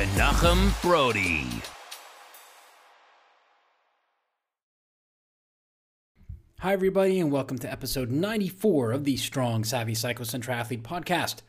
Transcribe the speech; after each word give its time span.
Menachem 0.00 0.80
Brodie. 0.80 1.44
Hi, 6.60 6.72
everybody, 6.72 7.20
and 7.20 7.30
welcome 7.30 7.58
to 7.58 7.70
episode 7.70 8.10
94 8.10 8.92
of 8.92 9.04
the 9.04 9.18
Strong 9.18 9.64
Savvy 9.64 9.94
Cyclist 9.94 10.34
Athlete 10.48 10.82
podcast. 10.82 11.42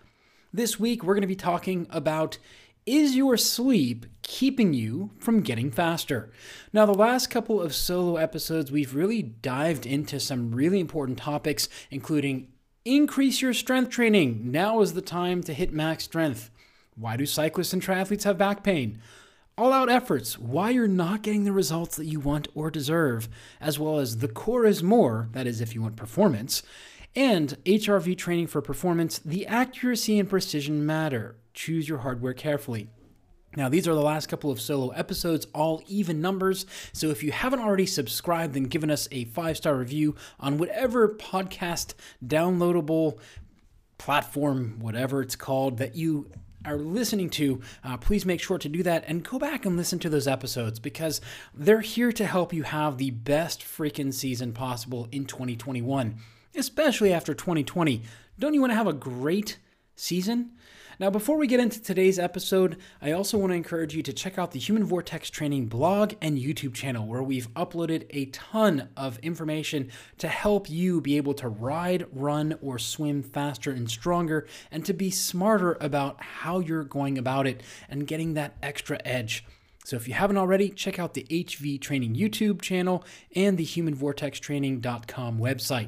This 0.51 0.77
week, 0.77 1.01
we're 1.01 1.13
going 1.13 1.21
to 1.21 1.27
be 1.27 1.35
talking 1.35 1.87
about 1.91 2.39
is 2.85 3.15
your 3.15 3.37
sleep 3.37 4.05
keeping 4.21 4.73
you 4.73 5.11
from 5.17 5.43
getting 5.43 5.71
faster? 5.71 6.29
Now, 6.73 6.85
the 6.85 6.93
last 6.93 7.27
couple 7.27 7.61
of 7.61 7.73
solo 7.73 8.17
episodes, 8.17 8.69
we've 8.69 8.93
really 8.93 9.21
dived 9.21 9.85
into 9.85 10.19
some 10.19 10.51
really 10.51 10.81
important 10.81 11.19
topics, 11.19 11.69
including 11.89 12.49
increase 12.83 13.41
your 13.41 13.53
strength 13.53 13.91
training. 13.91 14.51
Now 14.51 14.81
is 14.81 14.91
the 14.91 15.01
time 15.01 15.41
to 15.43 15.53
hit 15.53 15.71
max 15.71 16.03
strength. 16.03 16.51
Why 17.01 17.17
do 17.17 17.25
cyclists 17.25 17.73
and 17.73 17.81
triathletes 17.81 18.25
have 18.25 18.37
back 18.37 18.61
pain? 18.61 18.99
All 19.57 19.73
out 19.73 19.89
efforts, 19.89 20.37
why 20.37 20.69
you're 20.69 20.87
not 20.87 21.23
getting 21.23 21.45
the 21.45 21.51
results 21.51 21.97
that 21.97 22.05
you 22.05 22.19
want 22.19 22.47
or 22.53 22.69
deserve, 22.69 23.27
as 23.59 23.79
well 23.79 23.97
as 23.97 24.19
the 24.19 24.27
core 24.27 24.67
is 24.67 24.83
more, 24.83 25.27
that 25.31 25.47
is, 25.47 25.61
if 25.61 25.73
you 25.73 25.81
want 25.81 25.95
performance, 25.95 26.61
and 27.15 27.57
HRV 27.65 28.15
training 28.19 28.45
for 28.45 28.61
performance, 28.61 29.17
the 29.17 29.47
accuracy 29.47 30.19
and 30.19 30.29
precision 30.29 30.85
matter. 30.85 31.37
Choose 31.55 31.89
your 31.89 31.97
hardware 31.97 32.35
carefully. 32.35 32.91
Now, 33.57 33.67
these 33.67 33.87
are 33.87 33.95
the 33.95 34.01
last 34.01 34.29
couple 34.29 34.51
of 34.51 34.61
solo 34.61 34.89
episodes, 34.89 35.47
all 35.55 35.81
even 35.87 36.21
numbers. 36.21 36.67
So 36.93 37.07
if 37.07 37.23
you 37.23 37.31
haven't 37.31 37.61
already 37.61 37.87
subscribed 37.87 38.55
and 38.55 38.69
given 38.69 38.91
us 38.91 39.07
a 39.11 39.25
five 39.25 39.57
star 39.57 39.75
review 39.75 40.15
on 40.39 40.59
whatever 40.59 41.09
podcast 41.09 41.95
downloadable 42.23 43.17
platform, 43.97 44.77
whatever 44.79 45.23
it's 45.23 45.35
called, 45.35 45.79
that 45.79 45.95
you 45.95 46.29
are 46.65 46.77
listening 46.77 47.29
to, 47.31 47.61
uh, 47.83 47.97
please 47.97 48.25
make 48.25 48.41
sure 48.41 48.57
to 48.57 48.69
do 48.69 48.83
that 48.83 49.03
and 49.07 49.23
go 49.23 49.39
back 49.39 49.65
and 49.65 49.77
listen 49.77 49.99
to 49.99 50.09
those 50.09 50.27
episodes 50.27 50.79
because 50.79 51.21
they're 51.53 51.81
here 51.81 52.11
to 52.11 52.25
help 52.25 52.53
you 52.53 52.63
have 52.63 52.97
the 52.97 53.11
best 53.11 53.61
freaking 53.61 54.13
season 54.13 54.53
possible 54.53 55.07
in 55.11 55.25
2021, 55.25 56.17
especially 56.55 57.13
after 57.13 57.33
2020. 57.33 58.01
Don't 58.37 58.53
you 58.53 58.61
want 58.61 58.71
to 58.71 58.77
have 58.77 58.87
a 58.87 58.93
great 58.93 59.57
season? 59.95 60.51
Now, 61.01 61.09
before 61.09 61.35
we 61.35 61.47
get 61.47 61.59
into 61.59 61.81
today's 61.81 62.19
episode, 62.19 62.77
I 63.01 63.11
also 63.11 63.35
want 63.35 63.49
to 63.49 63.55
encourage 63.55 63.95
you 63.95 64.03
to 64.03 64.13
check 64.13 64.37
out 64.37 64.51
the 64.51 64.59
Human 64.59 64.83
Vortex 64.83 65.31
Training 65.31 65.65
blog 65.65 66.13
and 66.21 66.37
YouTube 66.37 66.75
channel, 66.75 67.07
where 67.07 67.23
we've 67.23 67.51
uploaded 67.55 68.05
a 68.11 68.25
ton 68.25 68.87
of 68.95 69.17
information 69.23 69.89
to 70.19 70.27
help 70.27 70.69
you 70.69 71.01
be 71.01 71.17
able 71.17 71.33
to 71.33 71.49
ride, 71.49 72.05
run, 72.13 72.55
or 72.61 72.77
swim 72.77 73.23
faster 73.23 73.71
and 73.71 73.89
stronger, 73.89 74.45
and 74.69 74.85
to 74.85 74.93
be 74.93 75.09
smarter 75.09 75.75
about 75.81 76.21
how 76.21 76.59
you're 76.59 76.83
going 76.83 77.17
about 77.17 77.47
it 77.47 77.63
and 77.89 78.05
getting 78.05 78.35
that 78.35 78.55
extra 78.61 78.99
edge. 79.03 79.43
So 79.83 79.95
if 79.95 80.07
you 80.07 80.13
haven't 80.13 80.37
already, 80.37 80.69
check 80.69 80.99
out 80.99 81.15
the 81.15 81.25
HV 81.31 81.81
Training 81.81 82.13
YouTube 82.13 82.61
channel 82.61 83.03
and 83.35 83.57
the 83.57 83.65
humanvortextraining.com 83.65 85.39
website. 85.39 85.87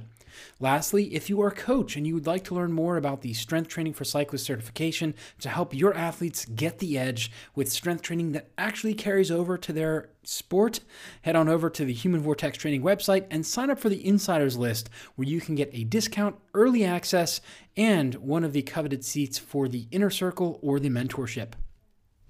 Lastly, 0.59 1.13
if 1.13 1.29
you 1.29 1.41
are 1.41 1.49
a 1.49 1.55
coach 1.55 1.95
and 1.95 2.05
you 2.05 2.13
would 2.13 2.27
like 2.27 2.43
to 2.45 2.55
learn 2.55 2.71
more 2.71 2.97
about 2.97 3.21
the 3.21 3.33
strength 3.33 3.67
training 3.67 3.93
for 3.93 4.03
cyclist 4.03 4.45
certification 4.45 5.13
to 5.39 5.49
help 5.49 5.73
your 5.73 5.93
athletes 5.93 6.45
get 6.45 6.79
the 6.79 6.97
edge 6.97 7.31
with 7.55 7.71
strength 7.71 8.01
training 8.01 8.31
that 8.33 8.49
actually 8.57 8.93
carries 8.93 9.31
over 9.31 9.57
to 9.57 9.73
their 9.73 10.09
sport, 10.23 10.79
head 11.21 11.35
on 11.35 11.49
over 11.49 11.69
to 11.69 11.85
the 11.85 11.93
Human 11.93 12.21
Vortex 12.21 12.57
Training 12.57 12.81
website 12.81 13.25
and 13.29 13.45
sign 13.45 13.69
up 13.69 13.79
for 13.79 13.89
the 13.89 14.05
insiders 14.05 14.57
list 14.57 14.89
where 15.15 15.27
you 15.27 15.41
can 15.41 15.55
get 15.55 15.69
a 15.73 15.83
discount, 15.83 16.35
early 16.53 16.83
access, 16.83 17.41
and 17.75 18.15
one 18.15 18.43
of 18.43 18.53
the 18.53 18.61
coveted 18.61 19.03
seats 19.03 19.37
for 19.37 19.67
the 19.67 19.87
inner 19.91 20.09
circle 20.09 20.59
or 20.61 20.79
the 20.79 20.89
mentorship. 20.89 21.53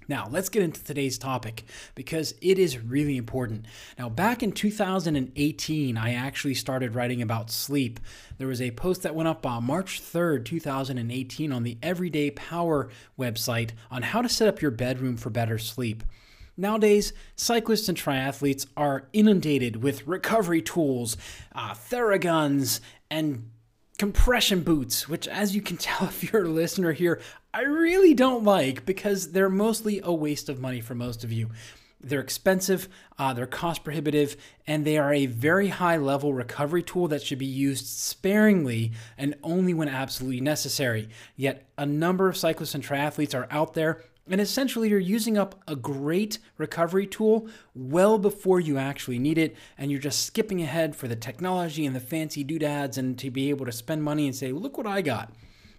Now, 0.08 0.28
let's 0.30 0.48
get 0.48 0.62
into 0.62 0.82
today's 0.82 1.18
topic 1.18 1.64
because 1.94 2.34
it 2.40 2.58
is 2.58 2.78
really 2.78 3.16
important. 3.16 3.66
Now, 3.98 4.08
back 4.08 4.42
in 4.42 4.52
2018, 4.52 5.96
I 5.96 6.14
actually 6.14 6.54
started 6.54 6.94
writing 6.94 7.22
about 7.22 7.50
sleep. 7.50 8.00
There 8.38 8.48
was 8.48 8.60
a 8.60 8.70
post 8.72 9.02
that 9.02 9.14
went 9.14 9.28
up 9.28 9.46
on 9.46 9.64
March 9.64 10.02
3rd, 10.02 10.44
2018, 10.44 11.52
on 11.52 11.62
the 11.62 11.78
Everyday 11.82 12.30
Power 12.30 12.90
website 13.18 13.70
on 13.90 14.02
how 14.02 14.22
to 14.22 14.28
set 14.28 14.48
up 14.48 14.60
your 14.60 14.70
bedroom 14.70 15.16
for 15.16 15.30
better 15.30 15.58
sleep. 15.58 16.02
Nowadays, 16.56 17.12
cyclists 17.34 17.88
and 17.88 17.98
triathletes 17.98 18.66
are 18.76 19.08
inundated 19.12 19.82
with 19.82 20.06
recovery 20.06 20.62
tools, 20.62 21.16
uh, 21.52 21.74
Theraguns, 21.74 22.78
and 23.10 23.50
compression 23.98 24.62
boots, 24.62 25.08
which, 25.08 25.28
as 25.28 25.54
you 25.54 25.62
can 25.62 25.76
tell 25.78 26.08
if 26.08 26.32
you're 26.32 26.44
a 26.44 26.48
listener 26.48 26.92
here, 26.92 27.20
I 27.52 27.62
really 27.62 28.14
don't 28.14 28.44
like 28.44 28.84
because 28.84 29.32
they're 29.32 29.48
mostly 29.48 30.00
a 30.02 30.12
waste 30.12 30.48
of 30.48 30.60
money 30.60 30.80
for 30.80 30.94
most 30.94 31.24
of 31.24 31.32
you. 31.32 31.50
They're 32.00 32.20
expensive, 32.20 32.88
uh, 33.18 33.32
they're 33.32 33.46
cost 33.46 33.82
prohibitive, 33.82 34.36
and 34.66 34.84
they 34.84 34.98
are 34.98 35.14
a 35.14 35.24
very 35.24 35.68
high 35.68 35.96
level 35.96 36.34
recovery 36.34 36.82
tool 36.82 37.08
that 37.08 37.22
should 37.22 37.38
be 37.38 37.46
used 37.46 37.86
sparingly 37.86 38.92
and 39.16 39.34
only 39.42 39.72
when 39.72 39.88
absolutely 39.88 40.40
necessary. 40.40 41.08
Yet, 41.34 41.66
a 41.78 41.86
number 41.86 42.28
of 42.28 42.36
cyclists 42.36 42.74
and 42.74 42.84
triathletes 42.84 43.34
are 43.34 43.48
out 43.50 43.72
there 43.72 44.02
and 44.30 44.40
essentially, 44.40 44.88
you're 44.88 44.98
using 44.98 45.36
up 45.36 45.62
a 45.68 45.76
great 45.76 46.38
recovery 46.56 47.06
tool 47.06 47.48
well 47.74 48.16
before 48.18 48.58
you 48.58 48.78
actually 48.78 49.18
need 49.18 49.36
it, 49.36 49.54
and 49.76 49.90
you're 49.90 50.00
just 50.00 50.24
skipping 50.24 50.62
ahead 50.62 50.96
for 50.96 51.08
the 51.08 51.16
technology 51.16 51.84
and 51.84 51.94
the 51.94 52.00
fancy 52.00 52.42
doodads 52.42 52.96
and 52.96 53.18
to 53.18 53.30
be 53.30 53.50
able 53.50 53.66
to 53.66 53.72
spend 53.72 54.02
money 54.02 54.26
and 54.26 54.34
say, 54.34 54.50
look 54.50 54.78
what 54.78 54.86
I 54.86 55.02
got. 55.02 55.32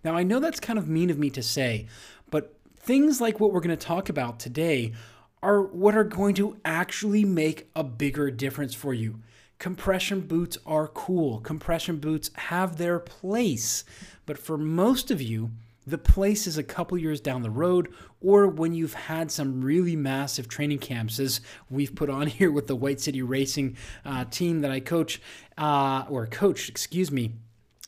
Now, 0.03 0.15
I 0.15 0.21
know 0.21 0.39
that's 0.39 0.59
kind 0.59 0.77
of 0.77 0.87
mean 0.87 1.09
of 1.09 1.17
me 1.17 1.31
to 1.31 1.41
say, 1.41 1.87
but 2.29 2.55
things 2.77 3.19
like 3.19 3.39
what 3.39 3.51
we're 3.51 3.61
going 3.61 3.75
to 3.75 3.85
talk 3.85 4.09
about 4.09 4.39
today 4.39 4.93
are 5.41 5.61
what 5.61 5.95
are 5.95 6.03
going 6.03 6.35
to 6.35 6.57
actually 6.63 7.25
make 7.25 7.69
a 7.75 7.83
bigger 7.83 8.29
difference 8.29 8.75
for 8.75 8.93
you. 8.93 9.21
Compression 9.57 10.21
boots 10.21 10.57
are 10.65 10.87
cool, 10.87 11.39
compression 11.39 11.97
boots 11.97 12.29
have 12.35 12.77
their 12.77 12.99
place, 12.99 13.83
but 14.27 14.37
for 14.37 14.57
most 14.57 15.09
of 15.09 15.21
you, 15.21 15.49
the 15.87 15.97
place 15.97 16.47
is 16.47 16.57
a 16.57 16.63
couple 16.63 16.97
years 16.97 17.21
down 17.21 17.41
the 17.41 17.49
road, 17.49 17.93
or 18.21 18.47
when 18.47 18.73
you've 18.73 18.93
had 18.93 19.31
some 19.31 19.61
really 19.61 19.95
massive 19.95 20.47
training 20.47 20.79
camps, 20.79 21.19
as 21.19 21.41
we've 21.69 21.95
put 21.95 22.09
on 22.09 22.27
here 22.27 22.51
with 22.51 22.67
the 22.67 22.75
White 22.75 22.99
City 22.99 23.21
Racing 23.21 23.77
uh, 24.03 24.25
team 24.25 24.61
that 24.61 24.71
I 24.71 24.79
coach, 24.79 25.21
uh, 25.57 26.05
or 26.09 26.27
coached, 26.27 26.69
excuse 26.69 27.11
me. 27.11 27.33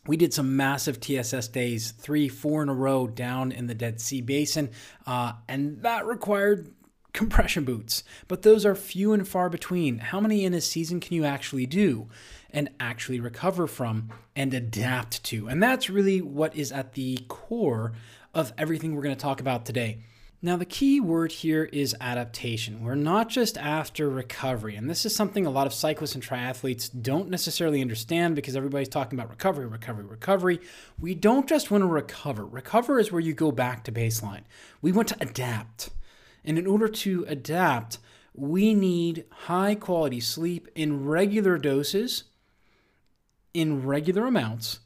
We 0.05 0.15
did 0.15 0.33
some 0.33 0.55
massive 0.55 1.01
TSS 1.01 1.49
days, 1.49 1.91
three, 1.91 2.29
four 2.29 2.63
in 2.63 2.69
a 2.69 2.73
row 2.73 3.07
down 3.07 3.51
in 3.51 3.67
the 3.67 3.75
Dead 3.75 3.99
Sea 3.99 4.21
Basin, 4.21 4.69
uh, 5.05 5.33
and 5.49 5.81
that 5.81 6.05
required 6.05 6.73
compression 7.17 7.65
boots. 7.65 8.03
But 8.27 8.43
those 8.43 8.65
are 8.65 8.75
few 8.75 9.11
and 9.11 9.27
far 9.27 9.49
between. 9.49 9.97
How 9.97 10.19
many 10.19 10.45
in 10.45 10.53
a 10.53 10.61
season 10.61 10.99
can 10.99 11.13
you 11.13 11.25
actually 11.25 11.65
do? 11.65 12.07
and 12.49 12.69
actually 12.79 13.19
recover 13.19 13.67
from 13.67 14.09
and 14.35 14.53
adapt 14.53 15.23
to. 15.25 15.47
And 15.47 15.61
that's 15.61 15.89
really 15.89 16.21
what 16.21 16.55
is 16.55 16.71
at 16.71 16.93
the 16.93 17.19
core 17.27 17.93
of 18.33 18.53
everything 18.57 18.95
we're 18.95 19.01
going 19.01 19.15
to 19.15 19.21
talk 19.21 19.41
about 19.41 19.65
today. 19.65 19.99
Now, 20.39 20.55
the 20.55 20.65
key 20.65 20.99
word 20.99 21.31
here 21.31 21.63
is 21.73 21.95
adaptation. 21.99 22.83
We're 22.83 22.93
not 22.93 23.27
just 23.27 23.57
after 23.57 24.07
recovery. 24.07 24.75
And 24.75 24.87
this 24.87 25.03
is 25.03 25.15
something 25.15 25.47
a 25.47 25.49
lot 25.49 25.65
of 25.65 25.73
cyclists 25.73 26.13
and 26.13 26.23
triathletes 26.23 26.89
don't 27.01 27.29
necessarily 27.29 27.81
understand 27.81 28.35
because 28.35 28.55
everybody's 28.55 28.87
talking 28.87 29.17
about 29.17 29.31
recovery, 29.31 29.65
recovery, 29.65 30.05
recovery. 30.05 30.59
We 30.99 31.15
don't 31.15 31.49
just 31.49 31.71
want 31.71 31.81
to 31.81 31.87
recover. 31.87 32.45
Recover 32.45 32.99
is 32.99 33.11
where 33.11 33.19
you 33.19 33.33
go 33.33 33.51
back 33.51 33.83
to 33.85 33.91
baseline. 33.91 34.43
We 34.79 34.91
want 34.91 35.07
to 35.07 35.17
adapt. 35.19 35.89
And 36.47 36.57
in 36.57 36.65
order 36.65 36.87
to 36.87 37.25
adapt, 37.27 37.99
we 38.33 38.73
need 38.73 39.25
high 39.29 39.75
quality 39.75 40.19
sleep 40.19 40.67
in 40.73 41.05
regular 41.05 41.59
doses 41.59 42.23
in 43.53 43.83
regular 43.85 44.27
amounts 44.27 44.79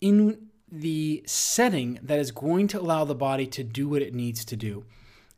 in 0.00 0.48
the 0.70 1.24
setting 1.26 1.98
that 2.02 2.18
is 2.18 2.30
going 2.30 2.68
to 2.68 2.80
allow 2.80 3.04
the 3.04 3.14
body 3.14 3.46
to 3.46 3.64
do 3.64 3.88
what 3.88 4.00
it 4.02 4.14
needs 4.14 4.44
to 4.44 4.56
do. 4.56 4.84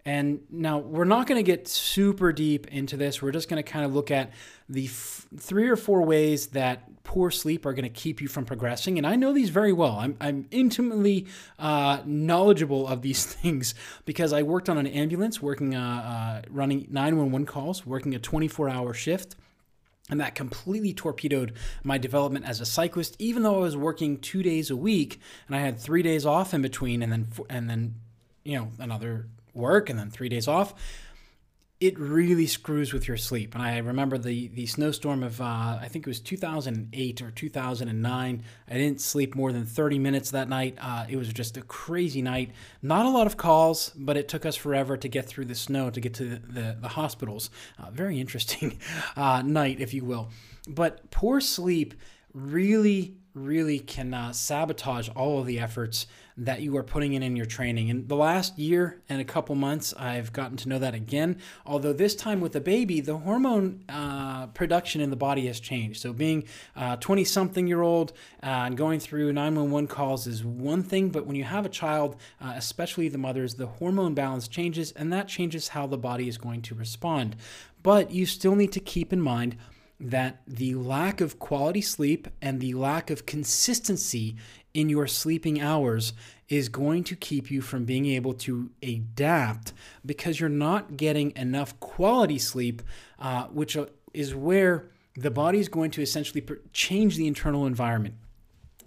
And 0.04 0.40
now 0.50 0.78
we're 0.78 1.04
not 1.04 1.26
going 1.26 1.38
to 1.38 1.42
get 1.42 1.68
super 1.68 2.32
deep 2.32 2.66
into 2.68 2.96
this. 2.96 3.20
We're 3.20 3.32
just 3.32 3.48
going 3.48 3.62
to 3.62 3.70
kind 3.70 3.84
of 3.84 3.94
look 3.94 4.10
at 4.10 4.32
the 4.68 4.86
f- 4.86 5.26
three 5.36 5.68
or 5.68 5.76
four 5.76 6.02
ways 6.02 6.48
that 6.48 7.02
poor 7.04 7.30
sleep 7.30 7.66
are 7.66 7.72
going 7.72 7.84
to 7.84 7.88
keep 7.88 8.20
you 8.20 8.28
from 8.28 8.44
progressing. 8.44 8.96
And 8.96 9.06
I 9.06 9.16
know 9.16 9.32
these 9.32 9.50
very 9.50 9.72
well. 9.72 9.98
I'm, 9.98 10.16
I'm 10.20 10.46
intimately 10.50 11.26
uh, 11.58 12.00
knowledgeable 12.04 12.86
of 12.88 13.02
these 13.02 13.26
things 13.34 13.74
because 14.06 14.32
I 14.32 14.42
worked 14.42 14.68
on 14.68 14.78
an 14.78 14.86
ambulance, 14.86 15.42
working, 15.42 15.74
uh, 15.74 16.42
uh, 16.44 16.48
running 16.50 16.86
911 16.90 17.46
calls, 17.46 17.84
working 17.84 18.14
a 18.14 18.18
24 18.18 18.68
hour 18.70 18.94
shift. 18.94 19.36
And 20.08 20.20
that 20.20 20.34
completely 20.34 20.92
torpedoed 20.92 21.52
my 21.84 21.96
development 21.96 22.44
as 22.44 22.60
a 22.60 22.66
cyclist, 22.66 23.14
even 23.20 23.44
though 23.44 23.56
I 23.56 23.60
was 23.60 23.76
working 23.76 24.18
two 24.18 24.42
days 24.42 24.68
a 24.68 24.76
week 24.76 25.20
and 25.46 25.54
I 25.54 25.60
had 25.60 25.78
three 25.78 26.02
days 26.02 26.26
off 26.26 26.52
in 26.52 26.62
between 26.62 27.02
and 27.02 27.12
then, 27.12 27.28
and 27.48 27.70
then, 27.70 27.94
you 28.42 28.56
know, 28.58 28.68
another 28.80 29.26
work 29.54 29.90
and 29.90 29.98
then 29.98 30.10
three 30.10 30.28
days 30.28 30.48
off 30.48 30.74
it 31.80 31.98
really 31.98 32.46
screws 32.46 32.92
with 32.92 33.08
your 33.08 33.16
sleep. 33.16 33.54
And 33.54 33.62
I 33.62 33.78
remember 33.78 34.18
the 34.18 34.48
the 34.48 34.66
snowstorm 34.66 35.22
of 35.22 35.40
uh, 35.40 35.78
I 35.80 35.88
think 35.88 36.06
it 36.06 36.10
was 36.10 36.20
2008 36.20 37.22
or 37.22 37.30
2009. 37.30 38.42
I 38.68 38.72
didn't 38.74 39.00
sleep 39.00 39.34
more 39.34 39.50
than 39.50 39.64
30 39.64 39.98
minutes 39.98 40.30
that 40.32 40.48
night. 40.48 40.76
Uh, 40.78 41.06
it 41.08 41.16
was 41.16 41.32
just 41.32 41.56
a 41.56 41.62
crazy 41.62 42.20
night. 42.20 42.52
Not 42.82 43.06
a 43.06 43.08
lot 43.08 43.26
of 43.26 43.38
calls, 43.38 43.92
but 43.96 44.18
it 44.18 44.28
took 44.28 44.44
us 44.44 44.56
forever 44.56 44.98
to 44.98 45.08
get 45.08 45.26
through 45.26 45.46
the 45.46 45.54
snow 45.54 45.88
to 45.88 46.00
get 46.00 46.12
to 46.14 46.24
the 46.24 46.36
the, 46.36 46.76
the 46.82 46.88
hospitals. 46.88 47.48
Uh, 47.78 47.90
very 47.90 48.20
interesting 48.20 48.78
uh, 49.16 49.42
night, 49.42 49.80
if 49.80 49.94
you 49.94 50.04
will. 50.04 50.28
But 50.68 51.10
poor 51.10 51.40
sleep 51.40 51.94
really 52.34 53.16
really 53.34 53.78
can 53.78 54.32
sabotage 54.32 55.08
all 55.10 55.40
of 55.40 55.46
the 55.46 55.58
efforts 55.58 56.06
that 56.40 56.62
you 56.62 56.74
are 56.76 56.82
putting 56.82 57.12
in 57.12 57.22
in 57.22 57.36
your 57.36 57.44
training. 57.44 57.88
In 57.88 58.06
the 58.06 58.16
last 58.16 58.58
year 58.58 59.02
and 59.10 59.20
a 59.20 59.24
couple 59.24 59.54
months, 59.54 59.92
I've 59.98 60.32
gotten 60.32 60.56
to 60.58 60.70
know 60.70 60.78
that 60.78 60.94
again. 60.94 61.36
Although 61.66 61.92
this 61.92 62.14
time 62.16 62.40
with 62.40 62.52
the 62.52 62.60
baby, 62.62 63.00
the 63.00 63.18
hormone 63.18 63.84
uh, 63.90 64.46
production 64.48 65.02
in 65.02 65.10
the 65.10 65.16
body 65.16 65.46
has 65.48 65.60
changed. 65.60 66.00
So 66.00 66.14
being 66.14 66.44
20 67.00 67.22
uh, 67.22 67.24
something 67.26 67.66
year 67.66 67.82
old 67.82 68.14
and 68.40 68.74
going 68.74 69.00
through 69.00 69.34
911 69.34 69.86
calls 69.88 70.26
is 70.26 70.42
one 70.42 70.82
thing, 70.82 71.10
but 71.10 71.26
when 71.26 71.36
you 71.36 71.44
have 71.44 71.66
a 71.66 71.70
child, 71.70 72.16
uh, 72.40 72.54
especially 72.56 73.08
the 73.08 73.18
mothers, 73.18 73.56
the 73.56 73.66
hormone 73.66 74.14
balance 74.14 74.48
changes, 74.48 74.92
and 74.92 75.12
that 75.12 75.28
changes 75.28 75.68
how 75.68 75.86
the 75.86 75.98
body 75.98 76.26
is 76.26 76.38
going 76.38 76.62
to 76.62 76.74
respond. 76.74 77.36
But 77.82 78.10
you 78.10 78.26
still 78.26 78.56
need 78.56 78.72
to 78.72 78.80
keep 78.80 79.12
in 79.12 79.20
mind 79.20 79.56
that 80.00 80.40
the 80.46 80.74
lack 80.74 81.20
of 81.20 81.38
quality 81.38 81.82
sleep 81.82 82.26
and 82.40 82.60
the 82.60 82.72
lack 82.74 83.10
of 83.10 83.26
consistency 83.26 84.34
in 84.72 84.88
your 84.88 85.06
sleeping 85.06 85.60
hours 85.60 86.12
is 86.48 86.68
going 86.68 87.04
to 87.04 87.14
keep 87.14 87.50
you 87.50 87.60
from 87.60 87.84
being 87.84 88.06
able 88.06 88.32
to 88.32 88.70
adapt 88.82 89.72
because 90.04 90.40
you're 90.40 90.48
not 90.48 90.96
getting 90.96 91.32
enough 91.36 91.78
quality 91.80 92.38
sleep, 92.38 92.82
uh, 93.18 93.44
which 93.46 93.76
is 94.14 94.34
where 94.34 94.90
the 95.16 95.30
body 95.30 95.58
is 95.58 95.68
going 95.68 95.90
to 95.90 96.02
essentially 96.02 96.44
change 96.72 97.16
the 97.16 97.26
internal 97.26 97.66
environment. 97.66 98.14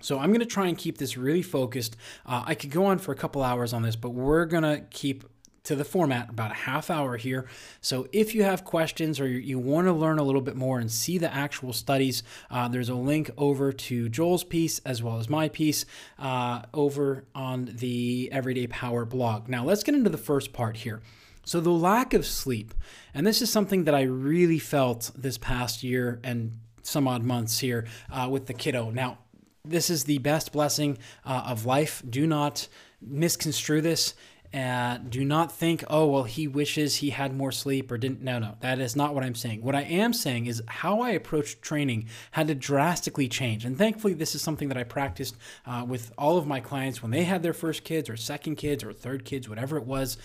So 0.01 0.19
I'm 0.19 0.31
going 0.31 0.41
to 0.41 0.45
try 0.45 0.67
and 0.67 0.77
keep 0.77 0.97
this 0.97 1.15
really 1.15 1.41
focused. 1.41 1.95
Uh, 2.25 2.43
I 2.45 2.55
could 2.55 2.71
go 2.71 2.85
on 2.85 2.97
for 2.97 3.13
a 3.13 3.15
couple 3.15 3.41
hours 3.41 3.71
on 3.71 3.83
this, 3.83 3.95
but 3.95 4.09
we're 4.09 4.45
going 4.45 4.63
to 4.63 4.83
keep 4.89 5.23
to 5.63 5.75
the 5.75 5.85
format, 5.85 6.29
about 6.29 6.51
a 6.51 6.55
half 6.55 6.89
hour 6.89 7.15
here. 7.15 7.45
So 7.79 8.07
if 8.11 8.35
you 8.35 8.43
have 8.43 8.65
questions 8.65 9.19
or 9.19 9.27
you 9.27 9.57
want 9.57 9.87
to 9.87 9.93
learn 9.93 10.19
a 10.19 10.23
little 10.23 10.41
bit 10.41 10.57
more 10.57 10.79
and 10.79 10.91
see 10.91 11.17
the 11.17 11.33
actual 11.33 11.71
studies, 11.71 12.21
uh, 12.51 12.67
there's 12.67 12.89
a 12.89 12.95
link 12.95 13.31
over 13.37 13.71
to 13.71 14.09
Joel's 14.09 14.43
piece 14.43 14.79
as 14.79 15.01
well 15.01 15.19
as 15.19 15.29
my 15.29 15.47
piece 15.47 15.85
uh, 16.19 16.63
over 16.73 17.25
on 17.33 17.69
the 17.73 18.29
Everyday 18.31 18.67
Power 18.67 19.05
blog. 19.05 19.47
Now 19.47 19.63
let's 19.63 19.83
get 19.83 19.95
into 19.95 20.09
the 20.09 20.17
first 20.17 20.51
part 20.51 20.77
here. 20.77 21.01
So, 21.45 21.59
the 21.59 21.71
lack 21.71 22.13
of 22.13 22.25
sleep, 22.25 22.73
and 23.13 23.27
this 23.27 23.41
is 23.41 23.51
something 23.51 23.83
that 23.83 23.93
I 23.93 24.03
really 24.03 24.59
felt 24.59 25.11
this 25.13 25.37
past 25.37 25.83
year 25.83 26.21
and 26.23 26.53
some 26.83 27.05
odd 27.05 27.23
months 27.23 27.59
here 27.59 27.85
uh, 28.09 28.29
with 28.31 28.45
the 28.45 28.53
kiddo. 28.53 28.91
Now, 28.91 29.17
this 29.65 29.89
is 29.89 30.05
the 30.05 30.19
best 30.19 30.53
blessing 30.53 30.97
uh, 31.25 31.43
of 31.47 31.65
life. 31.65 32.01
Do 32.09 32.25
not 32.25 32.69
misconstrue 33.01 33.81
this. 33.81 34.13
Do 34.53 35.25
not 35.25 35.51
think, 35.51 35.83
oh, 35.89 36.07
well, 36.07 36.23
he 36.23 36.47
wishes 36.47 36.97
he 36.97 37.09
had 37.09 37.35
more 37.35 37.51
sleep 37.51 37.91
or 37.91 37.97
didn't. 37.97 38.21
No, 38.21 38.37
no, 38.39 38.55
that 38.59 38.79
is 38.79 38.95
not 38.95 39.15
what 39.15 39.23
I'm 39.23 39.35
saying. 39.35 39.63
What 39.63 39.75
I 39.75 39.81
am 39.81 40.13
saying 40.13 40.45
is 40.45 40.61
how 40.67 41.01
I 41.01 41.11
approached 41.11 41.61
training 41.61 42.07
had 42.31 42.47
to 42.47 42.55
drastically 42.55 43.27
change. 43.27 43.65
And 43.65 43.77
thankfully, 43.77 44.13
this 44.13 44.35
is 44.35 44.41
something 44.41 44.67
that 44.69 44.77
I 44.77 44.83
practiced 44.83 45.37
uh, 45.65 45.85
with 45.87 46.11
all 46.17 46.37
of 46.37 46.45
my 46.45 46.59
clients 46.59 47.01
when 47.01 47.11
they 47.11 47.23
had 47.23 47.41
their 47.41 47.53
first 47.53 47.83
kids 47.83 48.09
or 48.09 48.17
second 48.17 48.55
kids 48.55 48.83
or 48.83 48.93
third 48.93 49.25
kids, 49.25 49.49
whatever 49.49 49.77
it 49.77 49.85
was. 49.85 50.17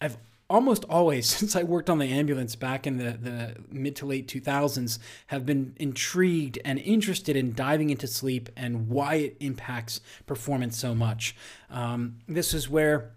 I've 0.00 0.18
almost 0.50 0.84
always, 0.84 1.26
since 1.38 1.56
I 1.56 1.62
worked 1.62 1.88
on 1.88 1.98
the 1.98 2.06
ambulance 2.06 2.56
back 2.56 2.86
in 2.86 2.98
the, 2.98 3.12
the 3.12 3.56
mid 3.70 3.96
to 3.96 4.06
late 4.06 4.28
2000s, 4.28 4.98
have 5.28 5.46
been 5.46 5.74
intrigued 5.76 6.58
and 6.64 6.78
interested 6.78 7.36
in 7.36 7.54
diving 7.54 7.90
into 7.90 8.06
sleep 8.06 8.50
and 8.56 8.88
why 8.88 9.14
it 9.14 9.36
impacts 9.40 10.00
performance 10.26 10.76
so 10.78 10.94
much. 10.94 11.34
Um, 11.70 12.18
this 12.28 12.52
is 12.52 12.68
where 12.68 13.12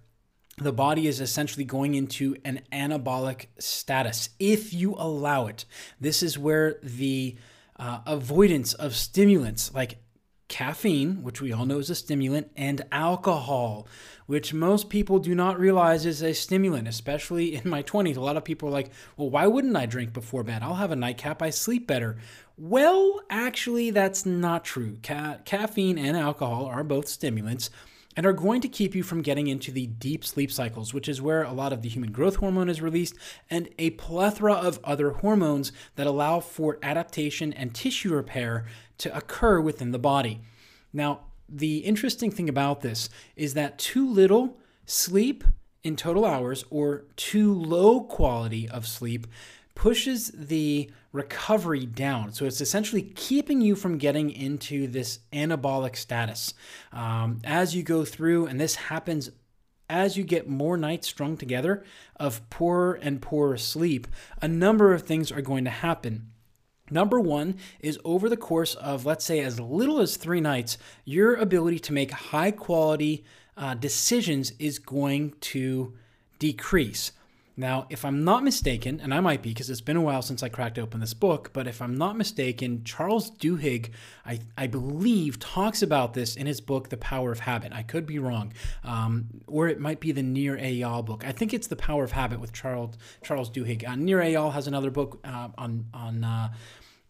the 0.58 0.74
body 0.74 1.08
is 1.08 1.22
essentially 1.22 1.64
going 1.64 1.94
into 1.94 2.36
an 2.44 2.62
anabolic 2.72 3.46
status 3.60 4.30
if 4.40 4.74
you 4.74 4.96
allow 4.98 5.46
it. 5.46 5.66
This 6.02 6.24
is 6.24 6.38
where 6.38 6.80
the 6.82 7.38
uh, 7.78 8.00
avoidance 8.08 8.74
of 8.74 8.96
stimulants 8.96 9.72
like 9.74 10.00
caffeine, 10.48 11.22
which 11.22 11.42
we 11.42 11.52
all 11.52 11.66
know 11.66 11.78
is 11.78 11.92
a 11.92 11.96
stimulant, 11.96 12.50
and 12.56 12.84
alcohol, 12.92 13.88
which 14.26 14.54
most 14.54 14.90
people 14.90 15.20
do 15.20 15.36
not 15.36 15.60
realize 15.60 16.06
is 16.08 16.24
a 16.24 16.34
stimulant, 16.34 16.88
especially 16.88 17.54
in 17.56 17.70
my 17.70 17.84
20s. 17.84 18.18
A 18.18 18.22
lot 18.22 18.38
of 18.38 18.44
people 18.44 18.70
are 18.70 18.72
like, 18.72 18.90
well, 19.16 19.30
why 19.30 19.46
wouldn't 19.46 19.76
I 19.76 19.86
drink 19.86 20.12
before 20.12 20.44
bed? 20.44 20.64
I'll 20.64 20.76
have 20.76 20.92
a 20.92 20.96
nightcap, 20.96 21.42
I 21.42 21.52
sleep 21.52 21.86
better. 21.86 22.18
Well, 22.58 23.22
actually, 23.30 23.92
that's 23.92 24.26
not 24.26 24.66
true. 24.66 24.98
Ca- 25.04 25.38
caffeine 25.46 26.00
and 26.00 26.18
alcohol 26.18 26.66
are 26.66 26.84
both 26.84 27.08
stimulants 27.08 27.70
and 28.18 28.26
are 28.26 28.34
going 28.34 28.60
to 28.62 28.68
keep 28.68 28.96
you 28.96 29.04
from 29.04 29.22
getting 29.22 29.46
into 29.46 29.72
the 29.72 29.86
deep 29.86 30.26
sleep 30.26 30.52
cycles, 30.52 30.92
which 30.94 31.08
is 31.08 31.22
where 31.22 31.44
a 31.44 31.54
lot 31.54 31.72
of 31.72 31.84
the 31.84 31.88
human 31.88 32.12
growth 32.12 32.38
hormone 32.38 32.68
is 32.68 32.82
released 32.82 33.16
and 33.48 33.70
a 33.78 33.92
plethora 33.92 34.54
of 34.54 34.80
other 34.84 35.12
hormones 35.12 35.72
that 35.96 36.08
allow 36.08 36.40
for 36.40 36.80
adaptation 36.82 37.54
and 37.54 37.76
tissue 37.76 38.14
repair 38.14 38.66
to 38.98 39.16
occur 39.16 39.62
within 39.62 39.92
the 39.92 40.00
body. 40.00 40.42
Now, 40.92 41.22
the 41.48 41.78
interesting 41.78 42.32
thing 42.32 42.50
about 42.50 42.82
this 42.82 43.08
is 43.36 43.54
that 43.54 43.78
too 43.78 44.10
little 44.10 44.58
sleep 44.88 45.44
in 45.84 45.96
total 45.96 46.26
hours 46.26 46.66
or 46.72 47.06
too 47.16 47.54
low 47.54 48.02
quality 48.02 48.68
of 48.68 48.88
sleep 48.88 49.28
pushes 49.78 50.32
the 50.34 50.90
recovery 51.12 51.86
down. 51.86 52.34
So 52.34 52.46
it's 52.46 52.62
essentially 52.62 53.04
keeping 53.04 53.62
you 53.62 53.76
from 53.76 54.00
getting 54.00 54.32
into 54.32 54.88
this 54.88 55.20
anabolic 55.32 55.96
status 55.96 56.56
um, 56.92 57.42
as 57.44 57.76
you 57.76 57.84
go 57.84 58.04
through, 58.04 58.48
and 58.48 58.60
this 58.60 58.74
happens 58.74 59.30
as 59.88 60.18
you 60.18 60.24
get 60.24 60.50
more 60.50 60.78
nights 60.78 61.08
strung 61.08 61.38
together 61.38 61.86
of 62.16 62.50
poorer 62.50 62.96
and 62.96 63.22
poorer 63.22 63.56
sleep. 63.56 64.08
A 64.42 64.48
number 64.48 64.96
of 64.96 65.04
things 65.04 65.32
are 65.32 65.44
going 65.44 65.64
to 65.66 65.70
happen. 65.70 66.32
Number 66.90 67.20
one 67.20 67.58
is 67.80 68.00
over 68.04 68.30
the 68.30 68.36
course 68.36 68.74
of, 68.74 69.06
let's 69.06 69.26
say, 69.26 69.42
as 69.42 69.60
little 69.60 70.00
as 70.00 70.18
three 70.18 70.42
nights, 70.42 70.80
your 71.06 71.36
ability 71.36 71.78
to 71.82 71.94
make 71.94 72.10
high 72.10 72.50
quality 72.50 73.24
uh, 73.56 73.76
decisions 73.76 74.54
is 74.58 74.80
going 74.80 75.36
to 75.42 75.94
decrease. 76.40 77.12
Now, 77.60 77.88
if 77.90 78.06
I'm 78.06 78.24
not 78.24 78.44
mistaken, 78.44 79.00
and 79.02 79.12
I 79.12 79.20
might 79.20 79.42
be 79.42 79.50
because 79.50 79.72
it's 79.72 79.82
been 79.82 79.98
a 79.98 80.02
while 80.02 80.22
since 80.22 80.44
I 80.44 80.50
cracked 80.50 80.78
open 80.78 81.00
this 81.00 81.16
book, 81.16 81.50
but 81.54 81.66
if 81.66 81.82
I'm 81.82 81.96
not 81.96 82.16
mistaken, 82.16 82.84
Charles 82.84 83.32
Duhigg, 83.32 83.90
I, 84.24 84.42
I 84.56 84.68
believe, 84.68 85.40
talks 85.40 85.82
about 85.82 86.14
this 86.14 86.36
in 86.36 86.46
his 86.46 86.62
book, 86.62 86.90
The 86.90 86.98
Power 86.98 87.32
of 87.32 87.40
Habit. 87.40 87.74
I 87.74 87.82
could 87.82 88.06
be 88.06 88.20
wrong. 88.20 88.54
Um, 88.84 89.26
or 89.48 89.68
it 89.68 89.80
might 89.80 90.00
be 90.00 90.12
the 90.12 90.22
Nir 90.22 90.56
Eyal 90.56 91.04
book. 91.04 91.26
I 91.26 91.32
think 91.32 91.52
it's 91.52 91.66
The 91.66 91.76
Power 91.76 92.04
of 92.04 92.12
Habit 92.12 92.40
with 92.40 92.54
Charles, 92.54 92.96
Charles 93.24 93.50
Duhigg. 93.50 93.90
Uh, 93.90 93.96
Nir 93.96 94.20
Eyal 94.20 94.54
has 94.54 94.68
another 94.68 94.92
book 94.92 95.20
uh, 95.24 95.48
on, 95.58 95.88
on 95.96 96.24
uh, 96.24 96.54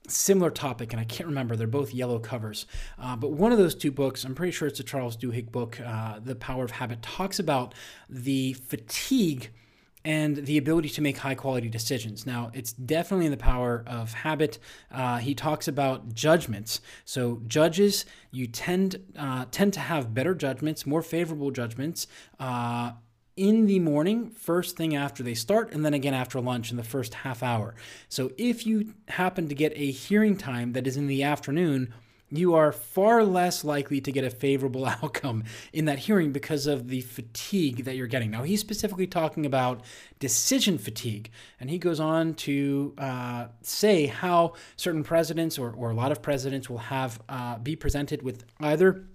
similar 0.07 0.49
topic, 0.49 0.93
and 0.93 1.01
I 1.01 1.03
can't 1.03 1.27
remember. 1.27 1.57
They're 1.57 1.67
both 1.67 1.93
yellow 1.93 2.19
covers. 2.19 2.67
Uh, 2.97 3.17
but 3.17 3.33
one 3.33 3.51
of 3.51 3.57
those 3.57 3.75
two 3.75 3.91
books, 3.91 4.23
I'm 4.23 4.33
pretty 4.33 4.53
sure 4.53 4.69
it's 4.69 4.79
a 4.79 4.83
Charles 4.83 5.17
Duhigg 5.17 5.51
book, 5.51 5.77
uh, 5.81 6.19
The 6.23 6.35
Power 6.35 6.63
of 6.63 6.71
Habit, 6.71 7.01
talks 7.01 7.37
about 7.37 7.73
the 8.07 8.53
fatigue– 8.53 9.49
and 10.05 10.37
the 10.37 10.57
ability 10.57 10.89
to 10.89 11.01
make 11.01 11.17
high 11.17 11.35
quality 11.35 11.69
decisions. 11.69 12.25
Now, 12.25 12.51
it's 12.53 12.71
definitely 12.73 13.25
in 13.25 13.31
the 13.31 13.37
power 13.37 13.83
of 13.85 14.13
habit. 14.13 14.59
Uh, 14.91 15.17
he 15.17 15.35
talks 15.35 15.67
about 15.67 16.13
judgments. 16.13 16.79
So, 17.03 17.41
judges, 17.47 18.05
you 18.31 18.47
tend 18.47 19.03
uh, 19.17 19.45
tend 19.51 19.73
to 19.73 19.79
have 19.79 20.13
better 20.13 20.33
judgments, 20.33 20.85
more 20.85 21.01
favorable 21.01 21.51
judgments. 21.51 22.07
Uh, 22.39 22.91
in 23.35 23.67
the 23.67 23.79
morning, 23.79 24.31
first 24.31 24.75
thing 24.77 24.95
after 24.95 25.21
they 25.21 25.35
start, 25.35 25.71
and 25.71 25.85
then 25.85 25.93
again 25.93 26.15
after 26.15 26.41
lunch 26.41 26.71
in 26.71 26.77
the 26.77 26.83
first 26.83 27.13
half 27.13 27.43
hour. 27.43 27.75
So, 28.09 28.31
if 28.37 28.65
you 28.65 28.93
happen 29.09 29.47
to 29.49 29.55
get 29.55 29.73
a 29.75 29.91
hearing 29.91 30.37
time 30.37 30.73
that 30.73 30.87
is 30.87 30.97
in 30.97 31.07
the 31.07 31.23
afternoon, 31.23 31.93
you 32.29 32.55
are 32.55 32.71
far 32.71 33.23
less 33.23 33.63
likely 33.63 34.01
to 34.01 34.11
get 34.11 34.23
a 34.23 34.29
favorable 34.29 34.85
outcome 35.03 35.43
in 35.73 35.85
that 35.85 35.99
hearing 35.99 36.31
because 36.31 36.67
of 36.67 36.89
the 36.89 37.01
fatigue 37.01 37.85
that 37.85 37.95
you're 37.95 38.07
getting. 38.07 38.31
Now, 38.31 38.43
he's 38.43 38.59
specifically 38.59 39.07
talking 39.07 39.45
about 39.45 39.81
decision 40.19 40.77
fatigue, 40.77 41.29
and 41.59 41.69
he 41.69 41.77
goes 41.77 41.99
on 41.99 42.33
to 42.35 42.93
uh, 42.97 43.47
say 43.61 44.07
how 44.07 44.53
certain 44.75 45.03
presidents 45.03 45.57
or, 45.57 45.71
or 45.71 45.91
a 45.91 45.95
lot 45.95 46.11
of 46.11 46.21
presidents 46.21 46.69
will 46.69 46.77
have 46.77 47.21
uh, 47.29 47.57
be 47.59 47.75
presented 47.75 48.21
with 48.21 48.43
either 48.59 49.05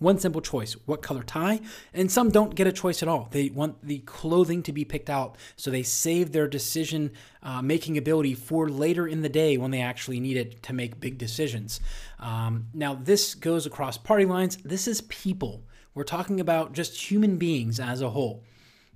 one 0.00 0.18
simple 0.18 0.40
choice 0.40 0.72
what 0.86 1.02
color 1.02 1.22
tie? 1.22 1.60
And 1.94 2.10
some 2.10 2.30
don't 2.30 2.56
get 2.56 2.66
a 2.66 2.72
choice 2.72 3.02
at 3.02 3.08
all. 3.08 3.28
They 3.30 3.50
want 3.50 3.86
the 3.86 4.00
clothing 4.00 4.62
to 4.64 4.72
be 4.72 4.84
picked 4.84 5.08
out 5.08 5.36
so 5.56 5.70
they 5.70 5.84
save 5.84 6.32
their 6.32 6.48
decision 6.48 7.12
uh, 7.42 7.62
making 7.62 7.96
ability 7.96 8.34
for 8.34 8.68
later 8.68 9.06
in 9.06 9.22
the 9.22 9.28
day 9.28 9.56
when 9.56 9.70
they 9.70 9.80
actually 9.80 10.18
need 10.18 10.36
it 10.36 10.62
to 10.64 10.72
make 10.72 11.00
big 11.00 11.18
decisions. 11.18 11.80
Um, 12.18 12.66
now 12.74 12.94
this 12.94 13.34
goes 13.34 13.66
across 13.66 13.96
party 13.96 14.24
lines. 14.24 14.56
This 14.56 14.88
is 14.88 15.02
people. 15.02 15.62
We're 15.94 16.04
talking 16.04 16.40
about 16.40 16.72
just 16.72 17.10
human 17.10 17.36
beings 17.36 17.78
as 17.78 18.00
a 18.00 18.10
whole. 18.10 18.42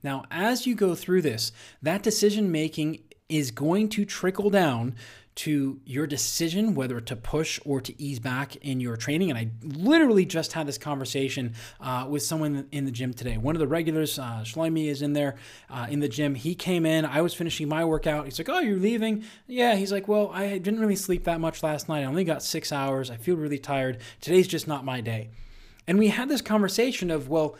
Now 0.02 0.24
as 0.30 0.66
you 0.66 0.74
go 0.74 0.94
through 0.94 1.22
this 1.22 1.52
that 1.82 2.02
decision 2.02 2.50
making 2.50 3.00
is 3.28 3.50
going 3.50 3.88
to 3.90 4.04
trickle 4.04 4.50
down 4.50 4.94
to 5.36 5.80
your 5.84 6.06
decision 6.06 6.74
whether 6.74 7.00
to 7.00 7.16
push 7.16 7.58
or 7.64 7.80
to 7.80 8.00
ease 8.00 8.20
back 8.20 8.56
in 8.56 8.80
your 8.80 8.96
training. 8.96 9.30
And 9.30 9.38
I 9.38 9.50
literally 9.62 10.24
just 10.24 10.52
had 10.52 10.66
this 10.66 10.78
conversation 10.78 11.54
uh, 11.80 12.06
with 12.08 12.22
someone 12.22 12.66
in 12.70 12.84
the 12.84 12.90
gym 12.90 13.12
today. 13.12 13.36
One 13.36 13.56
of 13.56 13.60
the 13.60 13.66
regulars, 13.66 14.18
uh, 14.18 14.42
Shlomi, 14.44 14.86
is 14.86 15.02
in 15.02 15.12
there 15.12 15.36
uh, 15.68 15.86
in 15.90 16.00
the 16.00 16.08
gym. 16.08 16.34
He 16.34 16.54
came 16.54 16.86
in. 16.86 17.04
I 17.04 17.20
was 17.20 17.34
finishing 17.34 17.68
my 17.68 17.84
workout. 17.84 18.26
He's 18.26 18.38
like, 18.38 18.48
"Oh, 18.48 18.60
you're 18.60 18.78
leaving?" 18.78 19.24
Yeah. 19.46 19.74
He's 19.74 19.92
like, 19.92 20.06
"Well, 20.06 20.30
I 20.32 20.58
didn't 20.58 20.80
really 20.80 20.96
sleep 20.96 21.24
that 21.24 21.40
much 21.40 21.62
last 21.62 21.88
night. 21.88 22.02
I 22.02 22.04
only 22.04 22.24
got 22.24 22.42
six 22.42 22.72
hours. 22.72 23.10
I 23.10 23.16
feel 23.16 23.36
really 23.36 23.58
tired. 23.58 23.98
Today's 24.20 24.48
just 24.48 24.68
not 24.68 24.84
my 24.84 25.00
day." 25.00 25.30
And 25.86 25.98
we 25.98 26.08
had 26.08 26.28
this 26.28 26.40
conversation 26.40 27.10
of, 27.10 27.28
well, 27.28 27.56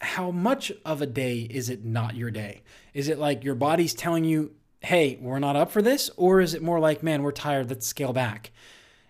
how 0.00 0.30
much 0.30 0.72
of 0.84 1.02
a 1.02 1.06
day 1.06 1.40
is 1.40 1.70
it 1.70 1.84
not 1.84 2.16
your 2.16 2.30
day? 2.30 2.62
Is 2.94 3.08
it 3.08 3.18
like 3.18 3.44
your 3.44 3.54
body's 3.54 3.94
telling 3.94 4.24
you 4.24 4.52
hey, 4.80 5.18
we're 5.20 5.38
not 5.38 5.56
up 5.56 5.70
for 5.70 5.82
this? 5.82 6.10
Or 6.16 6.40
is 6.40 6.54
it 6.54 6.62
more 6.62 6.80
like, 6.80 7.02
man, 7.02 7.22
we're 7.22 7.32
tired, 7.32 7.68
let's 7.68 7.86
scale 7.86 8.12
back? 8.12 8.52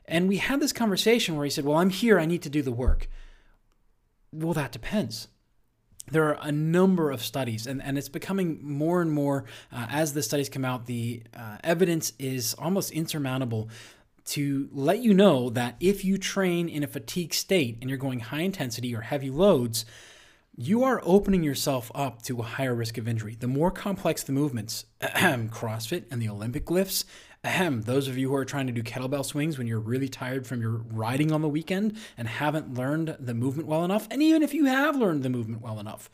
And 0.06 0.28
we 0.28 0.38
had 0.38 0.60
this 0.60 0.72
conversation 0.72 1.36
where 1.36 1.44
he 1.44 1.50
said, 1.50 1.64
well, 1.64 1.76
I'm 1.76 1.90
here, 1.90 2.18
I 2.18 2.26
need 2.26 2.42
to 2.42 2.50
do 2.50 2.62
the 2.62 2.72
work. 2.72 3.08
Well, 4.32 4.54
that 4.54 4.72
depends. 4.72 5.28
There 6.10 6.24
are 6.24 6.38
a 6.40 6.50
number 6.50 7.10
of 7.10 7.22
studies, 7.22 7.66
and, 7.66 7.82
and 7.82 7.98
it's 7.98 8.08
becoming 8.08 8.60
more 8.62 9.02
and 9.02 9.12
more 9.12 9.44
uh, 9.70 9.86
as 9.90 10.14
the 10.14 10.22
studies 10.22 10.48
come 10.48 10.64
out. 10.64 10.86
The 10.86 11.22
uh, 11.36 11.58
evidence 11.62 12.14
is 12.18 12.54
almost 12.54 12.90
insurmountable 12.92 13.68
to 14.28 14.68
let 14.72 15.00
you 15.00 15.12
know 15.12 15.50
that 15.50 15.76
if 15.80 16.04
you 16.04 16.16
train 16.16 16.68
in 16.68 16.82
a 16.82 16.86
fatigue 16.86 17.34
state 17.34 17.78
and 17.80 17.90
you're 17.90 17.98
going 17.98 18.20
high 18.20 18.40
intensity 18.40 18.94
or 18.94 19.02
heavy 19.02 19.30
loads, 19.30 19.84
you 20.60 20.82
are 20.82 21.00
opening 21.04 21.44
yourself 21.44 21.88
up 21.94 22.20
to 22.20 22.40
a 22.40 22.42
higher 22.42 22.74
risk 22.74 22.98
of 22.98 23.06
injury. 23.06 23.36
The 23.38 23.46
more 23.46 23.70
complex 23.70 24.24
the 24.24 24.32
movements, 24.32 24.86
ahem, 25.00 25.48
CrossFit 25.50 26.06
and 26.10 26.20
the 26.20 26.28
Olympic 26.28 26.68
lifts, 26.68 27.04
ahem, 27.44 27.82
those 27.86 28.08
of 28.08 28.18
you 28.18 28.30
who 28.30 28.34
are 28.34 28.44
trying 28.44 28.66
to 28.66 28.72
do 28.72 28.82
kettlebell 28.82 29.24
swings 29.24 29.56
when 29.56 29.68
you're 29.68 29.78
really 29.78 30.08
tired 30.08 30.48
from 30.48 30.60
your 30.60 30.82
riding 30.90 31.30
on 31.30 31.42
the 31.42 31.48
weekend 31.48 31.96
and 32.16 32.26
haven't 32.26 32.74
learned 32.74 33.16
the 33.20 33.34
movement 33.34 33.68
well 33.68 33.84
enough, 33.84 34.08
and 34.10 34.20
even 34.20 34.42
if 34.42 34.52
you 34.52 34.64
have 34.64 34.96
learned 34.96 35.22
the 35.22 35.30
movement 35.30 35.62
well 35.62 35.78
enough, 35.78 36.10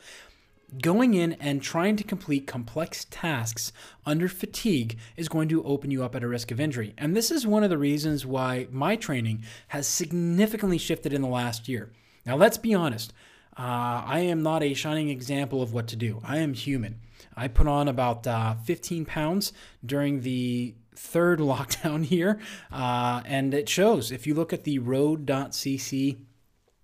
going 0.79 1.15
in 1.15 1.33
and 1.33 1.63
trying 1.63 1.95
to 1.95 2.03
complete 2.03 2.45
complex 2.45 3.07
tasks 3.09 3.73
under 4.05 4.27
fatigue 4.27 4.95
is 5.17 5.27
going 5.27 5.49
to 5.49 5.63
open 5.63 5.89
you 5.89 6.03
up 6.03 6.15
at 6.15 6.23
a 6.23 6.27
risk 6.27 6.51
of 6.51 6.59
injury. 6.59 6.93
And 6.99 7.17
this 7.17 7.31
is 7.31 7.47
one 7.47 7.63
of 7.63 7.71
the 7.71 7.79
reasons 7.79 8.27
why 8.27 8.67
my 8.69 8.95
training 8.95 9.41
has 9.69 9.87
significantly 9.87 10.77
shifted 10.77 11.13
in 11.13 11.23
the 11.23 11.27
last 11.27 11.67
year. 11.67 11.91
Now, 12.27 12.35
let's 12.35 12.59
be 12.59 12.75
honest. 12.75 13.11
Uh, 13.57 14.03
I 14.05 14.19
am 14.19 14.43
not 14.43 14.63
a 14.63 14.73
shining 14.73 15.09
example 15.09 15.61
of 15.61 15.73
what 15.73 15.87
to 15.87 15.95
do. 15.95 16.21
I 16.23 16.37
am 16.37 16.53
human. 16.53 16.99
I 17.35 17.47
put 17.47 17.67
on 17.67 17.87
about 17.87 18.27
uh, 18.27 18.55
15 18.55 19.05
pounds 19.05 19.53
during 19.85 20.21
the 20.21 20.75
third 20.95 21.39
lockdown 21.39 22.03
here, 22.05 22.39
uh, 22.71 23.21
and 23.25 23.53
it 23.53 23.69
shows. 23.69 24.11
If 24.11 24.27
you 24.27 24.33
look 24.33 24.53
at 24.53 24.63
the 24.63 24.79
road.cc 24.79 26.17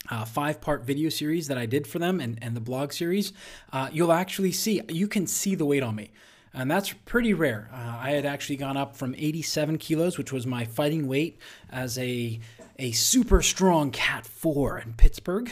uh, 0.09 0.25
five 0.25 0.59
part 0.59 0.83
video 0.83 1.09
series 1.09 1.47
that 1.47 1.57
I 1.57 1.65
did 1.65 1.87
for 1.87 1.99
them 1.99 2.19
and, 2.19 2.37
and 2.41 2.55
the 2.55 2.61
blog 2.61 2.91
series, 2.91 3.33
uh, 3.71 3.89
you'll 3.91 4.11
actually 4.11 4.51
see, 4.51 4.81
you 4.89 5.07
can 5.07 5.27
see 5.27 5.55
the 5.55 5.65
weight 5.65 5.83
on 5.83 5.95
me. 5.95 6.11
And 6.53 6.69
that's 6.69 6.91
pretty 7.05 7.33
rare. 7.33 7.69
Uh, 7.71 7.97
I 8.01 8.11
had 8.11 8.25
actually 8.25 8.57
gone 8.57 8.75
up 8.75 8.97
from 8.97 9.15
87 9.17 9.77
kilos, 9.77 10.17
which 10.17 10.33
was 10.33 10.45
my 10.45 10.65
fighting 10.65 11.07
weight 11.07 11.39
as 11.69 11.97
a, 11.97 12.39
a 12.77 12.91
super 12.91 13.41
strong 13.41 13.91
Cat 13.91 14.25
4 14.25 14.79
in 14.79 14.93
Pittsburgh. 14.93 15.51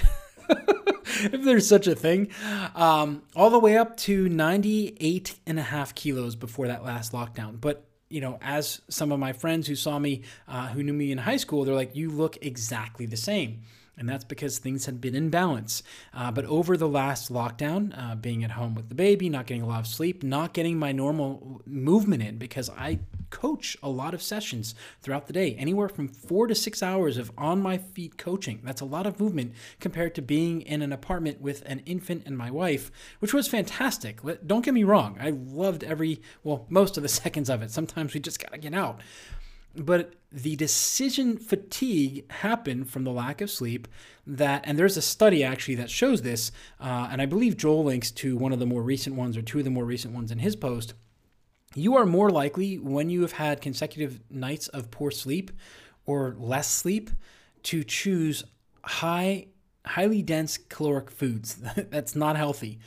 if 1.34 1.44
there's 1.44 1.68
such 1.68 1.88
a 1.88 1.96
thing, 1.96 2.30
um, 2.76 3.24
all 3.36 3.50
the 3.50 3.60
way 3.60 3.78
up 3.78 3.98
to 3.98 4.30
98 4.30 5.36
and 5.46 5.60
a 5.60 5.64
half 5.64 5.96
kilos 5.96 6.36
before 6.36 6.68
that 6.68 6.84
last 6.84 7.12
lockdown. 7.12 7.60
But 7.60 7.86
you 8.10 8.22
know, 8.22 8.40
as 8.42 8.82
some 8.90 9.12
of 9.12 9.20
my 9.20 9.34
friends 9.34 9.68
who 9.68 9.76
saw 9.76 10.00
me, 10.00 10.24
uh, 10.48 10.70
who 10.70 10.82
knew 10.82 10.94
me 10.94 11.12
in 11.12 11.20
high 11.20 11.38
school, 11.38 11.64
they're 11.64 11.76
like, 11.76 11.96
you 11.96 12.10
look 12.10 12.38
exactly 12.42 13.06
the 13.06 13.18
same 13.18 13.62
and 14.00 14.08
that's 14.08 14.24
because 14.24 14.58
things 14.58 14.86
had 14.86 15.02
been 15.02 15.14
in 15.14 15.30
balance. 15.30 15.84
Uh, 16.14 16.32
but 16.32 16.46
over 16.46 16.78
the 16.78 16.88
last 16.88 17.32
lockdown, 17.32 17.94
uh, 17.96 18.16
being 18.16 18.44
at 18.44 18.52
home 18.52 18.74
with 18.74 18.88
the 18.88 18.96
baby, 18.96 19.30
not 19.30 19.46
getting 19.46 19.62
a 19.62 19.68
lot 19.68 19.82
of 19.82 19.88
sleep, 19.88 20.24
not 20.24 20.54
getting 20.54 20.80
my 20.80 20.94
normal 20.94 21.62
movement 21.66 22.24
in 22.24 22.38
because 22.38 22.70
I 22.70 23.00
coach 23.30 23.78
a 23.82 23.90
lot 23.90 24.14
of 24.14 24.22
sessions 24.22 24.76
throughout 25.02 25.28
the 25.28 25.34
day, 25.34 25.56
anywhere 25.56 25.90
from 25.90 26.08
four 26.08 26.48
to 26.48 26.56
six 26.56 26.82
hours 26.84 27.18
of 27.18 27.32
on 27.38 27.62
my 27.62 27.78
feet 27.78 28.18
coaching. 28.18 28.62
That's 28.64 28.82
a 28.82 28.86
lot 28.86 29.06
of 29.06 29.20
movement 29.20 29.54
compared 29.80 30.16
to 30.16 30.22
being 30.22 30.62
in 30.62 30.82
an 30.82 30.94
apartment 30.94 31.42
with 31.42 31.64
an 31.66 31.80
infant 31.86 32.24
and 32.26 32.38
my 32.38 32.52
wife, 32.52 32.92
which 33.20 33.34
was 33.34 33.48
fantastic. 33.48 34.20
Don't 34.46 34.66
get 34.66 34.74
me 34.74 34.84
wrong, 34.84 35.18
I 35.20 35.32
loved 35.32 35.84
every, 35.84 36.22
well, 36.44 36.66
most 36.70 36.98
of 36.98 37.04
the 37.04 37.10
seconds 37.10 37.50
of 37.50 37.62
it. 37.62 37.72
Sometimes 37.72 38.14
we 38.14 38.20
just 38.20 38.40
got 38.40 38.52
to 38.52 38.58
get 38.58 38.74
out. 38.74 39.02
But 39.76 40.14
the 40.32 40.56
decision 40.56 41.38
fatigue 41.38 42.30
happened 42.32 42.90
from 42.90 43.04
the 43.04 43.12
lack 43.12 43.42
of 43.42 43.50
sleep. 43.50 43.88
That 44.26 44.62
and 44.66 44.78
there's 44.78 44.98
a 44.98 45.02
study 45.02 45.44
actually 45.44 45.76
that 45.76 45.90
shows 45.90 46.22
this, 46.22 46.52
uh, 46.80 47.08
and 47.12 47.22
I 47.22 47.26
believe 47.26 47.58
Joel 47.58 47.84
links 47.84 48.12
to 48.12 48.38
one 48.38 48.52
of 48.52 48.60
the 48.60 48.66
more 48.66 48.84
recent 48.84 49.16
ones 49.16 49.38
or 49.38 49.42
two 49.42 49.60
of 49.60 49.64
the 49.64 49.72
more 49.72 49.86
recent 49.86 50.14
ones 50.14 50.32
in 50.32 50.40
his 50.40 50.56
post. 50.56 50.94
You 51.76 51.96
are 51.98 52.06
more 52.06 52.32
likely 52.32 52.80
when 52.80 53.10
you 53.10 53.22
have 53.22 53.34
had 53.34 53.62
consecutive 53.62 54.20
nights 54.32 54.68
of 54.70 54.90
poor 54.90 55.12
sleep 55.12 55.52
or 56.06 56.36
less 56.40 56.68
sleep 56.70 57.12
to 57.64 57.84
choose 57.84 58.44
high, 58.84 59.48
highly 59.86 60.24
dense 60.24 60.58
caloric 60.58 61.12
foods. 61.12 61.56
That's 61.76 62.16
not 62.16 62.38
healthy. 62.38 62.80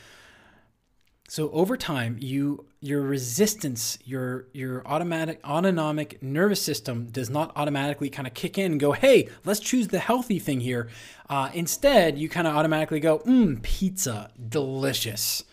So 1.28 1.50
over 1.52 1.76
time, 1.76 2.18
you 2.20 2.66
your 2.80 3.00
resistance, 3.00 3.96
your 4.04 4.48
your 4.52 4.86
automatic 4.86 5.40
autonomic 5.44 6.20
nervous 6.22 6.60
system 6.60 7.06
does 7.06 7.30
not 7.30 7.52
automatically 7.56 8.10
kind 8.10 8.26
of 8.26 8.34
kick 8.34 8.58
in 8.58 8.72
and 8.72 8.80
go, 8.80 8.92
"Hey, 8.92 9.28
let's 9.44 9.60
choose 9.60 9.88
the 9.88 10.00
healthy 10.00 10.38
thing 10.38 10.60
here." 10.60 10.90
Uh, 11.30 11.48
instead, 11.54 12.18
you 12.18 12.28
kind 12.28 12.46
of 12.46 12.54
automatically 12.54 13.00
go, 13.00 13.20
"Mmm, 13.20 13.62
pizza, 13.62 14.30
delicious." 14.48 15.44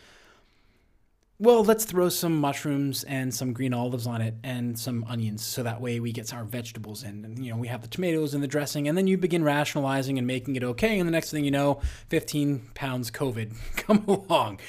Well, 1.42 1.64
let's 1.64 1.86
throw 1.86 2.10
some 2.10 2.38
mushrooms 2.38 3.06
and 3.06 3.34
some 3.34 3.54
green 3.54 3.74
olives 3.74 4.06
on 4.06 4.22
it 4.22 4.36
and 4.44 4.78
some 4.78 5.06
onions 5.08 5.42
so 5.42 5.64
that 5.64 5.80
way 5.80 6.02
we 6.02 6.12
get 6.12 6.34
our 6.34 6.44
vegetables 6.44 7.02
in. 7.02 7.24
And, 7.24 7.46
you 7.46 7.52
know, 7.52 7.58
we 7.58 7.70
have 7.70 7.82
the 7.82 7.88
tomatoes 7.88 8.34
and 8.34 8.44
the 8.44 8.48
dressing, 8.48 8.90
and 8.90 8.98
then 8.98 9.08
you 9.08 9.18
begin 9.18 9.46
rationalizing 9.46 10.18
and 10.18 10.28
making 10.28 10.58
it 10.58 10.66
okay. 10.66 11.00
And 11.00 11.08
the 11.08 11.14
next 11.14 11.32
thing 11.32 11.46
you 11.46 11.52
know, 11.52 11.80
15 12.10 12.72
pounds 12.74 13.10
COVID 13.10 13.54
come 13.78 14.04
along. 14.06 14.60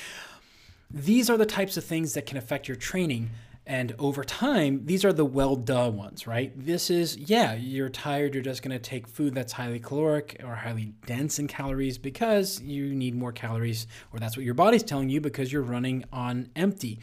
These 0.88 1.28
are 1.28 1.36
the 1.36 1.44
types 1.44 1.76
of 1.76 1.82
things 1.82 2.14
that 2.14 2.24
can 2.24 2.36
affect 2.36 2.68
your 2.68 2.76
training. 2.76 3.30
And 3.70 3.94
over 4.00 4.24
time, 4.24 4.84
these 4.86 5.04
are 5.04 5.12
the 5.12 5.24
well 5.24 5.54
duh 5.54 5.92
ones, 5.94 6.26
right? 6.26 6.52
This 6.56 6.90
is, 6.90 7.16
yeah, 7.16 7.54
you're 7.54 7.88
tired, 7.88 8.34
you're 8.34 8.42
just 8.42 8.64
to 8.72 8.80
take 8.80 9.06
food 9.06 9.32
that's 9.32 9.52
highly 9.52 9.78
caloric 9.78 10.40
or 10.42 10.56
highly 10.56 10.92
dense 11.06 11.38
in 11.38 11.46
calories 11.46 11.96
because 11.96 12.60
you 12.60 12.92
need 12.92 13.14
more 13.14 13.30
calories, 13.30 13.86
or 14.12 14.18
that's 14.18 14.36
what 14.36 14.44
your 14.44 14.54
body's 14.54 14.82
telling 14.82 15.08
you 15.08 15.20
because 15.20 15.52
you're 15.52 15.62
running 15.62 16.04
on 16.12 16.48
empty 16.56 16.98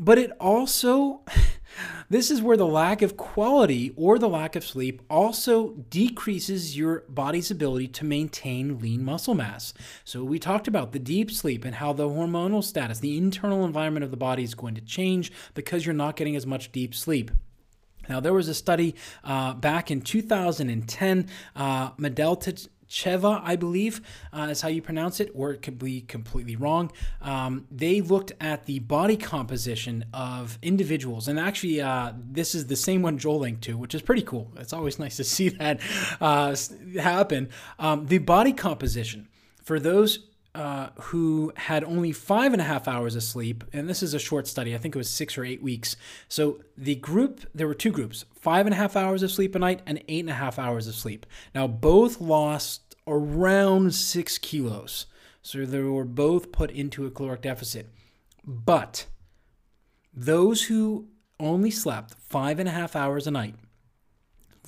but 0.00 0.18
it 0.18 0.32
also 0.40 1.20
this 2.10 2.30
is 2.30 2.42
where 2.42 2.56
the 2.56 2.66
lack 2.66 3.02
of 3.02 3.16
quality 3.16 3.92
or 3.96 4.18
the 4.18 4.28
lack 4.28 4.56
of 4.56 4.64
sleep 4.64 5.02
also 5.08 5.74
decreases 5.90 6.76
your 6.76 7.04
body's 7.08 7.50
ability 7.50 7.86
to 7.86 8.04
maintain 8.04 8.78
lean 8.80 9.04
muscle 9.04 9.34
mass. 9.34 9.72
So 10.04 10.24
we 10.24 10.38
talked 10.40 10.66
about 10.66 10.90
the 10.90 10.98
deep 10.98 11.30
sleep 11.30 11.64
and 11.64 11.76
how 11.76 11.92
the 11.92 12.08
hormonal 12.08 12.64
status, 12.64 12.98
the 12.98 13.16
internal 13.16 13.64
environment 13.64 14.02
of 14.02 14.10
the 14.10 14.16
body 14.16 14.42
is 14.42 14.54
going 14.54 14.74
to 14.74 14.80
change 14.80 15.30
because 15.54 15.86
you're 15.86 15.94
not 15.94 16.16
getting 16.16 16.34
as 16.34 16.46
much 16.46 16.72
deep 16.72 16.94
sleep. 16.94 17.30
Now, 18.08 18.18
there 18.18 18.32
was 18.32 18.48
a 18.48 18.54
study 18.54 18.96
uh, 19.22 19.54
back 19.54 19.90
in 19.90 20.00
2010, 20.00 21.28
uh, 21.54 21.90
Cheva, 22.90 23.40
I 23.44 23.56
believe, 23.56 24.00
uh, 24.32 24.48
is 24.50 24.60
how 24.60 24.68
you 24.68 24.82
pronounce 24.82 25.20
it, 25.20 25.30
or 25.32 25.52
it 25.52 25.62
could 25.62 25.78
be 25.78 26.00
completely 26.02 26.56
wrong. 26.56 26.90
Um, 27.22 27.66
they 27.70 28.00
looked 28.00 28.32
at 28.40 28.66
the 28.66 28.80
body 28.80 29.16
composition 29.16 30.04
of 30.12 30.58
individuals, 30.60 31.28
and 31.28 31.38
actually, 31.38 31.80
uh, 31.80 32.12
this 32.16 32.54
is 32.54 32.66
the 32.66 32.76
same 32.76 33.02
one 33.02 33.16
Joel 33.16 33.38
linked 33.38 33.62
to, 33.62 33.78
which 33.78 33.94
is 33.94 34.02
pretty 34.02 34.22
cool. 34.22 34.50
It's 34.56 34.72
always 34.72 34.98
nice 34.98 35.16
to 35.16 35.24
see 35.36 35.50
that 35.50 35.80
uh, 36.20 36.56
happen. 36.98 37.48
Um, 37.78 38.06
the 38.06 38.18
body 38.18 38.52
composition 38.52 39.28
for 39.62 39.78
those 39.78 40.29
uh, 40.60 40.90
who 41.00 41.50
had 41.56 41.82
only 41.82 42.12
five 42.12 42.52
and 42.52 42.60
a 42.60 42.64
half 42.66 42.86
hours 42.86 43.16
of 43.16 43.22
sleep, 43.22 43.64
and 43.72 43.88
this 43.88 44.02
is 44.02 44.12
a 44.12 44.18
short 44.18 44.46
study, 44.46 44.74
I 44.74 44.78
think 44.78 44.94
it 44.94 44.98
was 44.98 45.08
six 45.08 45.38
or 45.38 45.44
eight 45.44 45.62
weeks. 45.62 45.96
So 46.28 46.60
the 46.76 46.96
group, 46.96 47.40
there 47.54 47.66
were 47.66 47.72
two 47.72 47.90
groups 47.90 48.26
five 48.38 48.66
and 48.66 48.74
a 48.74 48.76
half 48.76 48.94
hours 48.94 49.22
of 49.22 49.32
sleep 49.32 49.54
a 49.54 49.58
night 49.58 49.80
and 49.86 50.04
eight 50.06 50.20
and 50.20 50.28
a 50.28 50.34
half 50.34 50.58
hours 50.58 50.86
of 50.86 50.94
sleep. 50.94 51.24
Now, 51.54 51.66
both 51.66 52.20
lost 52.20 52.94
around 53.06 53.94
six 53.94 54.36
kilos. 54.36 55.06
So 55.40 55.64
they 55.64 55.80
were 55.80 56.04
both 56.04 56.52
put 56.52 56.70
into 56.70 57.06
a 57.06 57.10
caloric 57.10 57.40
deficit. 57.40 57.88
But 58.44 59.06
those 60.12 60.64
who 60.64 61.08
only 61.38 61.70
slept 61.70 62.16
five 62.28 62.58
and 62.58 62.68
a 62.68 62.72
half 62.72 62.94
hours 62.94 63.26
a 63.26 63.30
night 63.30 63.54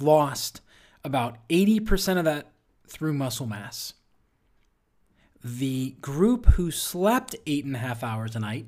lost 0.00 0.62
about 1.04 1.36
80% 1.50 2.16
of 2.16 2.24
that 2.24 2.50
through 2.88 3.12
muscle 3.12 3.46
mass 3.46 3.92
the 5.44 5.96
group 6.00 6.46
who 6.46 6.70
slept 6.70 7.36
eight 7.46 7.64
and 7.64 7.74
a 7.74 7.78
half 7.78 8.04
hours 8.04 8.36
a 8.36 8.40
night, 8.40 8.66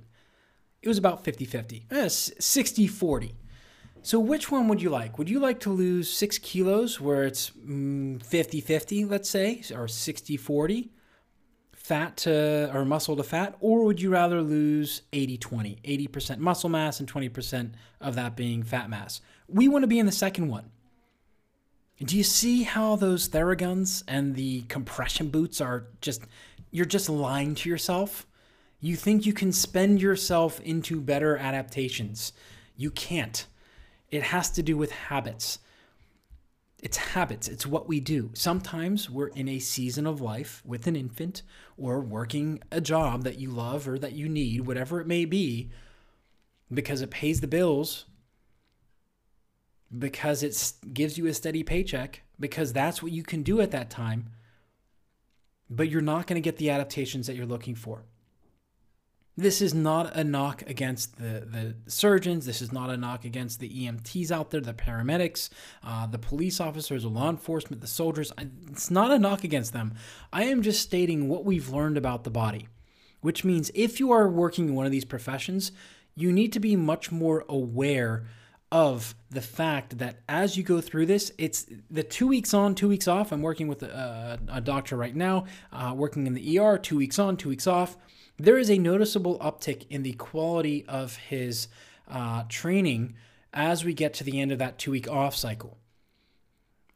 it 0.82 0.88
was 0.88 0.98
about 0.98 1.24
50 1.24 1.44
50, 1.44 1.86
60 2.08 2.86
40. 2.86 3.34
So, 4.02 4.20
which 4.20 4.50
one 4.50 4.68
would 4.68 4.82
you 4.82 4.90
like? 4.90 5.16
Would 5.16 5.30
you 5.30 5.40
like 5.40 5.60
to 5.60 5.70
lose 5.70 6.12
six 6.12 6.36
kilos 6.36 7.00
where 7.00 7.24
it's 7.24 7.50
mm, 7.50 8.22
50 8.22 8.60
50, 8.60 9.04
let's 9.06 9.30
say, 9.30 9.62
or 9.74 9.88
60 9.88 10.36
40, 10.36 10.90
fat 11.72 12.18
to, 12.18 12.70
or 12.74 12.84
muscle 12.84 13.16
to 13.16 13.22
fat? 13.22 13.56
Or 13.60 13.82
would 13.84 14.02
you 14.02 14.10
rather 14.10 14.42
lose 14.42 15.02
80 15.14 15.38
20, 15.38 15.78
80% 15.82 16.38
muscle 16.38 16.68
mass 16.68 17.00
and 17.00 17.10
20% 17.10 17.70
of 18.02 18.14
that 18.16 18.36
being 18.36 18.62
fat 18.62 18.90
mass? 18.90 19.22
We 19.48 19.68
want 19.68 19.84
to 19.84 19.88
be 19.88 19.98
in 19.98 20.04
the 20.04 20.12
second 20.12 20.48
one. 20.48 20.70
Do 21.98 22.16
you 22.16 22.24
see 22.24 22.64
how 22.64 22.96
those 22.96 23.28
Theraguns 23.28 24.02
and 24.06 24.34
the 24.34 24.62
compression 24.62 25.28
boots 25.28 25.60
are 25.60 25.86
just 26.00 26.22
you're 26.74 26.84
just 26.84 27.08
lying 27.08 27.54
to 27.54 27.68
yourself. 27.68 28.26
You 28.80 28.96
think 28.96 29.24
you 29.24 29.32
can 29.32 29.52
spend 29.52 30.02
yourself 30.02 30.58
into 30.58 31.00
better 31.00 31.36
adaptations. 31.36 32.32
You 32.76 32.90
can't. 32.90 33.46
It 34.10 34.24
has 34.24 34.50
to 34.50 34.62
do 34.62 34.76
with 34.76 34.90
habits. 34.90 35.60
It's 36.82 36.96
habits, 36.96 37.46
it's 37.46 37.64
what 37.64 37.86
we 37.86 38.00
do. 38.00 38.30
Sometimes 38.34 39.08
we're 39.08 39.28
in 39.28 39.48
a 39.48 39.60
season 39.60 40.04
of 40.04 40.20
life 40.20 40.62
with 40.66 40.88
an 40.88 40.96
infant 40.96 41.42
or 41.78 42.00
working 42.00 42.60
a 42.72 42.80
job 42.80 43.22
that 43.22 43.38
you 43.38 43.52
love 43.52 43.86
or 43.86 43.96
that 43.96 44.14
you 44.14 44.28
need, 44.28 44.66
whatever 44.66 45.00
it 45.00 45.06
may 45.06 45.24
be, 45.24 45.70
because 46.72 47.02
it 47.02 47.10
pays 47.10 47.40
the 47.40 47.46
bills, 47.46 48.06
because 49.96 50.42
it 50.42 50.72
gives 50.92 51.16
you 51.16 51.26
a 51.28 51.34
steady 51.34 51.62
paycheck, 51.62 52.22
because 52.40 52.72
that's 52.72 53.00
what 53.00 53.12
you 53.12 53.22
can 53.22 53.44
do 53.44 53.60
at 53.60 53.70
that 53.70 53.90
time 53.90 54.33
but 55.70 55.88
you're 55.88 56.00
not 56.00 56.26
going 56.26 56.40
to 56.40 56.44
get 56.44 56.56
the 56.56 56.70
adaptations 56.70 57.26
that 57.26 57.36
you're 57.36 57.46
looking 57.46 57.74
for. 57.74 58.04
This 59.36 59.60
is 59.60 59.74
not 59.74 60.16
a 60.16 60.22
knock 60.22 60.62
against 60.62 61.16
the, 61.16 61.44
the 61.44 61.74
surgeons. 61.90 62.46
This 62.46 62.62
is 62.62 62.72
not 62.72 62.90
a 62.90 62.96
knock 62.96 63.24
against 63.24 63.58
the 63.58 63.68
EMTs 63.68 64.30
out 64.30 64.50
there, 64.50 64.60
the 64.60 64.72
paramedics, 64.72 65.50
uh, 65.82 66.06
the 66.06 66.18
police 66.18 66.60
officers, 66.60 67.02
the 67.02 67.08
law 67.08 67.30
enforcement, 67.30 67.80
the 67.80 67.88
soldiers. 67.88 68.32
It's 68.70 68.92
not 68.92 69.10
a 69.10 69.18
knock 69.18 69.42
against 69.42 69.72
them. 69.72 69.94
I 70.32 70.44
am 70.44 70.62
just 70.62 70.82
stating 70.82 71.28
what 71.28 71.44
we've 71.44 71.68
learned 71.68 71.96
about 71.96 72.22
the 72.22 72.30
body, 72.30 72.68
which 73.22 73.44
means 73.44 73.72
if 73.74 73.98
you 73.98 74.12
are 74.12 74.28
working 74.28 74.68
in 74.68 74.74
one 74.76 74.86
of 74.86 74.92
these 74.92 75.04
professions, 75.04 75.72
you 76.14 76.32
need 76.32 76.52
to 76.52 76.60
be 76.60 76.76
much 76.76 77.10
more 77.10 77.44
aware 77.48 78.26
of 78.74 79.14
the 79.30 79.40
fact 79.40 79.98
that 79.98 80.18
as 80.28 80.56
you 80.56 80.64
go 80.64 80.80
through 80.80 81.06
this, 81.06 81.30
it's 81.38 81.64
the 81.92 82.02
two 82.02 82.26
weeks 82.26 82.52
on, 82.52 82.74
two 82.74 82.88
weeks 82.88 83.06
off. 83.06 83.30
I'm 83.30 83.40
working 83.40 83.68
with 83.68 83.84
a, 83.84 84.40
a 84.48 84.60
doctor 84.60 84.96
right 84.96 85.14
now, 85.14 85.44
uh, 85.72 85.94
working 85.96 86.26
in 86.26 86.34
the 86.34 86.58
ER, 86.58 86.76
two 86.76 86.96
weeks 86.96 87.20
on, 87.20 87.36
two 87.36 87.48
weeks 87.48 87.68
off. 87.68 87.96
There 88.36 88.58
is 88.58 88.68
a 88.68 88.76
noticeable 88.76 89.38
uptick 89.38 89.86
in 89.90 90.02
the 90.02 90.14
quality 90.14 90.84
of 90.88 91.14
his 91.14 91.68
uh, 92.10 92.42
training 92.48 93.14
as 93.52 93.84
we 93.84 93.94
get 93.94 94.12
to 94.14 94.24
the 94.24 94.40
end 94.40 94.50
of 94.50 94.58
that 94.58 94.76
two 94.76 94.90
week 94.90 95.08
off 95.08 95.36
cycle. 95.36 95.78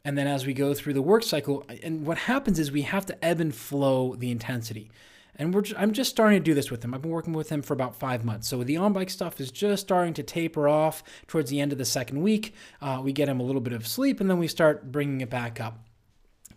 And 0.04 0.18
then 0.18 0.26
as 0.26 0.44
we 0.44 0.54
go 0.54 0.74
through 0.74 0.94
the 0.94 1.02
work 1.02 1.22
cycle, 1.22 1.64
and 1.84 2.04
what 2.04 2.18
happens 2.18 2.58
is 2.58 2.72
we 2.72 2.82
have 2.82 3.06
to 3.06 3.24
ebb 3.24 3.40
and 3.40 3.54
flow 3.54 4.16
the 4.16 4.32
intensity. 4.32 4.90
And 5.38 5.54
we're 5.54 5.62
I'm 5.76 5.92
just 5.92 6.10
starting 6.10 6.40
to 6.40 6.44
do 6.44 6.54
this 6.54 6.70
with 6.70 6.84
him. 6.84 6.92
I've 6.92 7.02
been 7.02 7.10
working 7.10 7.32
with 7.32 7.48
him 7.48 7.62
for 7.62 7.72
about 7.72 7.94
five 7.94 8.24
months. 8.24 8.48
So 8.48 8.64
the 8.64 8.76
on 8.76 8.92
bike 8.92 9.10
stuff 9.10 9.40
is 9.40 9.50
just 9.50 9.82
starting 9.82 10.14
to 10.14 10.22
taper 10.22 10.68
off 10.68 11.04
towards 11.28 11.50
the 11.50 11.60
end 11.60 11.72
of 11.72 11.78
the 11.78 11.84
second 11.84 12.22
week. 12.22 12.54
Uh, 12.82 13.00
we 13.02 13.12
get 13.12 13.28
him 13.28 13.38
a 13.38 13.44
little 13.44 13.60
bit 13.60 13.72
of 13.72 13.86
sleep 13.86 14.20
and 14.20 14.28
then 14.28 14.38
we 14.38 14.48
start 14.48 14.90
bringing 14.90 15.20
it 15.20 15.30
back 15.30 15.60
up. 15.60 15.78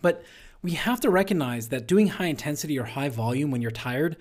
But 0.01 0.23
we 0.63 0.71
have 0.71 0.99
to 1.01 1.10
recognize 1.10 1.69
that 1.69 1.88
doing 1.88 2.08
high 2.08 2.25
intensity 2.25 2.77
or 2.79 2.86
high 2.86 3.10
volume 3.10 3.51
when 3.51 3.62
you're 3.62 3.71
tired 3.71 4.17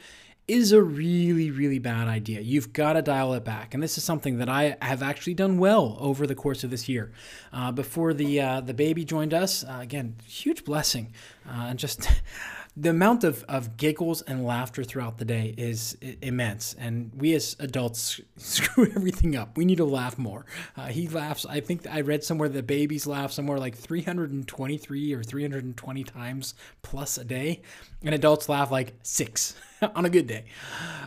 is 0.51 0.73
a 0.73 0.83
really, 0.83 1.51
really 1.51 1.79
bad 1.79 2.09
idea. 2.09 2.41
You've 2.41 2.73
got 2.73 2.95
to 2.95 3.03
dial 3.03 3.35
it 3.35 3.45
back, 3.45 3.73
and 3.73 3.81
this 3.81 3.97
is 3.97 4.03
something 4.03 4.39
that 4.39 4.49
I 4.49 4.77
have 4.83 5.01
actually 5.01 5.35
done 5.35 5.59
well 5.59 5.97
over 6.01 6.27
the 6.27 6.35
course 6.35 6.65
of 6.65 6.71
this 6.71 6.89
year. 6.89 7.13
Uh, 7.53 7.71
before 7.71 8.13
the 8.13 8.41
uh, 8.41 8.61
the 8.61 8.75
baby 8.75 9.05
joined 9.05 9.33
us, 9.33 9.63
uh, 9.63 9.79
again, 9.81 10.17
huge 10.25 10.65
blessing, 10.65 11.13
uh, 11.47 11.67
and 11.69 11.79
just 11.79 12.11
the 12.77 12.91
amount 12.91 13.25
of, 13.25 13.45
of 13.49 13.77
giggles 13.77 14.23
and 14.23 14.45
laughter 14.45 14.85
throughout 14.85 15.19
the 15.19 15.25
day 15.25 15.55
is 15.59 15.97
immense. 16.23 16.75
And 16.79 17.11
we 17.15 17.35
as 17.35 17.57
adults 17.59 18.21
screw 18.37 18.91
everything 18.95 19.37
up. 19.37 19.57
We 19.57 19.65
need 19.65 19.79
to 19.79 19.85
laugh 19.85 20.17
more. 20.19 20.47
Uh, 20.77 20.87
he 20.87 21.09
laughs, 21.09 21.45
I 21.47 21.61
think 21.61 21.87
I 21.89 22.01
read 22.01 22.23
somewhere 22.23 22.49
that 22.49 22.67
babies 22.67 23.07
laugh 23.07 23.33
somewhere 23.33 23.59
like 23.59 23.77
323 23.77 25.13
or 25.13 25.23
320 25.23 26.05
times 26.05 26.55
plus 26.83 27.19
a 27.19 27.25
day, 27.25 27.63
and 28.03 28.15
adults 28.15 28.49
laugh 28.49 28.71
like 28.71 28.95
six 29.03 29.55
on 29.95 30.05
a 30.05 30.11
good 30.11 30.27
day. 30.27 30.45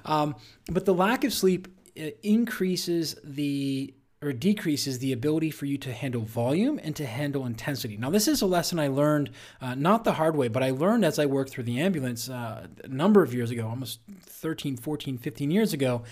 Um, 0.06 0.36
but 0.69 0.86
the 0.86 0.93
lack 0.93 1.23
of 1.23 1.32
sleep 1.32 1.67
uh, 1.99 2.10
increases 2.23 3.15
the 3.23 3.93
or 4.23 4.33
decreases 4.33 4.99
the 4.99 5.12
ability 5.12 5.51
for 5.51 5.65
you 5.65 5.77
to 5.77 5.91
handle 5.91 6.21
volume 6.21 6.79
and 6.83 6.95
to 6.95 7.05
handle 7.05 7.45
intensity. 7.45 7.97
Now, 7.97 8.09
this 8.09 8.27
is 8.27 8.41
a 8.41 8.45
lesson 8.45 8.79
I 8.79 8.88
learned 8.88 9.31
uh, 9.62 9.75
not 9.75 10.03
the 10.03 10.13
hard 10.13 10.36
way, 10.36 10.47
but 10.47 10.63
I 10.63 10.71
learned 10.71 11.05
as 11.05 11.19
I 11.19 11.25
worked 11.25 11.51
through 11.51 11.65
the 11.65 11.79
ambulance 11.79 12.29
uh, 12.29 12.67
a 12.83 12.88
number 12.88 13.23
of 13.23 13.33
years 13.33 13.51
ago, 13.51 13.67
almost 13.67 13.99
13, 14.21 14.77
14, 14.77 15.17
15 15.17 15.51
years 15.51 15.73
ago. 15.73 16.03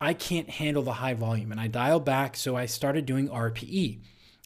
I 0.00 0.14
can't 0.14 0.48
handle 0.48 0.82
the 0.82 0.94
high 0.94 1.14
volume, 1.14 1.50
and 1.50 1.60
I 1.60 1.66
dialed 1.66 2.04
back, 2.04 2.36
so 2.36 2.56
I 2.56 2.66
started 2.66 3.04
doing 3.04 3.28
RPE. 3.28 3.98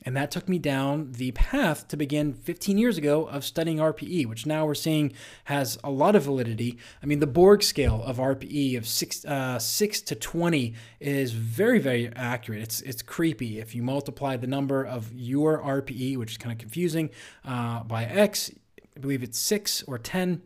And 0.04 0.16
that 0.16 0.30
took 0.30 0.48
me 0.48 0.58
down 0.58 1.12
the 1.12 1.30
path 1.32 1.86
to 1.88 1.96
begin 1.96 2.34
15 2.34 2.78
years 2.78 2.98
ago 2.98 3.26
of 3.26 3.44
studying 3.44 3.78
RPE, 3.78 4.26
which 4.26 4.46
now 4.46 4.66
we're 4.66 4.74
seeing 4.74 5.12
has 5.44 5.78
a 5.84 5.90
lot 5.90 6.16
of 6.16 6.24
validity. 6.24 6.78
I 7.02 7.06
mean, 7.06 7.20
the 7.20 7.26
Borg 7.26 7.62
scale 7.62 8.02
of 8.04 8.16
RPE 8.16 8.76
of 8.76 8.86
six, 8.86 9.24
uh, 9.24 9.58
six 9.58 10.00
to 10.02 10.14
20 10.14 10.74
is 11.00 11.32
very, 11.32 11.78
very 11.78 12.10
accurate. 12.14 12.62
It's, 12.62 12.80
it's 12.82 13.02
creepy. 13.02 13.60
If 13.60 13.74
you 13.74 13.82
multiply 13.82 14.36
the 14.36 14.46
number 14.46 14.84
of 14.84 15.12
your 15.14 15.62
RPE, 15.62 16.16
which 16.16 16.32
is 16.32 16.38
kind 16.38 16.52
of 16.52 16.58
confusing, 16.58 17.10
uh, 17.44 17.84
by 17.84 18.04
X, 18.04 18.50
I 18.96 19.00
believe 19.00 19.22
it's 19.22 19.38
six 19.38 19.82
or 19.84 19.98
10, 19.98 20.42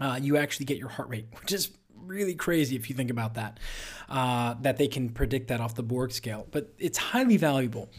uh, 0.00 0.18
you 0.20 0.36
actually 0.36 0.66
get 0.66 0.78
your 0.78 0.88
heart 0.88 1.08
rate, 1.08 1.26
which 1.40 1.52
is 1.52 1.70
really 1.96 2.34
crazy 2.34 2.76
if 2.76 2.88
you 2.90 2.96
think 2.96 3.10
about 3.10 3.34
that, 3.34 3.58
uh, 4.08 4.54
that 4.60 4.76
they 4.76 4.88
can 4.88 5.08
predict 5.08 5.48
that 5.48 5.60
off 5.60 5.74
the 5.74 5.82
Borg 5.82 6.12
scale. 6.12 6.46
But 6.50 6.72
it's 6.78 6.98
highly 6.98 7.36
valuable. 7.36 7.90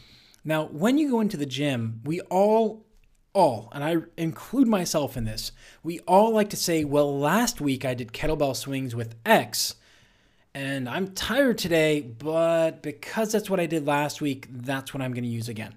Now, 0.48 0.66
when 0.66 1.00
you 1.00 1.10
go 1.10 1.22
into 1.22 1.38
the 1.38 1.48
gym, 1.48 2.02
we 2.06 2.22
all, 2.22 2.86
all, 3.34 3.70
and 3.74 3.84
I 3.84 3.98
include 4.16 4.68
myself 4.68 5.18
in 5.18 5.26
this, 5.26 5.52
we 5.82 6.00
all 6.02 6.32
like 6.32 6.52
to 6.52 6.56
say, 6.56 6.84
well, 6.84 7.18
last 7.18 7.60
week 7.60 7.84
I 7.84 7.96
did 7.96 8.14
kettlebell 8.14 8.56
swings 8.56 8.96
with 8.96 9.16
X, 9.26 9.74
and 10.54 10.88
I'm 10.88 11.14
tired 11.14 11.58
today, 11.58 12.02
but 12.02 12.84
because 12.84 13.32
that's 13.32 13.50
what 13.50 13.60
I 13.60 13.66
did 13.66 13.88
last 13.88 14.22
week, 14.22 14.48
that's 14.52 14.94
what 14.94 15.02
I'm 15.02 15.14
going 15.14 15.24
to 15.24 15.30
use 15.30 15.50
again. 15.50 15.74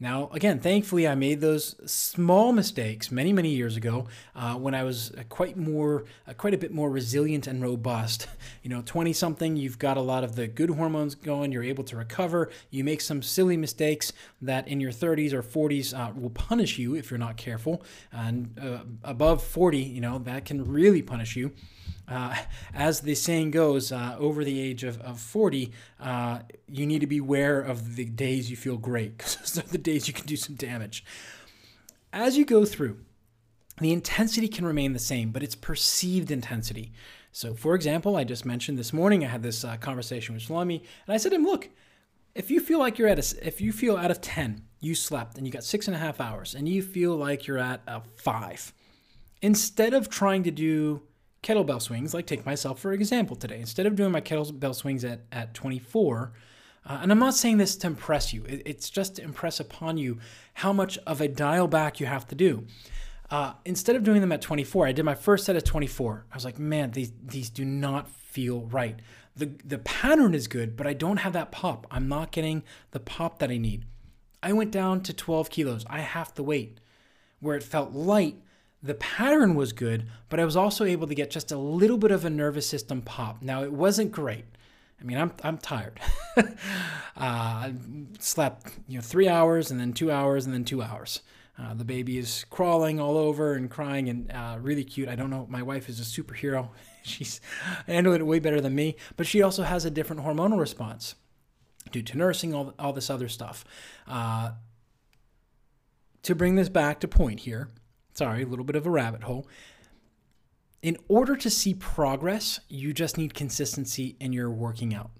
Now, 0.00 0.30
again, 0.32 0.60
thankfully, 0.60 1.08
I 1.08 1.16
made 1.16 1.40
those 1.40 1.74
small 1.90 2.52
mistakes 2.52 3.10
many, 3.10 3.32
many 3.32 3.48
years 3.48 3.76
ago 3.76 4.06
uh, 4.36 4.54
when 4.54 4.72
I 4.72 4.84
was 4.84 5.12
quite 5.28 5.56
more, 5.56 6.04
uh, 6.28 6.34
quite 6.34 6.54
a 6.54 6.58
bit 6.58 6.72
more 6.72 6.88
resilient 6.88 7.46
and 7.46 7.62
robust. 7.62 8.26
You 8.62 8.74
know, 8.74 8.82
20 8.84 9.14
something, 9.14 9.56
you've 9.56 9.78
got 9.78 9.96
a 9.96 10.02
lot 10.02 10.24
of 10.24 10.34
the 10.34 10.46
good 10.46 10.68
hormones 10.68 11.14
going, 11.14 11.52
you're 11.52 11.62
able 11.62 11.84
to 11.84 11.96
recover. 11.96 12.50
You 12.70 12.84
make 12.84 13.00
some 13.00 13.22
silly 13.22 13.56
mistakes 13.56 14.12
that 14.42 14.68
in 14.68 14.78
your 14.78 14.90
30s 14.90 15.32
or 15.32 15.42
40s 15.42 15.98
uh, 15.98 16.12
will 16.12 16.30
punish 16.30 16.76
you 16.76 16.94
if 16.94 17.10
you're 17.10 17.18
not 17.18 17.38
careful. 17.38 17.82
And 18.12 18.58
uh, 18.60 18.80
above 19.04 19.42
40, 19.42 19.78
you 19.78 20.02
know, 20.02 20.18
that 20.18 20.44
can 20.44 20.64
really 20.64 21.00
punish 21.00 21.34
you. 21.34 21.52
Uh, 22.08 22.34
as 22.72 23.00
the 23.00 23.14
saying 23.14 23.50
goes, 23.50 23.92
uh, 23.92 24.16
over 24.18 24.44
the 24.44 24.60
age 24.60 24.82
of, 24.82 25.00
of 25.02 25.20
40, 25.20 25.72
uh, 26.00 26.40
you 26.66 26.86
need 26.86 27.00
to 27.00 27.06
be 27.06 27.18
aware 27.18 27.60
of 27.60 27.96
the 27.96 28.06
days 28.06 28.50
you 28.50 28.56
feel 28.56 28.78
great 28.78 29.18
because 29.18 29.36
those 29.54 29.58
are 29.58 29.68
the 29.68 29.78
days 29.78 30.08
you 30.08 30.14
can 30.14 30.26
do 30.26 30.36
some 30.36 30.54
damage. 30.54 31.04
As 32.12 32.38
you 32.38 32.44
go 32.44 32.64
through, 32.64 32.98
the 33.80 33.92
intensity 33.92 34.48
can 34.48 34.64
remain 34.64 34.92
the 34.92 34.98
same, 34.98 35.30
but 35.30 35.42
it's 35.42 35.54
perceived 35.54 36.30
intensity. 36.30 36.92
So, 37.30 37.54
for 37.54 37.74
example, 37.74 38.16
I 38.16 38.24
just 38.24 38.44
mentioned 38.44 38.78
this 38.78 38.92
morning 38.92 39.24
I 39.24 39.28
had 39.28 39.42
this 39.42 39.64
uh, 39.64 39.76
conversation 39.76 40.34
with 40.34 40.44
Shlomi, 40.44 40.80
and 40.80 41.14
I 41.14 41.18
said 41.18 41.30
to 41.30 41.36
him, 41.36 41.44
"Look, 41.44 41.68
if 42.34 42.50
you 42.50 42.60
feel 42.60 42.78
like 42.78 42.98
you're 42.98 43.08
at 43.08 43.18
a, 43.18 43.46
if 43.46 43.60
you 43.60 43.72
feel 43.72 43.96
out 43.96 44.10
of 44.10 44.20
ten, 44.20 44.62
you 44.80 44.94
slept 44.94 45.36
and 45.36 45.46
you 45.46 45.52
got 45.52 45.62
six 45.62 45.86
and 45.86 45.94
a 45.94 45.98
half 45.98 46.20
hours, 46.20 46.54
and 46.54 46.68
you 46.68 46.82
feel 46.82 47.14
like 47.14 47.46
you're 47.46 47.58
at 47.58 47.82
a 47.86 48.00
five, 48.16 48.72
instead 49.42 49.94
of 49.94 50.08
trying 50.08 50.42
to 50.44 50.50
do 50.50 51.02
kettlebell 51.42 51.80
swings, 51.80 52.14
like 52.14 52.26
take 52.26 52.44
myself 52.44 52.80
for 52.80 52.92
example 52.92 53.36
today, 53.36 53.60
instead 53.60 53.86
of 53.86 53.96
doing 53.96 54.12
my 54.12 54.20
kettlebell 54.20 54.74
swings 54.74 55.04
at 55.04 55.20
at 55.32 55.54
24." 55.54 56.32
Uh, 56.86 57.00
and 57.02 57.12
I'm 57.12 57.18
not 57.18 57.34
saying 57.34 57.58
this 57.58 57.76
to 57.76 57.86
impress 57.86 58.32
you, 58.32 58.44
it's 58.48 58.88
just 58.88 59.16
to 59.16 59.22
impress 59.22 59.60
upon 59.60 59.98
you 59.98 60.18
how 60.54 60.72
much 60.72 60.96
of 61.06 61.20
a 61.20 61.28
dial 61.28 61.68
back 61.68 62.00
you 62.00 62.06
have 62.06 62.26
to 62.28 62.34
do. 62.34 62.66
Uh, 63.30 63.52
instead 63.66 63.94
of 63.94 64.02
doing 64.02 64.22
them 64.22 64.32
at 64.32 64.40
24, 64.40 64.86
I 64.86 64.92
did 64.92 65.04
my 65.04 65.14
first 65.14 65.44
set 65.44 65.54
at 65.54 65.66
24. 65.66 66.26
I 66.32 66.34
was 66.34 66.44
like, 66.44 66.58
man, 66.58 66.92
these 66.92 67.12
these 67.22 67.50
do 67.50 67.64
not 67.64 68.08
feel 68.08 68.62
right. 68.62 68.98
The 69.36 69.50
the 69.64 69.78
pattern 69.78 70.34
is 70.34 70.48
good, 70.48 70.76
but 70.76 70.86
I 70.86 70.94
don't 70.94 71.18
have 71.18 71.34
that 71.34 71.52
pop. 71.52 71.86
I'm 71.90 72.08
not 72.08 72.32
getting 72.32 72.62
the 72.92 73.00
pop 73.00 73.38
that 73.40 73.50
I 73.50 73.58
need. 73.58 73.84
I 74.42 74.52
went 74.52 74.70
down 74.70 75.02
to 75.02 75.12
12 75.12 75.50
kilos. 75.50 75.84
I 75.88 76.00
have 76.00 76.32
to 76.34 76.42
wait. 76.42 76.80
Where 77.40 77.56
it 77.56 77.62
felt 77.62 77.92
light, 77.92 78.36
the 78.82 78.94
pattern 78.94 79.54
was 79.54 79.72
good, 79.72 80.06
but 80.28 80.38
I 80.38 80.44
was 80.44 80.56
also 80.56 80.84
able 80.84 81.06
to 81.08 81.14
get 81.14 81.30
just 81.30 81.50
a 81.50 81.58
little 81.58 81.98
bit 81.98 82.10
of 82.10 82.24
a 82.24 82.30
nervous 82.30 82.66
system 82.66 83.02
pop. 83.02 83.42
Now 83.42 83.62
it 83.62 83.72
wasn't 83.72 84.12
great. 84.12 84.44
I 85.00 85.04
mean, 85.04 85.18
I'm 85.18 85.32
I'm 85.42 85.58
tired. 85.58 86.00
uh, 86.36 86.44
I 87.16 87.74
slept, 88.18 88.78
you 88.88 88.96
know, 88.96 89.02
three 89.02 89.28
hours 89.28 89.70
and 89.70 89.80
then 89.80 89.92
two 89.92 90.10
hours 90.10 90.44
and 90.44 90.54
then 90.54 90.64
two 90.64 90.82
hours. 90.82 91.20
Uh, 91.60 91.74
the 91.74 91.84
baby 91.84 92.18
is 92.18 92.44
crawling 92.50 93.00
all 93.00 93.16
over 93.16 93.54
and 93.54 93.68
crying 93.68 94.08
and 94.08 94.30
uh, 94.30 94.58
really 94.60 94.84
cute. 94.84 95.08
I 95.08 95.16
don't 95.16 95.30
know. 95.30 95.46
My 95.48 95.62
wife 95.62 95.88
is 95.88 95.98
a 95.98 96.04
superhero. 96.04 96.68
She's 97.02 97.40
handling 97.86 98.20
it 98.20 98.26
way 98.26 98.38
better 98.38 98.60
than 98.60 98.74
me, 98.74 98.96
but 99.16 99.26
she 99.26 99.42
also 99.42 99.64
has 99.64 99.84
a 99.84 99.90
different 99.90 100.22
hormonal 100.22 100.60
response 100.60 101.16
due 101.90 102.02
to 102.02 102.18
nursing, 102.18 102.54
all, 102.54 102.74
all 102.78 102.92
this 102.92 103.10
other 103.10 103.28
stuff. 103.28 103.64
Uh, 104.06 104.52
to 106.22 106.34
bring 106.34 106.56
this 106.56 106.68
back 106.68 107.00
to 107.00 107.08
point 107.08 107.40
here, 107.40 107.70
sorry, 108.18 108.42
a 108.42 108.46
little 108.46 108.64
bit 108.64 108.76
of 108.76 108.84
a 108.84 108.90
rabbit 108.90 109.22
hole. 109.22 109.46
In 110.82 110.96
order 111.08 111.36
to 111.36 111.48
see 111.48 111.72
progress, 111.72 112.60
you 112.68 112.92
just 112.92 113.16
need 113.16 113.32
consistency 113.32 114.16
in 114.20 114.32
your 114.32 114.50
working 114.50 114.92
out. 114.94 115.10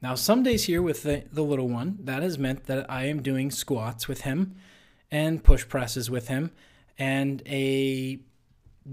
Now, 0.00 0.14
some 0.14 0.42
days 0.42 0.64
here 0.64 0.82
with 0.82 1.02
the, 1.04 1.24
the 1.30 1.44
little 1.44 1.68
one, 1.68 1.98
that 2.00 2.22
has 2.22 2.38
meant 2.38 2.64
that 2.64 2.90
I 2.90 3.04
am 3.04 3.22
doing 3.22 3.50
squats 3.50 4.08
with 4.08 4.22
him 4.22 4.56
and 5.10 5.44
push 5.44 5.68
presses 5.68 6.10
with 6.10 6.28
him 6.28 6.50
and 6.98 7.42
a 7.46 8.18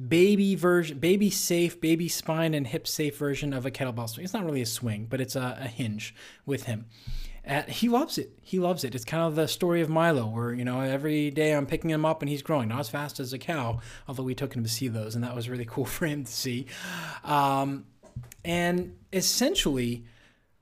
baby 0.08 0.56
version, 0.56 0.99
baby 0.99 1.30
safe, 1.30 1.82
baby 1.82 2.08
spine 2.08 2.54
and 2.54 2.67
hip 2.67 2.88
safe 2.88 3.17
version 3.17 3.54
of 3.54 3.65
a 3.65 3.71
kettlebell 3.71 4.10
swing. 4.10 4.23
It's 4.23 4.34
not 4.34 4.45
really 4.45 4.62
a 4.62 4.67
swing, 4.67 5.08
but 5.10 5.19
it's 5.19 5.36
a, 5.36 5.58
a 5.60 5.67
hinge 5.67 6.13
with 6.45 6.63
him. 6.63 6.86
Uh, 7.49 7.63
he 7.63 7.89
loves 7.89 8.19
it. 8.19 8.31
He 8.43 8.59
loves 8.59 8.83
it. 8.83 8.93
It's 8.93 9.03
kind 9.03 9.23
of 9.23 9.35
the 9.35 9.47
story 9.47 9.81
of 9.81 9.89
Milo, 9.89 10.27
where 10.27 10.53
you 10.53 10.63
know 10.63 10.81
every 10.81 11.31
day 11.31 11.53
I'm 11.53 11.65
picking 11.65 11.89
him 11.89 12.05
up 12.05 12.21
and 12.21 12.29
he's 12.29 12.43
growing, 12.43 12.69
not 12.69 12.79
as 12.79 12.89
fast 12.89 13.19
as 13.19 13.33
a 13.33 13.39
cow, 13.39 13.79
although 14.07 14.23
we 14.23 14.35
took 14.35 14.53
him 14.53 14.62
to 14.62 14.69
see 14.69 14.88
those, 14.88 15.15
and 15.15 15.23
that 15.23 15.35
was 15.35 15.49
really 15.49 15.65
cool 15.69 15.85
for 15.85 16.05
him 16.05 16.23
to 16.23 16.31
see. 16.31 16.67
Um, 17.23 17.85
and 18.45 18.95
essentially, 19.12 20.05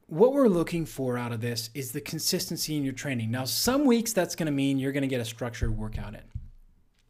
what 0.06 0.32
we're 0.32 0.48
looking 0.48 0.86
for 0.86 1.18
out 1.18 1.34
of 1.34 1.42
this 1.42 1.70
is 1.74 1.92
the 1.92 2.00
consistency 2.00 2.78
in 2.78 2.84
your 2.84 2.94
training. 2.94 3.32
Now, 3.32 3.44
some 3.44 3.84
weeks 3.84 4.14
that's 4.14 4.36
going 4.36 4.46
to 4.46 4.54
mean 4.54 4.80
you're 4.80 4.94
going 4.94 5.02
to 5.02 5.08
get 5.08 5.20
a 5.20 5.26
structured 5.26 5.78
workout 5.78 6.14
in. 6.14 6.22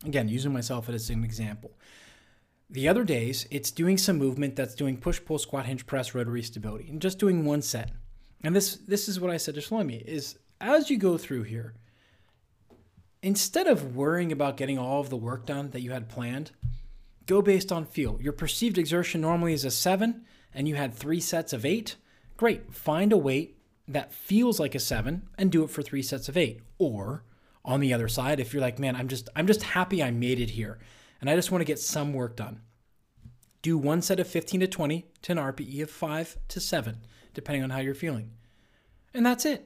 Again, 0.06 0.28
using 0.28 0.52
myself 0.52 0.90
as 0.90 1.10
an 1.12 1.24
example. 1.24 1.72
The 2.70 2.88
other 2.88 3.04
days, 3.04 3.48
it's 3.52 3.72
doing 3.72 3.98
some 3.98 4.18
movement 4.18 4.56
that's 4.56 4.76
doing 4.76 4.98
push, 4.98 5.22
pull, 5.24 5.38
squat, 5.38 5.68
hinge, 5.68 5.86
press, 5.86 6.16
rotary 6.16 6.42
stability, 6.42 6.90
and 6.90 7.02
just 7.02 7.20
doing 7.20 7.46
one 7.46 7.62
set. 7.62 7.92
And 8.44 8.56
this 8.56 8.76
this 8.76 9.08
is 9.10 9.20
what 9.20 9.32
I 9.32 9.38
said 9.38 9.56
to 9.56 9.62
Shlomi 9.62 10.04
is 10.04 10.38
as 10.60 10.90
you 10.90 10.98
go 10.98 11.18
through 11.18 11.44
here, 11.44 11.74
instead 13.22 13.68
of 13.68 13.96
worrying 13.96 14.32
about 14.32 14.58
getting 14.58 14.78
all 14.78 15.00
of 15.02 15.10
the 15.10 15.18
work 15.18 15.46
done 15.46 15.72
that 15.72 15.82
you 15.82 15.92
had 15.92 16.10
planned, 16.10 16.52
go 17.26 17.42
based 17.42 17.72
on 17.72 17.86
feel. 17.86 18.20
Your 18.22 18.34
perceived 18.34 18.78
exertion 18.78 19.22
normally 19.22 19.54
is 19.54 19.66
a 19.66 19.72
seven, 19.72 20.26
and 20.54 20.68
you 20.68 20.76
had 20.76 20.94
three 20.94 21.20
sets 21.20 21.54
of 21.54 21.66
eight 21.66 21.96
Great. 22.38 22.72
Find 22.72 23.12
a 23.12 23.18
weight 23.18 23.58
that 23.88 24.14
feels 24.14 24.60
like 24.60 24.76
a 24.76 24.80
seven 24.80 25.24
and 25.40 25.52
do 25.52 25.64
it 25.64 25.72
for 25.72 25.82
three 25.82 26.04
sets 26.04 26.30
of 26.30 26.38
eight. 26.38 26.62
Or 26.78 27.24
on 27.66 27.80
the 27.80 27.94
other 27.94 28.08
side, 28.08 28.40
if 28.40 28.54
you're 28.54 28.62
like, 28.62 28.78
man, 28.78 28.96
I'm 28.96 29.08
just 29.08 29.28
I'm 29.36 29.48
just 29.48 29.64
happy 29.64 30.02
I 30.02 30.12
made 30.12 30.40
it 30.40 30.52
here 30.52 30.78
and 31.20 31.30
I 31.30 31.36
just 31.36 31.52
want 31.52 31.62
to 31.62 31.66
get 31.66 31.80
some 31.80 32.14
work 32.14 32.36
done. 32.36 32.62
Do 33.64 33.78
one 33.78 34.04
set 34.04 34.20
of 34.20 34.28
15 34.28 34.62
to 34.62 34.68
20 34.68 35.06
to 35.24 35.32
an 35.32 35.40
RPE 35.40 35.82
of 35.82 35.90
5 35.90 36.38
to 36.48 36.60
7, 36.60 36.98
depending 37.38 37.64
on 37.64 37.70
how 37.70 37.80
you're 37.80 37.94
feeling. 37.94 38.32
And 39.14 39.24
that's 39.24 39.46
it. 39.46 39.66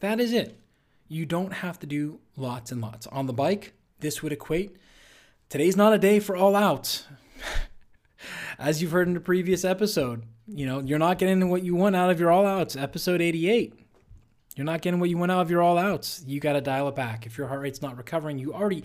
That 0.00 0.18
is 0.18 0.32
it. 0.32 0.58
You 1.06 1.26
don't 1.26 1.52
have 1.52 1.78
to 1.80 1.86
do 1.86 2.18
lots 2.34 2.72
and 2.72 2.80
lots. 2.80 3.06
On 3.08 3.26
the 3.26 3.32
bike, 3.34 3.74
this 4.00 4.22
would 4.22 4.32
equate 4.32 4.74
today's 5.50 5.76
not 5.76 5.92
a 5.92 5.98
day 5.98 6.18
for 6.18 6.34
all 6.34 6.56
outs. 6.56 7.04
As 8.58 8.80
you've 8.80 8.92
heard 8.92 9.06
in 9.06 9.12
the 9.12 9.20
previous 9.20 9.66
episode, 9.66 10.22
you 10.48 10.64
know, 10.64 10.80
you're 10.80 10.98
not 10.98 11.18
getting 11.18 11.50
what 11.50 11.62
you 11.62 11.74
want 11.74 11.94
out 11.94 12.10
of 12.10 12.18
your 12.18 12.30
all 12.30 12.46
outs. 12.46 12.74
Episode 12.74 13.20
88. 13.20 13.74
You're 14.56 14.64
not 14.64 14.80
getting 14.80 14.98
what 14.98 15.10
you 15.10 15.18
want 15.18 15.30
out 15.30 15.42
of 15.42 15.50
your 15.50 15.60
all 15.60 15.76
outs. 15.76 16.24
You 16.26 16.40
got 16.40 16.54
to 16.54 16.62
dial 16.62 16.88
it 16.88 16.96
back. 16.96 17.26
If 17.26 17.36
your 17.36 17.48
heart 17.48 17.60
rate's 17.60 17.82
not 17.82 17.98
recovering, 17.98 18.38
you 18.38 18.54
already 18.54 18.84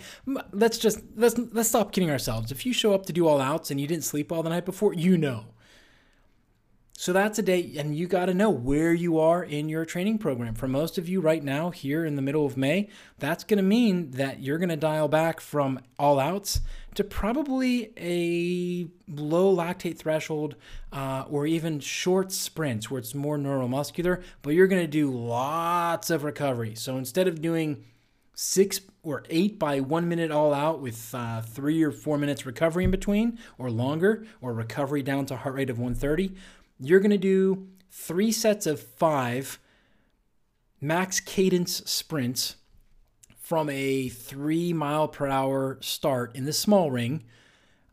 let's 0.52 0.78
just 0.78 1.00
let's 1.16 1.38
let's 1.38 1.70
stop 1.70 1.94
kidding 1.94 2.12
ourselves. 2.12 2.52
If 2.52 2.66
you 2.66 2.74
show 2.74 2.94
up 2.94 3.06
to 3.06 3.14
do 3.14 3.28
all 3.28 3.40
outs 3.40 3.72
and 3.72 3.80
you 3.80 3.88
didn't 3.88 4.04
sleep 4.04 4.32
all 4.32 4.44
the 4.44 4.50
night 4.50 4.66
before, 4.66 4.94
you 4.94 5.18
know. 5.18 5.46
So 7.00 7.14
that's 7.14 7.38
a 7.38 7.44
day, 7.44 7.76
and 7.78 7.96
you 7.96 8.08
got 8.08 8.26
to 8.26 8.34
know 8.34 8.50
where 8.50 8.92
you 8.92 9.20
are 9.20 9.44
in 9.44 9.70
your 9.70 9.86
training 9.86 10.18
program. 10.18 10.56
For 10.56 10.68
most 10.68 10.98
of 10.98 11.08
you 11.08 11.22
right 11.22 11.44
now, 11.44 11.70
here 11.70 12.04
in 12.04 12.16
the 12.16 12.24
middle 12.24 12.44
of 12.44 12.58
May, 12.58 12.90
that's 13.20 13.44
going 13.44 13.58
to 13.58 13.64
mean 13.64 14.10
that 14.12 14.40
you're 14.40 14.58
going 14.58 14.70
to 14.70 14.76
dial 14.76 15.08
back 15.08 15.40
from 15.40 15.80
all 16.00 16.20
outs 16.20 16.62
to 16.96 17.04
probably 17.04 17.94
a 17.98 18.88
low 19.08 19.56
lactate 19.56 20.00
threshold 20.00 20.56
uh, 20.92 21.26
or 21.30 21.46
even 21.46 21.80
short 21.80 22.32
sprints 22.32 22.90
where 22.90 22.98
it's 22.98 23.14
more 23.14 23.38
neuromuscular, 23.38 24.24
but 24.42 24.56
you're 24.56 24.66
going 24.66 24.82
to 24.82 24.88
do 24.88 25.12
lots 25.12 26.10
of 26.10 26.24
recovery. 26.24 26.74
So 26.74 26.98
instead 26.98 27.28
of 27.28 27.44
doing 27.44 27.86
six 28.34 28.82
or 29.02 29.24
eight 29.30 29.58
by 29.58 29.80
one 29.80 30.08
minute 30.08 30.30
all 30.30 30.54
out 30.54 30.80
with 30.80 31.14
uh, 31.16 31.42
three 31.42 31.82
or 31.82 31.92
four 31.92 32.18
minutes 32.20 32.46
recovery 32.46 32.84
in 32.84 32.92
between 32.92 33.40
or 33.58 33.72
longer, 33.72 34.26
or 34.42 34.54
recovery 34.54 35.02
down 35.02 35.26
to 35.26 35.36
heart 35.36 35.56
rate 35.56 35.70
of 35.70 35.80
130, 35.80 36.36
you're 36.80 37.00
going 37.00 37.12
to 37.12 37.18
do 37.18 37.68
three 37.90 38.32
sets 38.32 38.66
of 38.66 38.80
five 38.80 39.60
max 40.80 41.20
cadence 41.20 41.78
sprints 41.90 42.56
from 43.40 43.70
a 43.70 44.10
three 44.10 44.74
mile 44.74 45.08
per 45.08 45.28
hour 45.28 45.78
start 45.82 46.36
in 46.36 46.46
the 46.46 46.54
small 46.54 46.92
ring 46.92 47.24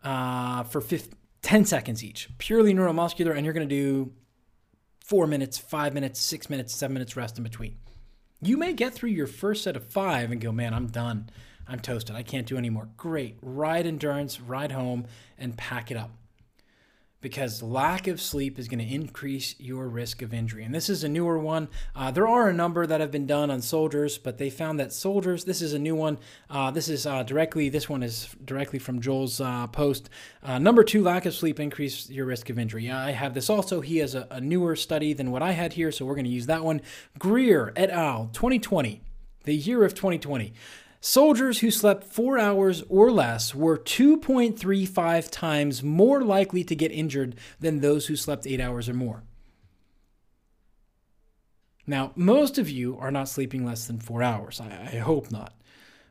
uh, 0.03 0.64
for 0.64 0.81
50, 0.81 1.16
10 1.42 1.64
seconds 1.64 2.03
each, 2.03 2.29
purely 2.38 2.75
neuromuscular, 2.75 3.35
and 3.35 3.44
you're 3.44 3.55
going 3.55 3.68
to 3.68 3.75
do 3.75 4.12
four 5.01 5.27
minutes, 5.27 5.59
five 5.59 5.94
minutes, 5.94 6.20
six 6.20 6.51
minutes, 6.51 6.75
seven 6.75 6.94
minutes 6.94 7.16
rest 7.16 7.38
in 7.38 7.44
between. 7.44 7.77
You 8.42 8.57
may 8.57 8.73
get 8.73 8.94
through 8.94 9.11
your 9.11 9.27
first 9.27 9.62
set 9.62 9.77
of 9.77 9.87
five 9.87 10.31
and 10.31 10.40
go, 10.40 10.53
man, 10.53 10.75
I'm 10.75 10.88
done. 10.88 11.31
I'm 11.66 11.81
toasted. 11.81 12.14
I 12.14 12.23
can't 12.23 12.47
do 12.47 12.59
anymore. 12.59 12.88
Great. 12.97 13.38
Ride 13.40 13.87
endurance, 13.87 14.40
ride 14.40 14.73
home, 14.73 15.07
and 15.38 15.57
pack 15.57 15.90
it 15.90 15.97
up 15.97 16.11
because 17.24 17.62
lack 17.62 18.06
of 18.06 18.20
sleep 18.20 18.58
is 18.58 18.68
going 18.68 18.87
to 18.87 18.94
increase 18.94 19.54
your 19.58 19.88
risk 19.88 20.20
of 20.20 20.34
injury. 20.34 20.62
And 20.62 20.74
this 20.74 20.90
is 20.90 21.02
a 21.04 21.08
newer 21.08 21.38
one. 21.38 21.68
Uh, 21.96 22.10
there 22.10 22.28
are 22.28 22.50
a 22.50 22.52
number 22.52 22.87
that 22.87 23.00
have 23.00 23.10
been 23.10 23.26
done 23.26 23.50
on 23.50 23.62
soldiers, 23.62 24.18
but 24.18 24.37
they 24.37 24.50
found 24.50 24.78
that 24.78 24.92
soldiers, 24.92 25.44
this 25.44 25.62
is 25.62 25.72
a 25.72 25.78
new 25.78 25.94
one. 25.94 26.18
Uh, 26.50 26.70
this 26.70 26.87
is 26.87 27.06
uh, 27.06 27.22
directly, 27.22 27.70
this 27.70 27.88
one 27.88 28.02
is 28.02 28.28
directly 28.44 28.78
from 28.78 29.00
Joel's 29.00 29.40
uh, 29.40 29.68
post. 29.68 30.10
Uh, 30.42 30.58
number 30.58 30.84
two, 30.84 31.02
lack 31.02 31.24
of 31.24 31.32
sleep 31.32 31.58
increase 31.58 32.10
your 32.10 32.26
risk 32.26 32.50
of 32.50 32.58
injury. 32.58 32.90
I 32.90 33.12
have 33.12 33.32
this 33.32 33.48
also. 33.48 33.80
He 33.80 33.96
has 33.98 34.14
a, 34.14 34.26
a 34.30 34.38
newer 34.38 34.76
study 34.76 35.14
than 35.14 35.30
what 35.30 35.40
I 35.40 35.52
had 35.52 35.72
here, 35.72 35.90
so 35.90 36.04
we're 36.04 36.16
going 36.16 36.26
to 36.26 36.30
use 36.30 36.44
that 36.44 36.62
one. 36.62 36.82
Grier 37.18 37.72
et 37.74 37.88
al., 37.88 38.28
2020, 38.34 39.00
the 39.44 39.54
year 39.54 39.82
of 39.82 39.94
2020. 39.94 40.52
Soldiers 41.06 41.58
who 41.58 41.70
slept 41.70 42.02
four 42.02 42.38
hours 42.38 42.82
or 42.88 43.12
less 43.12 43.54
were 43.54 43.76
2.35 43.76 45.30
times 45.30 45.82
more 45.82 46.22
likely 46.22 46.64
to 46.64 46.74
get 46.74 46.90
injured 46.90 47.36
than 47.60 47.80
those 47.80 48.06
who 48.06 48.16
slept 48.16 48.46
eight 48.46 48.58
hours 48.58 48.88
or 48.88 48.94
more. 48.94 49.22
Now, 51.86 52.12
most 52.16 52.56
of 52.56 52.70
you 52.70 52.96
are 52.98 53.10
not 53.10 53.28
sleeping 53.28 53.66
less 53.66 53.86
than 53.86 54.00
four 54.00 54.22
hours. 54.22 54.62
I, 54.62 54.92
I, 54.94 54.96
hope 54.96 55.30
not. 55.30 55.52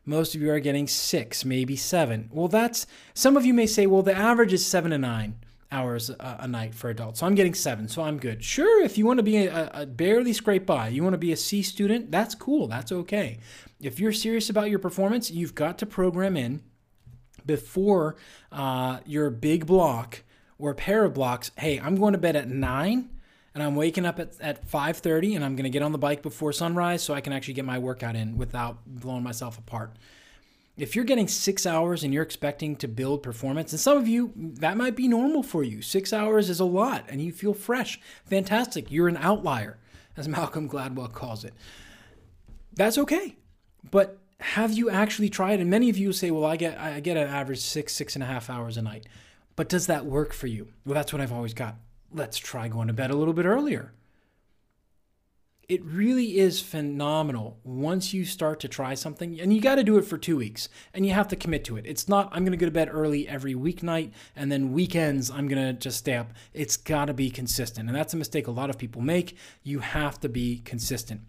Most 0.05 0.35
of 0.35 0.43
you 0.43 0.51
are 0.51 0.59
getting 0.59 0.87
six, 0.87 1.43
maybe 1.43 1.75
seven. 1.75 2.29
Well, 2.31 2.47
that's 2.47 2.85
some 3.15 3.35
of 3.35 3.47
you 3.47 3.53
may 3.55 3.65
say, 3.65 3.87
well, 3.87 4.03
the 4.03 4.15
average 4.15 4.53
is 4.53 4.63
seven 4.63 4.91
to 4.91 4.99
nine 4.99 5.37
hours 5.73 6.09
a, 6.09 6.37
a 6.41 6.47
night 6.47 6.73
for 6.75 6.89
adults. 6.89 7.19
So 7.19 7.25
I'm 7.25 7.35
getting 7.35 7.53
seven, 7.53 7.87
so 7.87 8.03
I'm 8.03 8.19
good. 8.19 8.43
Sure, 8.43 8.83
if 8.83 8.97
you 8.97 9.05
want 9.05 9.17
to 9.17 9.23
be 9.23 9.37
a, 9.37 9.71
a 9.73 9.85
barely 9.85 10.31
scrape 10.31 10.65
by, 10.65 10.87
you 10.89 11.03
want 11.03 11.13
to 11.13 11.17
be 11.17 11.31
a 11.31 11.37
C 11.37 11.61
student, 11.63 12.11
that's 12.11 12.35
cool. 12.35 12.67
That's 12.67 12.91
okay. 12.91 13.39
If 13.81 13.99
you're 13.99 14.13
serious 14.13 14.49
about 14.49 14.69
your 14.69 14.79
performance, 14.79 15.31
you've 15.31 15.55
got 15.55 15.77
to 15.79 15.85
program 15.85 16.37
in 16.37 16.61
before 17.45 18.15
uh, 18.51 18.99
your 19.05 19.29
big 19.29 19.65
block 19.65 20.23
or 20.57 20.73
pair 20.73 21.03
of 21.03 21.13
blocks. 21.13 21.51
Hey, 21.57 21.79
I'm 21.79 21.95
going 21.97 22.13
to 22.13 22.19
bed 22.19 22.35
at 22.35 22.47
nine 22.47 23.09
and 23.53 23.61
I'm 23.61 23.75
waking 23.75 24.05
up 24.05 24.19
at, 24.19 24.39
at 24.39 24.67
5:30 24.67 25.35
and 25.35 25.43
I'm 25.43 25.55
going 25.55 25.65
to 25.65 25.69
get 25.69 25.81
on 25.81 25.91
the 25.91 25.97
bike 25.97 26.21
before 26.21 26.53
sunrise 26.53 27.03
so 27.03 27.13
I 27.13 27.21
can 27.21 27.33
actually 27.33 27.55
get 27.55 27.65
my 27.65 27.79
workout 27.79 28.15
in 28.15 28.37
without 28.37 28.85
blowing 28.85 29.23
myself 29.23 29.57
apart. 29.57 29.91
If 30.75 30.95
you're 30.95 31.05
getting 31.05 31.27
six 31.27 31.65
hours 31.65 32.03
and 32.03 32.13
you're 32.13 32.23
expecting 32.23 32.75
to 32.77 32.87
build 32.87 33.21
performance, 33.21 33.71
and 33.71 33.79
some 33.79 33.97
of 33.97 34.07
you, 34.07 34.33
that 34.35 34.75
might 34.75 34.95
be 34.95 35.07
normal 35.07 35.43
for 35.43 35.63
you. 35.63 35.81
Six 35.83 36.11
hours 36.11 36.49
is 36.49 36.59
a 36.59 36.65
lot 36.65 37.05
and 37.09 37.21
you 37.21 37.31
feel 37.31 37.53
fresh. 37.53 37.99
Fantastic. 38.25 38.91
You're 38.91 39.07
an 39.07 39.17
outlier, 39.17 39.77
as 40.17 40.27
Malcolm 40.27 40.67
Gladwell 40.67 41.11
calls 41.11 41.43
it. 41.43 41.53
That's 42.73 42.97
okay. 42.97 43.35
But 43.91 44.17
have 44.39 44.71
you 44.71 44.89
actually 44.89 45.29
tried? 45.29 45.59
And 45.59 45.69
many 45.69 45.89
of 45.89 45.97
you 45.97 46.11
say, 46.11 46.31
well, 46.31 46.45
I 46.45 46.55
get 46.55 46.79
I 46.79 46.99
get 46.99 47.17
an 47.17 47.27
average 47.27 47.61
six, 47.61 47.93
six 47.93 48.15
and 48.15 48.23
a 48.23 48.27
half 48.27 48.49
hours 48.49 48.77
a 48.77 48.81
night. 48.81 49.05
But 49.55 49.69
does 49.69 49.85
that 49.85 50.05
work 50.05 50.33
for 50.33 50.47
you? 50.47 50.69
Well, 50.85 50.95
that's 50.95 51.13
what 51.13 51.21
I've 51.21 51.31
always 51.31 51.53
got. 51.53 51.75
Let's 52.11 52.39
try 52.39 52.67
going 52.67 52.87
to 52.87 52.93
bed 52.93 53.11
a 53.11 53.15
little 53.15 53.33
bit 53.33 53.45
earlier 53.45 53.93
it 55.69 55.83
really 55.85 56.37
is 56.37 56.61
phenomenal 56.61 57.57
once 57.63 58.13
you 58.13 58.25
start 58.25 58.59
to 58.59 58.67
try 58.67 58.93
something 58.93 59.39
and 59.39 59.53
you 59.53 59.61
got 59.61 59.75
to 59.75 59.83
do 59.83 59.97
it 59.97 60.05
for 60.05 60.17
two 60.17 60.37
weeks 60.37 60.69
and 60.93 61.05
you 61.05 61.13
have 61.13 61.27
to 61.29 61.35
commit 61.35 61.63
to 61.65 61.77
it. 61.77 61.85
It's 61.85 62.07
not 62.07 62.29
i'm 62.31 62.43
going 62.43 62.51
to 62.51 62.57
go 62.57 62.65
to 62.65 62.71
bed 62.71 62.89
early 62.91 63.27
every 63.27 63.55
weeknight 63.55 64.11
and 64.35 64.51
then 64.51 64.73
weekends 64.73 65.31
i'm 65.31 65.47
going 65.47 65.61
to 65.65 65.73
just 65.73 65.97
stay 65.97 66.15
up. 66.15 66.31
It's 66.53 66.77
got 66.77 67.05
to 67.05 67.13
be 67.13 67.29
consistent 67.29 67.87
and 67.87 67.97
that's 67.97 68.13
a 68.13 68.17
mistake 68.17 68.47
a 68.47 68.51
lot 68.51 68.69
of 68.69 68.77
people 68.77 69.01
make. 69.01 69.37
You 69.63 69.79
have 69.79 70.19
to 70.21 70.29
be 70.29 70.59
consistent. 70.59 71.21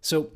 So 0.00 0.30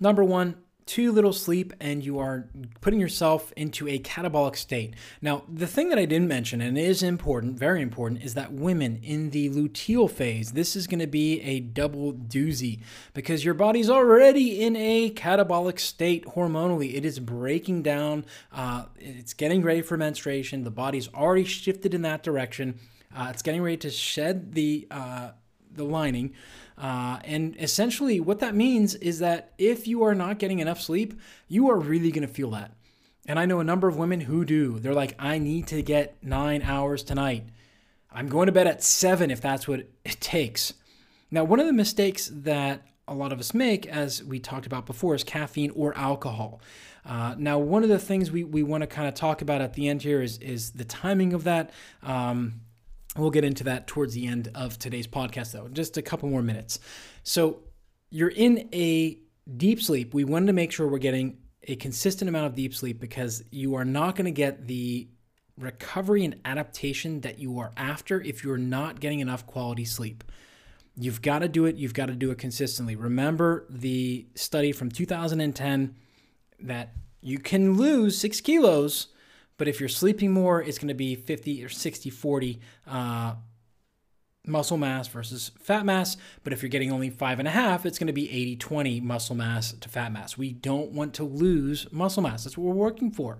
number 0.00 0.24
one 0.24 0.56
too 0.86 1.12
little 1.12 1.32
sleep 1.32 1.72
and 1.80 2.04
you 2.04 2.18
are 2.18 2.48
putting 2.80 3.00
yourself 3.00 3.52
into 3.56 3.88
a 3.88 3.98
catabolic 3.98 4.56
state. 4.56 4.94
Now, 5.22 5.44
the 5.48 5.66
thing 5.66 5.88
that 5.88 5.98
I 5.98 6.04
didn't 6.04 6.28
mention, 6.28 6.60
and 6.60 6.76
is 6.76 7.02
important, 7.02 7.58
very 7.58 7.80
important, 7.80 8.22
is 8.22 8.34
that 8.34 8.52
women 8.52 9.00
in 9.02 9.30
the 9.30 9.48
luteal 9.50 10.10
phase, 10.10 10.52
this 10.52 10.76
is 10.76 10.86
going 10.86 11.00
to 11.00 11.06
be 11.06 11.40
a 11.40 11.60
double 11.60 12.12
doozy 12.12 12.80
because 13.14 13.44
your 13.44 13.54
body's 13.54 13.88
already 13.88 14.62
in 14.62 14.76
a 14.76 15.10
catabolic 15.10 15.78
state 15.80 16.26
hormonally. 16.26 16.94
It 16.94 17.04
is 17.04 17.18
breaking 17.18 17.82
down, 17.82 18.26
uh, 18.52 18.86
it's 18.98 19.32
getting 19.32 19.62
ready 19.62 19.82
for 19.82 19.96
menstruation. 19.96 20.64
The 20.64 20.70
body's 20.70 21.08
already 21.14 21.44
shifted 21.44 21.94
in 21.94 22.02
that 22.02 22.22
direction. 22.22 22.78
Uh, 23.14 23.28
it's 23.30 23.42
getting 23.42 23.62
ready 23.62 23.76
to 23.78 23.90
shed 23.90 24.52
the 24.54 24.86
uh, 24.90 25.30
the 25.72 25.84
lining. 25.84 26.32
Uh, 26.76 27.18
and 27.24 27.56
essentially, 27.58 28.20
what 28.20 28.40
that 28.40 28.54
means 28.54 28.94
is 28.96 29.20
that 29.20 29.52
if 29.58 29.86
you 29.86 30.02
are 30.02 30.14
not 30.14 30.38
getting 30.38 30.58
enough 30.58 30.80
sleep, 30.80 31.20
you 31.48 31.70
are 31.70 31.78
really 31.78 32.10
going 32.10 32.26
to 32.26 32.32
feel 32.32 32.50
that. 32.50 32.72
And 33.26 33.38
I 33.38 33.46
know 33.46 33.60
a 33.60 33.64
number 33.64 33.88
of 33.88 33.96
women 33.96 34.20
who 34.20 34.44
do. 34.44 34.78
They're 34.78 34.92
like, 34.92 35.14
I 35.18 35.38
need 35.38 35.66
to 35.68 35.82
get 35.82 36.16
nine 36.22 36.62
hours 36.62 37.02
tonight. 37.02 37.46
I'm 38.12 38.28
going 38.28 38.46
to 38.46 38.52
bed 38.52 38.66
at 38.66 38.82
seven 38.82 39.30
if 39.30 39.40
that's 39.40 39.66
what 39.66 39.88
it 40.04 40.20
takes. 40.20 40.74
Now, 41.30 41.44
one 41.44 41.58
of 41.58 41.66
the 41.66 41.72
mistakes 41.72 42.30
that 42.32 42.82
a 43.08 43.14
lot 43.14 43.32
of 43.32 43.40
us 43.40 43.54
make, 43.54 43.86
as 43.86 44.22
we 44.22 44.38
talked 44.38 44.66
about 44.66 44.86
before, 44.86 45.14
is 45.14 45.24
caffeine 45.24 45.70
or 45.70 45.96
alcohol. 45.96 46.60
Uh, 47.04 47.34
now, 47.38 47.58
one 47.58 47.82
of 47.82 47.88
the 47.88 47.98
things 47.98 48.30
we, 48.30 48.44
we 48.44 48.62
want 48.62 48.82
to 48.82 48.86
kind 48.86 49.08
of 49.08 49.14
talk 49.14 49.42
about 49.42 49.60
at 49.60 49.74
the 49.74 49.88
end 49.88 50.02
here 50.02 50.22
is, 50.22 50.38
is 50.38 50.70
the 50.72 50.84
timing 50.84 51.32
of 51.32 51.44
that. 51.44 51.70
Um, 52.02 52.60
We'll 53.16 53.30
get 53.30 53.44
into 53.44 53.64
that 53.64 53.86
towards 53.86 54.14
the 54.14 54.26
end 54.26 54.50
of 54.54 54.78
today's 54.78 55.06
podcast, 55.06 55.52
though, 55.52 55.68
just 55.68 55.96
a 55.96 56.02
couple 56.02 56.28
more 56.28 56.42
minutes. 56.42 56.80
So, 57.22 57.60
you're 58.10 58.28
in 58.30 58.68
a 58.72 59.18
deep 59.56 59.82
sleep. 59.82 60.14
We 60.14 60.24
wanted 60.24 60.46
to 60.46 60.52
make 60.52 60.72
sure 60.72 60.86
we're 60.86 60.98
getting 60.98 61.38
a 61.66 61.76
consistent 61.76 62.28
amount 62.28 62.46
of 62.46 62.54
deep 62.54 62.74
sleep 62.74 63.00
because 63.00 63.42
you 63.50 63.74
are 63.74 63.84
not 63.84 64.16
going 64.16 64.26
to 64.26 64.30
get 64.30 64.66
the 64.66 65.08
recovery 65.58 66.24
and 66.24 66.36
adaptation 66.44 67.20
that 67.20 67.38
you 67.38 67.58
are 67.58 67.72
after 67.76 68.20
if 68.20 68.42
you're 68.42 68.58
not 68.58 69.00
getting 69.00 69.20
enough 69.20 69.46
quality 69.46 69.84
sleep. 69.84 70.24
You've 70.96 71.22
got 71.22 71.40
to 71.40 71.48
do 71.48 71.64
it, 71.64 71.76
you've 71.76 71.94
got 71.94 72.06
to 72.06 72.14
do 72.14 72.30
it 72.30 72.38
consistently. 72.38 72.96
Remember 72.96 73.66
the 73.68 74.26
study 74.34 74.72
from 74.72 74.90
2010 74.90 75.94
that 76.60 76.94
you 77.20 77.38
can 77.38 77.76
lose 77.76 78.18
six 78.18 78.40
kilos 78.40 79.08
but 79.56 79.68
if 79.68 79.80
you're 79.80 79.88
sleeping 79.88 80.32
more, 80.32 80.62
it's 80.62 80.78
going 80.78 80.88
to 80.88 80.94
be 80.94 81.14
50 81.14 81.64
or 81.64 81.68
60 81.68 82.10
40 82.10 82.60
uh, 82.86 83.34
muscle 84.46 84.76
mass 84.76 85.08
versus 85.08 85.50
fat 85.60 85.86
mass. 85.86 86.16
But 86.42 86.52
if 86.52 86.62
you're 86.62 86.70
getting 86.70 86.92
only 86.92 87.10
five 87.10 87.38
and 87.38 87.48
a 87.48 87.52
half, 87.52 87.86
it's 87.86 87.98
going 87.98 88.08
to 88.08 88.12
be 88.12 88.30
80 88.30 88.56
20 88.56 89.00
muscle 89.00 89.36
mass 89.36 89.72
to 89.72 89.88
fat 89.88 90.12
mass. 90.12 90.36
We 90.36 90.52
don't 90.52 90.92
want 90.92 91.14
to 91.14 91.24
lose 91.24 91.90
muscle 91.92 92.22
mass. 92.22 92.44
That's 92.44 92.58
what 92.58 92.66
we're 92.66 92.74
working 92.74 93.10
for. 93.10 93.38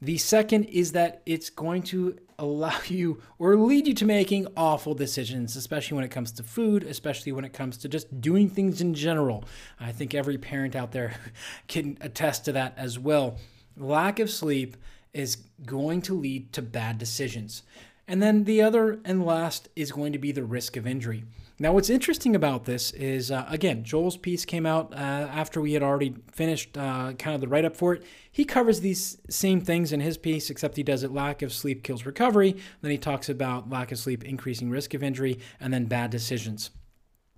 The 0.00 0.18
second 0.18 0.64
is 0.64 0.92
that 0.92 1.22
it's 1.26 1.48
going 1.48 1.84
to 1.84 2.18
allow 2.38 2.76
you 2.88 3.22
or 3.38 3.56
lead 3.56 3.86
you 3.86 3.94
to 3.94 4.04
making 4.04 4.48
awful 4.56 4.94
decisions, 4.94 5.56
especially 5.56 5.94
when 5.94 6.04
it 6.04 6.10
comes 6.10 6.32
to 6.32 6.42
food, 6.42 6.82
especially 6.82 7.32
when 7.32 7.44
it 7.44 7.52
comes 7.52 7.76
to 7.78 7.88
just 7.88 8.20
doing 8.20 8.48
things 8.50 8.80
in 8.80 8.94
general. 8.94 9.44
I 9.78 9.92
think 9.92 10.14
every 10.14 10.38
parent 10.38 10.74
out 10.76 10.92
there 10.92 11.14
can 11.68 11.98
attest 12.00 12.44
to 12.46 12.52
that 12.52 12.74
as 12.76 12.98
well. 12.98 13.38
Lack 13.76 14.18
of 14.18 14.28
sleep 14.28 14.76
is 15.12 15.36
going 15.66 16.02
to 16.02 16.14
lead 16.14 16.52
to 16.52 16.62
bad 16.62 16.98
decisions. 16.98 17.62
And 18.08 18.22
then 18.22 18.44
the 18.44 18.60
other 18.60 18.98
and 19.04 19.24
last 19.24 19.68
is 19.76 19.92
going 19.92 20.12
to 20.12 20.18
be 20.18 20.32
the 20.32 20.44
risk 20.44 20.76
of 20.76 20.86
injury. 20.86 21.24
Now, 21.58 21.72
what's 21.72 21.90
interesting 21.90 22.34
about 22.34 22.64
this 22.64 22.90
is, 22.90 23.30
uh, 23.30 23.46
again, 23.48 23.84
Joel's 23.84 24.16
piece 24.16 24.44
came 24.44 24.66
out 24.66 24.92
uh, 24.92 24.96
after 24.96 25.60
we 25.60 25.74
had 25.74 25.82
already 25.82 26.16
finished 26.32 26.76
uh, 26.76 27.12
kind 27.12 27.36
of 27.36 27.40
the 27.40 27.46
write 27.46 27.64
up 27.64 27.76
for 27.76 27.94
it. 27.94 28.02
He 28.32 28.44
covers 28.44 28.80
these 28.80 29.18
same 29.30 29.60
things 29.60 29.92
in 29.92 30.00
his 30.00 30.18
piece, 30.18 30.50
except 30.50 30.76
he 30.76 30.82
does 30.82 31.04
it 31.04 31.12
lack 31.12 31.40
of 31.40 31.52
sleep 31.52 31.84
kills 31.84 32.04
recovery. 32.04 32.56
Then 32.80 32.90
he 32.90 32.98
talks 32.98 33.28
about 33.28 33.70
lack 33.70 33.92
of 33.92 33.98
sleep 33.98 34.24
increasing 34.24 34.70
risk 34.70 34.92
of 34.94 35.04
injury, 35.04 35.38
and 35.60 35.72
then 35.72 35.84
bad 35.84 36.10
decisions. 36.10 36.70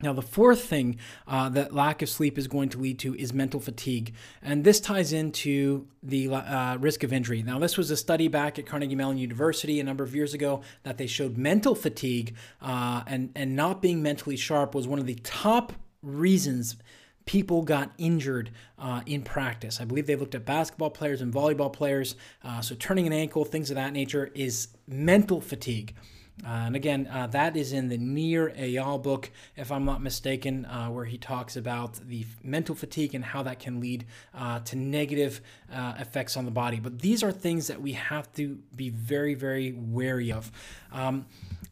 Now, 0.04 0.12
the 0.12 0.22
fourth 0.22 0.64
thing 0.64 0.98
uh, 1.26 1.48
that 1.48 1.74
lack 1.74 2.02
of 2.02 2.08
sleep 2.08 2.38
is 2.38 2.46
going 2.46 2.68
to 2.68 2.78
lead 2.78 2.98
to 3.00 3.14
is 3.16 3.32
mental 3.32 3.58
fatigue. 3.58 4.14
And 4.42 4.62
this 4.62 4.78
ties 4.78 5.12
into 5.12 5.88
the 6.02 6.28
uh, 6.28 6.76
risk 6.78 7.02
of 7.02 7.12
injury. 7.12 7.42
Now, 7.42 7.58
this 7.58 7.78
was 7.78 7.90
a 7.90 7.96
study 7.96 8.28
back 8.28 8.58
at 8.58 8.66
Carnegie 8.66 8.94
Mellon 8.94 9.16
University 9.16 9.80
a 9.80 9.84
number 9.84 10.04
of 10.04 10.14
years 10.14 10.34
ago 10.34 10.60
that 10.82 10.98
they 10.98 11.06
showed 11.06 11.38
mental 11.38 11.74
fatigue 11.74 12.36
uh, 12.60 13.02
and, 13.06 13.30
and 13.34 13.56
not 13.56 13.80
being 13.80 14.02
mentally 14.02 14.36
sharp 14.36 14.74
was 14.74 14.86
one 14.86 14.98
of 14.98 15.06
the 15.06 15.16
top 15.24 15.72
reasons 16.02 16.76
people 17.24 17.62
got 17.62 17.90
injured 17.96 18.50
uh, 18.78 19.00
in 19.06 19.22
practice. 19.22 19.80
I 19.80 19.86
believe 19.86 20.06
they 20.06 20.16
looked 20.16 20.34
at 20.34 20.44
basketball 20.44 20.90
players 20.90 21.22
and 21.22 21.32
volleyball 21.32 21.72
players. 21.72 22.16
Uh, 22.42 22.60
so, 22.60 22.74
turning 22.74 23.06
an 23.06 23.14
ankle, 23.14 23.46
things 23.46 23.70
of 23.70 23.76
that 23.76 23.94
nature, 23.94 24.30
is 24.34 24.68
mental 24.86 25.40
fatigue. 25.40 25.94
Uh, 26.42 26.48
and 26.66 26.76
again, 26.76 27.06
uh, 27.12 27.28
that 27.28 27.56
is 27.56 27.72
in 27.72 27.88
the 27.88 27.96
Nir 27.96 28.52
Eyal 28.58 29.00
book, 29.00 29.30
if 29.56 29.70
I'm 29.70 29.84
not 29.84 30.02
mistaken, 30.02 30.64
uh, 30.66 30.88
where 30.88 31.04
he 31.04 31.16
talks 31.16 31.56
about 31.56 31.94
the 32.08 32.26
mental 32.42 32.74
fatigue 32.74 33.14
and 33.14 33.24
how 33.24 33.44
that 33.44 33.60
can 33.60 33.80
lead 33.80 34.04
uh, 34.34 34.58
to 34.60 34.76
negative 34.76 35.40
uh, 35.72 35.94
effects 35.98 36.36
on 36.36 36.44
the 36.44 36.50
body. 36.50 36.80
But 36.80 36.98
these 37.00 37.22
are 37.22 37.30
things 37.30 37.68
that 37.68 37.80
we 37.80 37.92
have 37.92 38.32
to 38.34 38.58
be 38.74 38.90
very, 38.90 39.34
very 39.34 39.72
wary 39.72 40.32
of. 40.32 40.50
Um, 40.92 41.26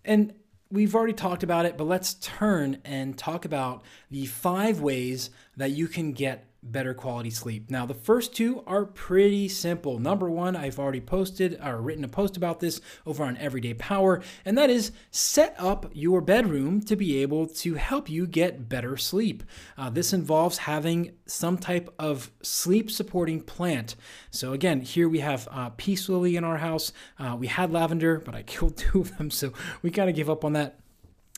and 0.05 0.33
we've 0.70 0.94
already 0.94 1.12
talked 1.12 1.42
about 1.42 1.66
it, 1.66 1.77
but 1.77 1.85
let's 1.85 2.14
turn 2.14 2.79
and 2.85 3.18
talk 3.18 3.44
about 3.44 3.83
the 4.11 4.27
five 4.27 4.81
ways 4.81 5.31
that 5.57 5.72
you 5.72 5.88
can 5.88 6.12
get 6.12 6.46
better 6.62 6.94
quality 6.94 7.31
sleep. 7.31 7.70
Now, 7.70 7.87
the 7.87 7.94
first 7.94 8.35
two 8.35 8.62
are 8.66 8.85
pretty 8.85 9.48
simple. 9.48 9.98
Number 9.98 10.31
one, 10.31 10.55
I've 10.55 10.79
already 10.79 11.01
posted 11.01 11.59
or 11.62 11.81
written 11.81 12.05
a 12.05 12.09
post 12.09 12.37
about 12.37 12.61
this 12.61 12.81
over 13.05 13.25
on 13.25 13.37
Everyday 13.37 13.75
Power, 13.75 14.22
and 14.44 14.57
that 14.57 14.70
is 14.70 14.92
set 15.11 15.55
up 15.59 15.90
your 15.92 16.20
bedroom 16.20 16.81
to 16.83 16.94
be 16.94 17.20
able 17.20 17.46
to 17.46 17.75
help 17.75 18.09
you 18.09 18.27
get 18.27 18.68
better 18.68 18.96
sleep. 18.96 19.42
Uh, 19.77 19.90
this 19.90 20.12
involves 20.12 20.59
having 20.59 21.12
some 21.27 21.59
type 21.59 21.92
of 21.98 22.31
sleep 22.42 22.90
supporting 22.90 23.40
plant. 23.40 23.96
So, 24.31 24.53
again, 24.53 24.83
here 24.83 25.09
we 25.09 25.18
have 25.20 25.48
uh, 25.51 25.70
peace 25.77 26.09
lily 26.09 26.37
in 26.37 26.44
our 26.44 26.59
house. 26.59 26.92
Uh, 27.18 27.37
we 27.38 27.48
had 27.48 27.72
lavender, 27.72 28.20
but 28.20 28.35
I 28.35 28.42
killed 28.53 28.77
two 28.77 29.01
of 29.01 29.16
them, 29.18 29.31
so 29.31 29.53
we 29.83 29.90
kind 29.90 30.09
of 30.09 30.16
give 30.16 30.31
up 30.31 30.44
on 30.44 30.53
that. 30.53 30.79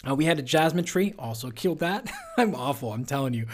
Uh, 0.08 0.14
we 0.14 0.24
had 0.24 0.38
a 0.38 0.42
jasmine 0.42 0.84
tree, 0.84 1.14
also 1.18 1.50
killed 1.50 1.78
that. 1.80 2.10
I'm 2.36 2.54
awful, 2.54 2.92
I'm 2.92 3.04
telling 3.04 3.34
you. 3.34 3.46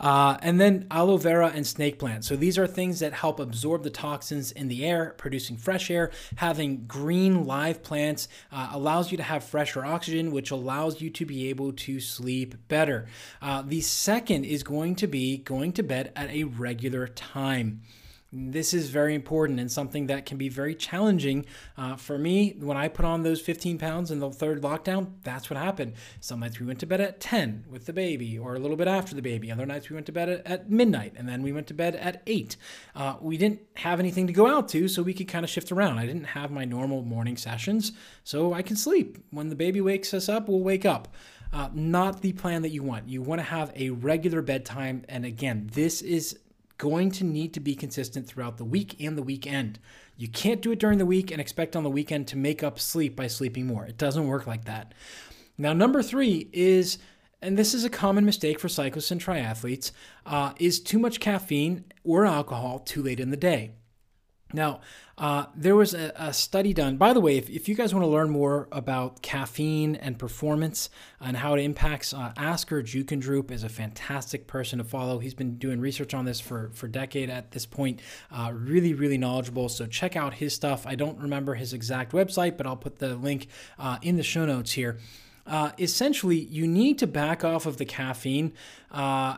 Uh, 0.00 0.36
and 0.42 0.60
then 0.60 0.86
aloe 0.90 1.16
vera 1.16 1.52
and 1.54 1.66
snake 1.66 1.98
plant. 1.98 2.24
So 2.24 2.36
these 2.36 2.58
are 2.58 2.66
things 2.66 3.00
that 3.00 3.12
help 3.12 3.40
absorb 3.40 3.82
the 3.82 3.90
toxins 3.90 4.52
in 4.52 4.68
the 4.68 4.84
air, 4.84 5.14
producing 5.16 5.56
fresh 5.56 5.90
air. 5.90 6.10
Having 6.36 6.86
green 6.86 7.46
live 7.46 7.82
plants 7.82 8.28
uh, 8.52 8.70
allows 8.72 9.10
you 9.10 9.16
to 9.16 9.22
have 9.22 9.44
fresher 9.44 9.84
oxygen, 9.84 10.32
which 10.32 10.50
allows 10.50 11.00
you 11.00 11.10
to 11.10 11.24
be 11.24 11.48
able 11.48 11.72
to 11.72 12.00
sleep 12.00 12.54
better. 12.68 13.06
Uh, 13.40 13.62
the 13.62 13.80
second 13.80 14.44
is 14.44 14.62
going 14.62 14.96
to 14.96 15.06
be 15.06 15.38
going 15.38 15.72
to 15.72 15.82
bed 15.82 16.12
at 16.16 16.30
a 16.30 16.44
regular 16.44 17.06
time. 17.06 17.82
This 18.36 18.74
is 18.74 18.90
very 18.90 19.14
important 19.14 19.60
and 19.60 19.70
something 19.70 20.08
that 20.08 20.26
can 20.26 20.38
be 20.38 20.48
very 20.48 20.74
challenging 20.74 21.46
uh, 21.78 21.94
for 21.94 22.18
me. 22.18 22.56
When 22.58 22.76
I 22.76 22.88
put 22.88 23.04
on 23.04 23.22
those 23.22 23.40
15 23.40 23.78
pounds 23.78 24.10
in 24.10 24.18
the 24.18 24.28
third 24.28 24.60
lockdown, 24.60 25.12
that's 25.22 25.48
what 25.48 25.56
happened. 25.56 25.92
Some 26.18 26.40
nights 26.40 26.58
we 26.58 26.66
went 26.66 26.80
to 26.80 26.86
bed 26.86 27.00
at 27.00 27.20
10 27.20 27.66
with 27.70 27.86
the 27.86 27.92
baby, 27.92 28.36
or 28.36 28.56
a 28.56 28.58
little 28.58 28.76
bit 28.76 28.88
after 28.88 29.14
the 29.14 29.22
baby. 29.22 29.52
Other 29.52 29.66
nights 29.66 29.88
we 29.88 29.94
went 29.94 30.06
to 30.06 30.12
bed 30.12 30.28
at, 30.28 30.44
at 30.46 30.68
midnight, 30.68 31.12
and 31.16 31.28
then 31.28 31.42
we 31.42 31.52
went 31.52 31.68
to 31.68 31.74
bed 31.74 31.94
at 31.94 32.22
8. 32.26 32.56
Uh, 32.96 33.14
we 33.20 33.36
didn't 33.36 33.60
have 33.76 34.00
anything 34.00 34.26
to 34.26 34.32
go 34.32 34.48
out 34.48 34.68
to, 34.70 34.88
so 34.88 35.04
we 35.04 35.14
could 35.14 35.28
kind 35.28 35.44
of 35.44 35.50
shift 35.50 35.70
around. 35.70 35.98
I 35.98 36.06
didn't 36.06 36.24
have 36.24 36.50
my 36.50 36.64
normal 36.64 37.02
morning 37.02 37.36
sessions, 37.36 37.92
so 38.24 38.52
I 38.52 38.62
can 38.62 38.74
sleep. 38.74 39.18
When 39.30 39.48
the 39.48 39.54
baby 39.54 39.80
wakes 39.80 40.12
us 40.12 40.28
up, 40.28 40.48
we'll 40.48 40.58
wake 40.58 40.84
up. 40.84 41.06
Uh, 41.52 41.68
not 41.72 42.20
the 42.20 42.32
plan 42.32 42.62
that 42.62 42.70
you 42.70 42.82
want. 42.82 43.08
You 43.08 43.22
want 43.22 43.38
to 43.38 43.44
have 43.44 43.70
a 43.76 43.90
regular 43.90 44.42
bedtime. 44.42 45.04
And 45.08 45.24
again, 45.24 45.70
this 45.72 46.02
is 46.02 46.36
going 46.78 47.10
to 47.12 47.24
need 47.24 47.54
to 47.54 47.60
be 47.60 47.74
consistent 47.74 48.26
throughout 48.26 48.56
the 48.56 48.64
week 48.64 48.96
and 49.00 49.16
the 49.16 49.22
weekend. 49.22 49.78
You 50.16 50.28
can't 50.28 50.62
do 50.62 50.72
it 50.72 50.78
during 50.78 50.98
the 50.98 51.06
week 51.06 51.30
and 51.30 51.40
expect 51.40 51.76
on 51.76 51.82
the 51.82 51.90
weekend 51.90 52.28
to 52.28 52.36
make 52.36 52.62
up 52.62 52.78
sleep 52.78 53.16
by 53.16 53.26
sleeping 53.26 53.66
more. 53.66 53.84
It 53.86 53.98
doesn't 53.98 54.26
work 54.26 54.46
like 54.46 54.64
that. 54.64 54.94
Now, 55.56 55.72
number 55.72 56.02
three 56.02 56.48
is, 56.52 56.98
and 57.40 57.56
this 57.56 57.74
is 57.74 57.84
a 57.84 57.90
common 57.90 58.24
mistake 58.24 58.58
for 58.58 58.68
cyclists 58.68 59.10
and 59.10 59.20
triathletes, 59.20 59.92
uh, 60.26 60.52
is 60.58 60.80
too 60.80 60.98
much 60.98 61.20
caffeine 61.20 61.84
or 62.02 62.26
alcohol 62.26 62.80
too 62.80 63.02
late 63.02 63.20
in 63.20 63.30
the 63.30 63.36
day. 63.36 63.72
Now, 64.52 64.80
uh, 65.16 65.46
there 65.54 65.76
was 65.76 65.94
a, 65.94 66.12
a, 66.16 66.32
study 66.32 66.72
done. 66.72 66.96
By 66.96 67.12
the 67.12 67.20
way, 67.20 67.36
if, 67.36 67.48
if 67.48 67.68
you 67.68 67.76
guys 67.76 67.94
want 67.94 68.02
to 68.04 68.10
learn 68.10 68.30
more 68.30 68.66
about 68.72 69.22
caffeine 69.22 69.94
and 69.94 70.18
performance 70.18 70.90
and 71.20 71.36
how 71.36 71.54
it 71.54 71.60
impacts, 71.60 72.12
uh, 72.12 72.32
Asker 72.36 72.82
Jeukendrup 72.82 73.52
is 73.52 73.62
a 73.62 73.68
fantastic 73.68 74.48
person 74.48 74.78
to 74.78 74.84
follow. 74.84 75.20
He's 75.20 75.34
been 75.34 75.56
doing 75.56 75.80
research 75.80 76.14
on 76.14 76.24
this 76.24 76.40
for 76.40 76.70
for 76.74 76.88
decade 76.88 77.30
at 77.30 77.52
this 77.52 77.64
point. 77.64 78.00
Uh, 78.30 78.50
really, 78.52 78.92
really 78.92 79.18
knowledgeable. 79.18 79.68
So 79.68 79.86
check 79.86 80.16
out 80.16 80.34
his 80.34 80.52
stuff. 80.52 80.84
I 80.84 80.96
don't 80.96 81.18
remember 81.18 81.54
his 81.54 81.72
exact 81.72 82.10
website, 82.10 82.56
but 82.56 82.66
I'll 82.66 82.76
put 82.76 82.98
the 82.98 83.14
link 83.14 83.46
uh, 83.78 83.98
in 84.02 84.16
the 84.16 84.24
show 84.24 84.44
notes 84.44 84.72
here. 84.72 84.98
Uh, 85.46 85.70
essentially, 85.78 86.38
you 86.38 86.66
need 86.66 86.98
to 86.98 87.06
back 87.06 87.44
off 87.44 87.66
of 87.66 87.76
the 87.76 87.84
caffeine 87.84 88.52
uh, 88.90 89.36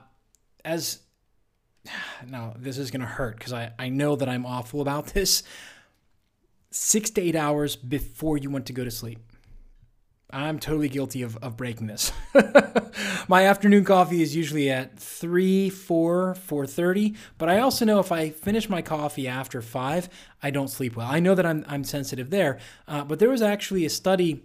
as 0.64 1.00
now 2.26 2.54
this 2.58 2.78
is 2.78 2.90
going 2.90 3.00
to 3.00 3.06
hurt 3.06 3.38
because 3.38 3.52
I, 3.52 3.72
I 3.78 3.88
know 3.88 4.16
that 4.16 4.28
I'm 4.28 4.46
awful 4.46 4.80
about 4.80 5.08
this. 5.08 5.42
Six 6.70 7.10
to 7.10 7.20
eight 7.20 7.36
hours 7.36 7.76
before 7.76 8.38
you 8.38 8.50
want 8.50 8.66
to 8.66 8.72
go 8.72 8.84
to 8.84 8.90
sleep. 8.90 9.20
I'm 10.30 10.58
totally 10.58 10.88
guilty 10.88 11.22
of, 11.22 11.36
of 11.36 11.56
breaking 11.56 11.86
this. 11.86 12.12
My 13.28 13.44
afternoon 13.46 13.84
coffee 13.84 14.22
is 14.22 14.34
usually 14.34 14.70
at 14.70 14.98
3, 14.98 15.70
4, 15.70 16.36
4.30, 16.48 17.16
but 17.38 17.48
I 17.48 17.60
also 17.60 17.84
know 17.84 18.00
if 18.00 18.10
I 18.10 18.30
finish 18.30 18.68
my 18.68 18.82
coffee 18.82 19.28
after 19.28 19.62
5, 19.62 20.08
I 20.42 20.50
don't 20.50 20.68
sleep 20.68 20.96
well. 20.96 21.08
I 21.08 21.20
know 21.20 21.34
that 21.34 21.46
I'm, 21.46 21.64
I'm 21.68 21.84
sensitive 21.84 22.30
there, 22.30 22.58
uh, 22.88 23.04
but 23.04 23.18
there 23.20 23.30
was 23.30 23.42
actually 23.42 23.84
a 23.84 23.90
study 23.90 24.42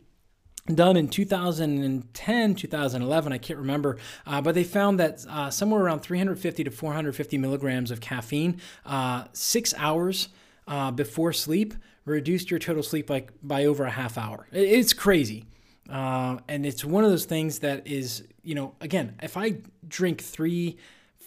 done 0.68 0.96
in 0.96 1.08
2010 1.08 2.56
2011 2.56 3.34
i 3.34 3.38
can't 3.40 3.58
remember 3.58 3.98
uh, 4.28 4.40
but 4.40 4.54
they 4.54 4.64
found 4.64 5.00
that 5.00 5.26
uh, 5.28 5.50
somewhere 5.50 5.82
around 5.82 6.02
350 6.02 6.64
to 6.64 6.70
450 6.70 7.38
milligrams 7.40 7.90
of 7.90 8.00
caffeine 8.00 8.62
uh, 8.86 9.24
six 9.34 9.74
hours 9.76 10.30
uh, 10.68 10.92
before 10.92 11.34
sleep 11.34 11.74
reduced 12.06 12.50
your 12.50 12.60
total 12.60 12.84
sleep 12.84 13.10
like 13.10 13.32
by 13.44 13.66
over 13.66 13.86
a 13.86 13.92
half 13.92 14.18
hour. 14.18 14.48
It's 14.52 14.94
crazy. 14.94 15.46
Uh, 15.90 16.38
and 16.48 16.66
it's 16.66 16.86
one 16.86 17.04
of 17.04 17.10
those 17.10 17.26
things 17.26 17.60
that 17.60 17.86
is 17.86 18.24
you 18.44 18.56
know 18.56 18.74
again 18.82 19.14
if 19.22 19.36
i 19.38 19.54
drink 19.88 20.22
three 20.22 20.78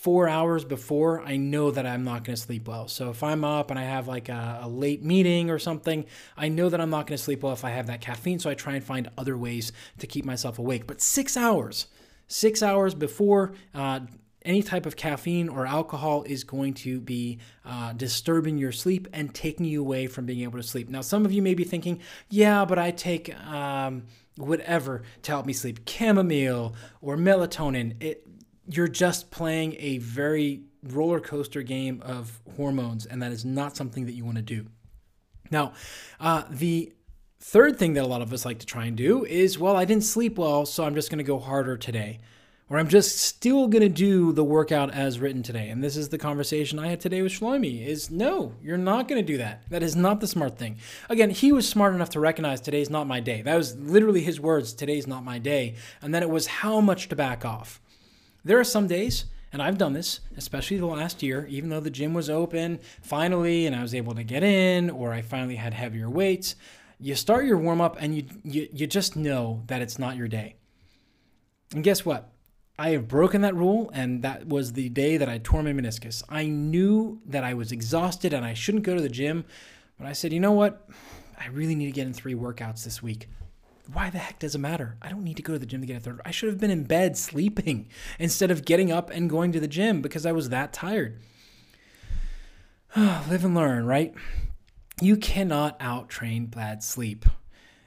four 0.04 0.28
hours 0.28 0.66
before, 0.66 1.22
I 1.22 1.38
know 1.38 1.70
that 1.70 1.86
I'm 1.86 2.04
not 2.04 2.24
going 2.24 2.36
to 2.36 2.42
sleep 2.42 2.68
well. 2.68 2.88
So 2.88 3.08
if 3.08 3.22
I'm 3.22 3.42
up 3.42 3.70
and 3.70 3.78
I 3.78 3.84
have 3.84 4.06
like 4.06 4.28
a, 4.28 4.60
a 4.60 4.68
late 4.68 5.02
meeting 5.02 5.48
or 5.48 5.58
something, 5.58 6.04
I 6.36 6.50
know 6.50 6.68
that 6.68 6.78
I'm 6.78 6.90
not 6.90 7.06
going 7.06 7.16
to 7.16 7.22
sleep 7.22 7.42
well 7.42 7.54
if 7.54 7.64
I 7.64 7.70
have 7.70 7.86
that 7.86 8.02
caffeine. 8.02 8.38
So 8.38 8.50
I 8.50 8.54
try 8.54 8.74
and 8.74 8.84
find 8.84 9.08
other 9.16 9.38
ways 9.38 9.72
to 10.00 10.06
keep 10.06 10.26
myself 10.26 10.58
awake. 10.58 10.86
But 10.86 11.00
six 11.00 11.38
hours, 11.38 11.86
six 12.28 12.62
hours 12.62 12.94
before, 12.94 13.54
uh, 13.74 14.00
any 14.44 14.62
type 14.62 14.84
of 14.84 14.94
caffeine 14.94 15.48
or 15.48 15.64
alcohol 15.64 16.22
is 16.24 16.44
going 16.44 16.74
to 16.74 17.00
be 17.00 17.38
uh, 17.64 17.94
disturbing 17.94 18.58
your 18.58 18.72
sleep 18.72 19.08
and 19.14 19.34
taking 19.34 19.64
you 19.64 19.80
away 19.80 20.06
from 20.06 20.26
being 20.26 20.42
able 20.42 20.58
to 20.58 20.68
sleep. 20.68 20.90
Now, 20.90 21.00
some 21.00 21.24
of 21.24 21.32
you 21.32 21.40
may 21.40 21.54
be 21.54 21.64
thinking, 21.64 22.02
yeah, 22.28 22.66
but 22.66 22.78
I 22.78 22.90
take 22.90 23.34
um, 23.46 24.04
whatever 24.36 25.00
to 25.22 25.32
help 25.32 25.46
me 25.46 25.54
sleep 25.54 25.88
chamomile 25.88 26.74
or 27.00 27.16
melatonin. 27.16 27.94
It, 28.02 28.26
you're 28.66 28.88
just 28.88 29.31
playing 29.31 29.77
a 29.79 29.98
very 29.98 30.62
roller 30.83 31.20
coaster 31.20 31.62
game 31.62 32.03
of 32.05 32.40
hormones, 32.57 33.07
and 33.07 33.22
that 33.22 33.33
is 33.33 33.44
not 33.44 33.77
something 33.77 34.07
that 34.07 34.12
you 34.12 34.24
want 34.24 34.37
to 34.37 34.42
do. 34.42 34.66
Now, 35.50 35.72
uh, 36.20 36.44
the 36.50 36.92
third 37.40 37.79
thing 37.79 37.94
that 37.94 38.05
a 38.05 38.07
lot 38.07 38.22
of 38.22 38.33
us 38.33 38.44
like 38.44 38.59
to 38.61 38.66
try 38.66 38.87
and 38.87 38.96
do 38.96 39.24
is, 39.24 39.59
well, 39.59 39.77
I 39.77 39.85
didn't 39.85 40.05
sleep 40.05 40.38
well, 40.38 40.64
so 40.66 40.85
I'm 40.85 40.94
just 40.94 41.11
going 41.11 41.18
to 41.18 41.24
go 41.24 41.38
harder 41.38 41.77
today. 41.77 42.20
Or 42.70 42.79
I'm 42.79 42.88
just 42.88 43.18
still 43.18 43.68
going 43.68 43.83
to 43.83 43.90
do 43.90 44.33
the 44.33 44.42
workout 44.42 44.90
as 44.90 45.20
written 45.20 45.42
today. 45.42 45.68
And 45.68 45.85
this 45.85 45.98
is 45.98 46.09
the 46.09 46.16
conversation 46.16 46.79
I 46.79 46.88
had 46.88 46.98
today 46.98 47.20
with 47.20 47.33
Shlomi 47.33 47.87
is 47.87 48.11
no, 48.11 48.55
you're 48.62 48.79
not 48.79 49.07
going 49.07 49.20
to 49.20 49.33
do 49.33 49.37
that. 49.37 49.68
That 49.68 49.83
is 49.83 49.94
not 49.94 50.20
the 50.20 50.27
smart 50.27 50.57
thing. 50.57 50.79
Again, 51.11 51.29
he 51.29 51.53
was 51.53 51.68
smart 51.68 51.94
enough 51.94 52.09
to 52.11 52.20
recognize 52.20 52.62
today's 52.62 52.88
not 52.88 53.07
my 53.07 53.20
day. 53.20 53.42
That 53.42 53.57
was 53.57 53.77
literally 53.77 54.22
his 54.22 54.40
words, 54.40 54.72
today's 54.72 55.07
not 55.07 55.22
my 55.22 55.38
day. 55.38 55.74
And 56.00 56.14
then 56.14 56.22
it 56.22 56.31
was 56.31 56.46
how 56.46 56.81
much 56.81 57.11
to 57.11 57.16
back 57.16 57.44
off. 57.44 57.83
There 58.44 58.61
are 58.61 58.64
some 58.64 58.87
days, 58.87 59.24
and 59.52 59.62
I've 59.62 59.78
done 59.78 59.94
this, 59.94 60.20
especially 60.37 60.76
the 60.76 60.87
last 60.87 61.22
year, 61.22 61.46
even 61.48 61.70
though 61.70 61.80
the 61.80 61.90
gym 61.90 62.12
was 62.12 62.28
open 62.28 62.78
finally 63.00 63.66
and 63.66 63.74
I 63.74 63.80
was 63.80 63.94
able 63.94 64.14
to 64.14 64.22
get 64.22 64.42
in 64.42 64.90
or 64.90 65.14
I 65.14 65.22
finally 65.22 65.57
had 65.57 65.72
heavier 65.72 66.11
weights. 66.11 66.54
You 67.00 67.14
start 67.14 67.46
your 67.46 67.57
warm 67.57 67.80
up 67.80 67.96
and 68.00 68.14
you, 68.14 68.24
you, 68.42 68.68
you 68.70 68.87
just 68.87 69.16
know 69.16 69.62
that 69.68 69.80
it's 69.80 69.98
not 69.98 70.16
your 70.16 70.28
day. 70.28 70.57
And 71.72 71.83
guess 71.83 72.04
what? 72.04 72.30
I 72.78 72.90
have 72.90 73.07
broken 73.07 73.42
that 73.42 73.54
rule, 73.54 73.88
and 73.94 74.22
that 74.22 74.48
was 74.48 74.72
the 74.72 74.88
day 74.88 75.16
that 75.16 75.28
I 75.28 75.38
tore 75.38 75.62
my 75.62 75.72
meniscus. 75.72 76.24
I 76.28 76.46
knew 76.46 77.20
that 77.26 77.44
I 77.44 77.54
was 77.54 77.70
exhausted 77.70 78.33
and 78.33 78.44
I 78.44 78.52
shouldn't 78.52 78.83
go 78.83 78.96
to 78.96 79.00
the 79.00 79.09
gym, 79.09 79.44
but 79.96 80.09
I 80.09 80.12
said, 80.12 80.33
you 80.33 80.40
know 80.40 80.52
what? 80.52 80.88
I 81.38 81.46
really 81.46 81.76
need 81.76 81.87
to 81.87 81.92
get 81.92 82.07
in 82.09 82.12
three 82.12 82.35
workouts 82.35 82.83
this 82.85 83.00
week 83.00 83.28
why 83.92 84.10
the 84.10 84.18
heck 84.18 84.38
does 84.38 84.54
it 84.54 84.58
matter? 84.58 84.96
I 85.02 85.08
don't 85.08 85.24
need 85.24 85.36
to 85.36 85.42
go 85.42 85.52
to 85.52 85.58
the 85.58 85.66
gym 85.66 85.80
to 85.80 85.86
get 85.86 85.96
a 85.96 86.00
third. 86.00 86.20
I 86.24 86.30
should 86.30 86.48
have 86.48 86.58
been 86.58 86.70
in 86.70 86.84
bed 86.84 87.16
sleeping 87.16 87.88
instead 88.18 88.50
of 88.50 88.64
getting 88.64 88.90
up 88.90 89.10
and 89.10 89.28
going 89.28 89.52
to 89.52 89.60
the 89.60 89.68
gym 89.68 90.00
because 90.00 90.26
I 90.26 90.32
was 90.32 90.48
that 90.48 90.72
tired. 90.72 91.20
Live 92.96 93.44
and 93.44 93.54
learn, 93.54 93.86
right? 93.86 94.14
You 95.00 95.16
cannot 95.16 95.76
out 95.80 96.08
train 96.08 96.46
bad 96.46 96.82
sleep. 96.82 97.26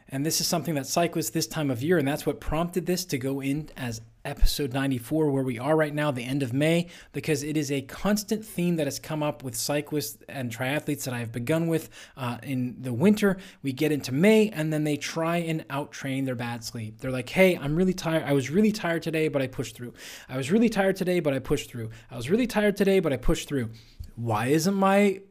And 0.09 0.25
this 0.25 0.39
is 0.39 0.47
something 0.47 0.75
that 0.75 0.87
cyclists 0.87 1.31
this 1.31 1.47
time 1.47 1.69
of 1.69 1.83
year, 1.83 1.97
and 1.97 2.07
that's 2.07 2.25
what 2.25 2.39
prompted 2.39 2.85
this 2.85 3.03
to 3.05 3.17
go 3.17 3.41
in 3.41 3.69
as 3.75 4.01
episode 4.27 4.73
94, 4.73 5.31
where 5.31 5.43
we 5.43 5.57
are 5.57 5.75
right 5.75 5.93
now, 5.93 6.11
the 6.11 6.23
end 6.23 6.43
of 6.43 6.51
May, 6.51 6.87
because 7.13 7.43
it 7.43 7.55
is 7.55 7.71
a 7.71 7.81
constant 7.83 8.45
theme 8.45 8.75
that 8.75 8.85
has 8.85 8.99
come 8.99 9.23
up 9.23 9.41
with 9.41 9.55
cyclists 9.55 10.17
and 10.27 10.51
triathletes 10.51 11.05
that 11.05 11.13
I 11.13 11.19
have 11.19 11.31
begun 11.31 11.67
with 11.67 11.89
uh, 12.17 12.37
in 12.43 12.75
the 12.81 12.91
winter. 12.91 13.37
We 13.63 13.71
get 13.71 13.91
into 13.93 14.11
May, 14.11 14.49
and 14.49 14.71
then 14.71 14.83
they 14.83 14.97
try 14.97 15.37
and 15.37 15.65
out 15.69 15.91
train 15.93 16.25
their 16.25 16.35
bad 16.35 16.63
sleep. 16.63 16.99
They're 16.99 17.09
like, 17.11 17.29
hey, 17.29 17.57
I'm 17.57 17.75
really 17.75 17.93
tired. 17.93 18.23
I 18.23 18.33
was 18.33 18.49
really 18.49 18.73
tired 18.73 19.01
today, 19.01 19.29
but 19.29 19.41
I 19.41 19.47
pushed 19.47 19.75
through. 19.75 19.93
I 20.27 20.35
was 20.35 20.51
really 20.51 20.69
tired 20.69 20.97
today, 20.97 21.21
but 21.21 21.33
I 21.33 21.39
pushed 21.39 21.69
through. 21.69 21.89
I 22.11 22.17
was 22.17 22.29
really 22.29 22.47
tired 22.47 22.75
today, 22.75 22.99
but 22.99 23.13
I 23.13 23.17
pushed 23.17 23.47
through. 23.47 23.69
Why 24.15 24.47
isn't 24.47 24.75
my 24.75 25.21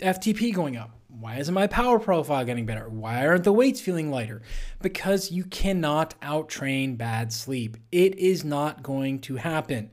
FTP 0.00 0.54
going 0.54 0.76
up? 0.76 0.90
Why 1.18 1.36
isn't 1.36 1.54
my 1.54 1.66
power 1.66 1.98
profile 1.98 2.44
getting 2.44 2.66
better? 2.66 2.88
Why 2.88 3.26
aren't 3.26 3.44
the 3.44 3.52
weights 3.52 3.80
feeling 3.80 4.10
lighter? 4.10 4.42
Because 4.82 5.32
you 5.32 5.44
cannot 5.44 6.20
outtrain 6.20 6.98
bad 6.98 7.32
sleep. 7.32 7.78
It 7.90 8.14
is 8.16 8.44
not 8.44 8.82
going 8.82 9.20
to 9.20 9.36
happen. 9.36 9.90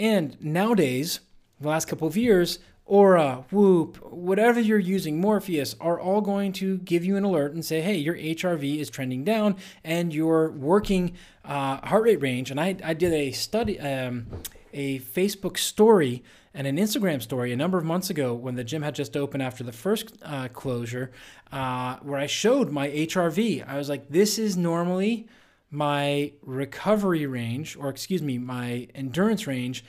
And 0.00 0.36
nowadays, 0.40 1.20
the 1.60 1.68
last 1.68 1.86
couple 1.86 2.08
of 2.08 2.16
years, 2.16 2.58
Oura, 2.90 3.44
Whoop, 3.52 3.96
whatever 4.12 4.58
you're 4.58 4.78
using, 4.78 5.20
Morpheus, 5.20 5.76
are 5.80 6.00
all 6.00 6.20
going 6.20 6.52
to 6.54 6.78
give 6.78 7.04
you 7.04 7.16
an 7.16 7.24
alert 7.24 7.54
and 7.54 7.64
say, 7.64 7.80
hey, 7.80 7.94
your 7.94 8.16
HRV 8.16 8.78
is 8.80 8.90
trending 8.90 9.22
down 9.22 9.56
and 9.84 10.12
your 10.12 10.50
working 10.50 11.14
uh, 11.44 11.76
heart 11.86 12.02
rate 12.02 12.20
range. 12.20 12.50
And 12.50 12.60
I, 12.60 12.76
I 12.82 12.94
did 12.94 13.12
a 13.12 13.30
study, 13.30 13.78
um, 13.78 14.26
a 14.72 15.00
Facebook 15.00 15.58
story 15.58 16.22
and 16.54 16.66
an 16.66 16.76
Instagram 16.76 17.22
story 17.22 17.52
a 17.52 17.56
number 17.56 17.78
of 17.78 17.84
months 17.84 18.10
ago 18.10 18.34
when 18.34 18.54
the 18.54 18.64
gym 18.64 18.82
had 18.82 18.94
just 18.94 19.16
opened 19.16 19.42
after 19.42 19.64
the 19.64 19.72
first 19.72 20.12
uh, 20.22 20.48
closure, 20.48 21.10
uh, 21.50 21.96
where 22.02 22.18
I 22.18 22.26
showed 22.26 22.70
my 22.70 22.88
HRV. 22.88 23.66
I 23.66 23.76
was 23.76 23.88
like, 23.88 24.08
this 24.08 24.38
is 24.38 24.56
normally 24.56 25.26
my 25.70 26.32
recovery 26.42 27.26
range, 27.26 27.76
or 27.76 27.88
excuse 27.88 28.22
me, 28.22 28.36
my 28.38 28.88
endurance 28.94 29.46
range, 29.46 29.84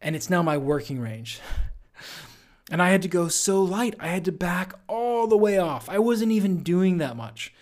and 0.00 0.14
it's 0.14 0.28
now 0.28 0.42
my 0.42 0.58
working 0.58 1.00
range. 1.00 1.40
and 2.70 2.82
I 2.82 2.90
had 2.90 3.02
to 3.02 3.08
go 3.08 3.28
so 3.28 3.62
light, 3.62 3.94
I 3.98 4.08
had 4.08 4.24
to 4.26 4.32
back 4.32 4.74
all 4.88 5.26
the 5.26 5.36
way 5.36 5.58
off. 5.58 5.88
I 5.88 5.98
wasn't 5.98 6.32
even 6.32 6.62
doing 6.62 6.98
that 6.98 7.16
much. 7.16 7.54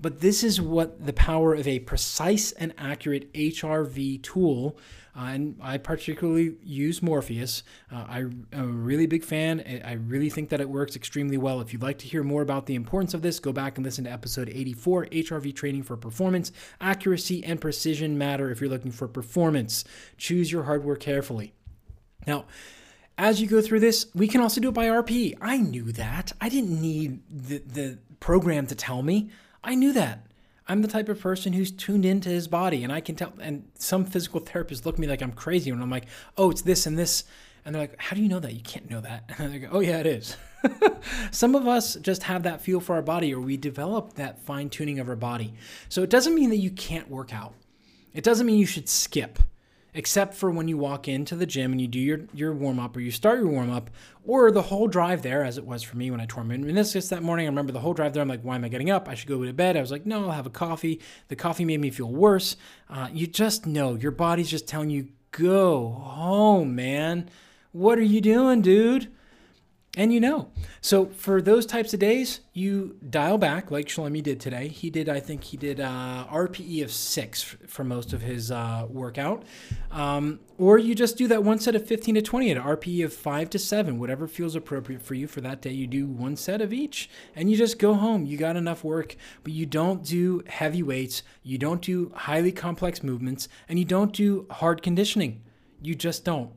But 0.00 0.20
this 0.20 0.42
is 0.42 0.60
what 0.60 1.04
the 1.04 1.12
power 1.12 1.54
of 1.54 1.68
a 1.68 1.80
precise 1.80 2.52
and 2.52 2.72
accurate 2.78 3.32
HRV 3.34 4.22
tool 4.22 4.78
uh, 5.16 5.24
and 5.24 5.56
I 5.60 5.78
particularly 5.78 6.56
use 6.62 7.02
Morpheus. 7.02 7.62
Uh, 7.92 8.04
I, 8.08 8.18
am 8.20 8.46
a 8.52 8.64
really 8.64 9.06
big 9.06 9.24
fan. 9.24 9.82
I 9.84 9.94
really 9.94 10.30
think 10.30 10.50
that 10.50 10.60
it 10.60 10.68
works 10.68 10.96
extremely 10.96 11.36
well. 11.36 11.60
If 11.60 11.72
you'd 11.72 11.82
like 11.82 11.98
to 11.98 12.06
hear 12.06 12.22
more 12.22 12.42
about 12.42 12.66
the 12.66 12.74
importance 12.74 13.14
of 13.14 13.22
this, 13.22 13.40
go 13.40 13.52
back 13.52 13.76
and 13.76 13.84
listen 13.84 14.04
to 14.04 14.10
episode 14.10 14.48
84 14.48 15.06
HRV 15.06 15.54
Training 15.54 15.82
for 15.82 15.96
Performance, 15.96 16.52
Accuracy, 16.80 17.42
and 17.44 17.60
Precision 17.60 18.16
Matter 18.18 18.50
if 18.50 18.60
you're 18.60 18.70
looking 18.70 18.92
for 18.92 19.08
performance. 19.08 19.84
Choose 20.16 20.52
your 20.52 20.64
hardware 20.64 20.96
carefully. 20.96 21.54
Now, 22.26 22.44
as 23.18 23.40
you 23.40 23.46
go 23.46 23.60
through 23.60 23.80
this, 23.80 24.06
we 24.14 24.28
can 24.28 24.40
also 24.40 24.60
do 24.60 24.68
it 24.68 24.74
by 24.74 24.86
RP. 24.86 25.36
I 25.40 25.58
knew 25.58 25.92
that. 25.92 26.32
I 26.40 26.48
didn't 26.48 26.80
need 26.80 27.20
the, 27.28 27.58
the 27.58 27.98
program 28.18 28.66
to 28.68 28.74
tell 28.74 29.02
me. 29.02 29.30
I 29.62 29.74
knew 29.74 29.92
that. 29.92 30.26
I'm 30.70 30.82
the 30.82 30.88
type 30.88 31.08
of 31.08 31.20
person 31.20 31.52
who's 31.52 31.72
tuned 31.72 32.06
into 32.06 32.28
his 32.28 32.46
body, 32.46 32.84
and 32.84 32.92
I 32.92 33.00
can 33.00 33.16
tell. 33.16 33.32
And 33.40 33.64
some 33.74 34.04
physical 34.04 34.40
therapists 34.40 34.86
look 34.86 34.94
at 34.94 34.98
me 35.00 35.08
like 35.08 35.20
I'm 35.20 35.32
crazy 35.32 35.72
when 35.72 35.82
I'm 35.82 35.90
like, 35.90 36.06
"Oh, 36.36 36.52
it's 36.52 36.62
this 36.62 36.86
and 36.86 36.96
this," 36.96 37.24
and 37.64 37.74
they're 37.74 37.82
like, 37.82 38.00
"How 38.00 38.14
do 38.14 38.22
you 38.22 38.28
know 38.28 38.38
that? 38.38 38.54
You 38.54 38.60
can't 38.60 38.88
know 38.88 39.00
that." 39.00 39.28
And 39.38 39.52
I 39.52 39.58
go, 39.58 39.68
"Oh 39.72 39.80
yeah, 39.80 39.98
it 39.98 40.06
is." 40.06 40.36
some 41.32 41.56
of 41.56 41.66
us 41.66 41.96
just 41.96 42.22
have 42.22 42.44
that 42.44 42.60
feel 42.60 42.78
for 42.78 42.94
our 42.94 43.02
body, 43.02 43.34
or 43.34 43.40
we 43.40 43.56
develop 43.56 44.14
that 44.14 44.42
fine 44.42 44.70
tuning 44.70 45.00
of 45.00 45.08
our 45.08 45.16
body. 45.16 45.54
So 45.88 46.04
it 46.04 46.10
doesn't 46.10 46.36
mean 46.36 46.50
that 46.50 46.58
you 46.58 46.70
can't 46.70 47.10
work 47.10 47.34
out. 47.34 47.54
It 48.14 48.22
doesn't 48.22 48.46
mean 48.46 48.60
you 48.60 48.66
should 48.66 48.88
skip 48.88 49.40
except 49.94 50.34
for 50.34 50.50
when 50.50 50.68
you 50.68 50.76
walk 50.76 51.08
into 51.08 51.34
the 51.36 51.46
gym 51.46 51.72
and 51.72 51.80
you 51.80 51.88
do 51.88 51.98
your, 51.98 52.20
your 52.32 52.52
warm 52.52 52.78
up 52.78 52.96
or 52.96 53.00
you 53.00 53.10
start 53.10 53.38
your 53.38 53.48
warm 53.48 53.70
up 53.70 53.90
or 54.24 54.50
the 54.50 54.62
whole 54.62 54.86
drive 54.86 55.22
there, 55.22 55.42
as 55.44 55.58
it 55.58 55.64
was 55.64 55.82
for 55.82 55.96
me 55.96 56.10
when 56.10 56.20
I 56.20 56.26
tore 56.26 56.44
my 56.44 56.56
meniscus 56.56 57.08
that 57.10 57.22
morning. 57.22 57.46
I 57.46 57.48
remember 57.48 57.72
the 57.72 57.80
whole 57.80 57.94
drive 57.94 58.12
there. 58.12 58.22
I'm 58.22 58.28
like, 58.28 58.42
why 58.42 58.54
am 58.54 58.64
I 58.64 58.68
getting 58.68 58.90
up? 58.90 59.08
I 59.08 59.14
should 59.14 59.28
go 59.28 59.44
to 59.44 59.52
bed. 59.52 59.76
I 59.76 59.80
was 59.80 59.90
like, 59.90 60.06
no, 60.06 60.24
I'll 60.24 60.32
have 60.32 60.46
a 60.46 60.50
coffee. 60.50 61.00
The 61.28 61.36
coffee 61.36 61.64
made 61.64 61.80
me 61.80 61.90
feel 61.90 62.10
worse. 62.10 62.56
Uh, 62.88 63.08
you 63.12 63.26
just 63.26 63.66
know 63.66 63.94
your 63.94 64.12
body's 64.12 64.50
just 64.50 64.68
telling 64.68 64.90
you, 64.90 65.08
go 65.30 65.90
home, 65.90 66.74
man. 66.74 67.28
What 67.72 67.98
are 67.98 68.02
you 68.02 68.20
doing, 68.20 68.62
dude? 68.62 69.10
And 69.96 70.12
you 70.12 70.20
know. 70.20 70.52
So 70.80 71.06
for 71.06 71.42
those 71.42 71.66
types 71.66 71.92
of 71.92 71.98
days, 71.98 72.40
you 72.52 72.96
dial 73.10 73.38
back 73.38 73.72
like 73.72 73.86
Shlomi 73.86 74.22
did 74.22 74.38
today. 74.38 74.68
He 74.68 74.88
did, 74.88 75.08
I 75.08 75.18
think 75.18 75.42
he 75.42 75.56
did 75.56 75.80
uh, 75.80 76.26
RPE 76.30 76.84
of 76.84 76.92
six 76.92 77.42
for 77.42 77.82
most 77.82 78.12
of 78.12 78.22
his 78.22 78.52
uh, 78.52 78.86
workout. 78.88 79.44
Um, 79.90 80.38
or 80.58 80.78
you 80.78 80.94
just 80.94 81.16
do 81.16 81.26
that 81.26 81.42
one 81.42 81.58
set 81.58 81.74
of 81.74 81.84
15 81.88 82.14
to 82.14 82.22
20 82.22 82.52
at 82.52 82.62
RPE 82.62 83.04
of 83.04 83.12
five 83.12 83.50
to 83.50 83.58
seven, 83.58 83.98
whatever 83.98 84.28
feels 84.28 84.54
appropriate 84.54 85.02
for 85.02 85.14
you 85.14 85.26
for 85.26 85.40
that 85.40 85.60
day. 85.60 85.72
You 85.72 85.88
do 85.88 86.06
one 86.06 86.36
set 86.36 86.60
of 86.60 86.72
each 86.72 87.10
and 87.34 87.50
you 87.50 87.56
just 87.56 87.80
go 87.80 87.94
home. 87.94 88.24
You 88.24 88.36
got 88.36 88.54
enough 88.54 88.84
work, 88.84 89.16
but 89.42 89.52
you 89.52 89.66
don't 89.66 90.04
do 90.04 90.44
heavy 90.46 90.84
weights, 90.84 91.24
you 91.42 91.58
don't 91.58 91.82
do 91.82 92.12
highly 92.14 92.52
complex 92.52 93.02
movements, 93.02 93.48
and 93.68 93.76
you 93.76 93.84
don't 93.84 94.12
do 94.12 94.46
hard 94.50 94.82
conditioning. 94.82 95.42
You 95.82 95.96
just 95.96 96.24
don't. 96.24 96.52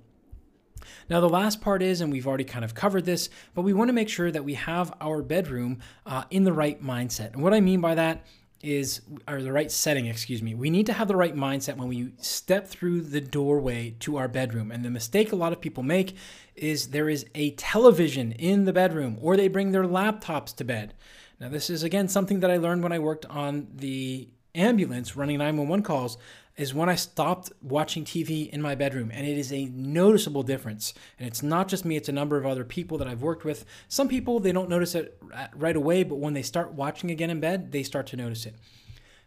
Now, 1.10 1.20
the 1.20 1.30
last 1.30 1.62
part 1.62 1.82
is, 1.82 2.02
and 2.02 2.12
we've 2.12 2.28
already 2.28 2.44
kind 2.44 2.66
of 2.66 2.74
covered 2.74 3.06
this, 3.06 3.30
but 3.54 3.62
we 3.62 3.74
want 3.74 3.90
to 3.90 3.94
make 3.94 4.10
sure 4.10 4.32
that 4.32 4.44
we 4.44 4.54
have 4.56 4.94
our 5.02 5.22
bedroom 5.22 5.80
uh, 6.06 6.24
in 6.30 6.44
the 6.44 6.54
right 6.54 6.82
mindset. 6.84 7.34
And 7.34 7.42
what 7.42 7.54
I 7.54 7.60
mean 7.60 7.82
by 7.82 7.96
that 7.96 8.26
is, 8.64 9.02
or 9.28 9.42
the 9.42 9.52
right 9.52 9.70
setting, 9.70 10.06
excuse 10.06 10.42
me. 10.42 10.56
We 10.56 10.70
need 10.70 10.86
to 10.86 10.94
have 10.94 11.10
the 11.10 11.18
right 11.18 11.36
mindset 11.36 11.76
when 11.76 11.90
we 11.90 12.14
step 12.18 12.68
through 12.68 13.02
the 13.02 13.20
doorway 13.20 13.96
to 14.00 14.16
our 14.16 14.30
bedroom. 14.30 14.72
And 14.72 14.86
the 14.86 14.90
mistake 14.90 15.34
a 15.34 15.36
lot 15.36 15.52
of 15.52 15.60
people 15.60 15.84
make 15.84 16.16
is 16.56 16.88
there 16.88 17.10
is 17.10 17.26
a 17.36 17.52
television 17.52 18.32
in 18.32 18.64
the 18.64 18.74
bedroom, 18.74 19.18
or 19.22 19.36
they 19.36 19.50
bring 19.50 19.72
their 19.72 19.84
laptops 19.84 20.56
to 20.56 20.64
bed. 20.64 20.94
Now, 21.40 21.50
this 21.50 21.70
is 21.70 21.84
again 21.84 22.08
something 22.08 22.40
that 22.40 22.50
I 22.50 22.58
learned 22.58 22.84
when 22.84 22.94
I 22.94 23.00
worked 23.00 23.26
on 23.26 23.68
the 23.76 24.30
ambulance 24.56 25.16
running 25.16 25.40
911 25.40 25.84
calls 25.84 26.18
is 26.56 26.74
when 26.74 26.88
I 26.88 26.96
stopped 26.96 27.52
watching 27.62 28.06
TV 28.06 28.48
in 28.50 28.62
my 28.62 28.76
bedroom, 28.76 29.10
and 29.12 29.26
it 29.26 29.38
is 29.38 29.52
a 29.52 29.66
noticeable 29.66 30.44
difference. 30.44 30.94
And 31.18 31.28
it's 31.28 31.42
not 31.42 31.68
just 31.68 31.84
me, 31.84 31.96
it's 31.96 32.10
a 32.10 32.14
number 32.14 32.38
of 32.38 32.46
other 32.46 32.64
people 32.64 32.98
that 33.00 33.08
I've 33.08 33.24
worked 33.24 33.44
with. 33.44 33.66
Some 33.88 34.08
people, 34.08 34.40
they 34.40 34.52
don't 34.52 34.70
notice 34.70 34.94
it 34.94 35.20
right 35.56 35.76
away, 35.76 36.04
but 36.04 36.20
when 36.20 36.34
they 36.34 36.44
start 36.44 36.74
watching 36.74 37.10
again 37.10 37.32
in 37.32 37.40
bed, 37.40 37.72
they 37.72 37.82
start 37.82 38.06
to 38.08 38.18
notice 38.18 38.46
it. 38.46 38.56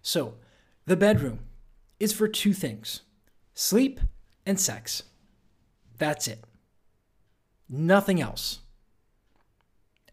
So, 0.03 0.35
the 0.87 0.97
bedroom 0.97 1.41
is 1.99 2.12
for 2.12 2.29
two 2.29 2.53
things 2.53 3.03
sleep 3.55 4.01
and 4.45 4.61
sex. 4.61 5.03
That's 5.99 6.29
it. 6.29 6.45
Nothing 7.68 8.20
else. 8.20 8.61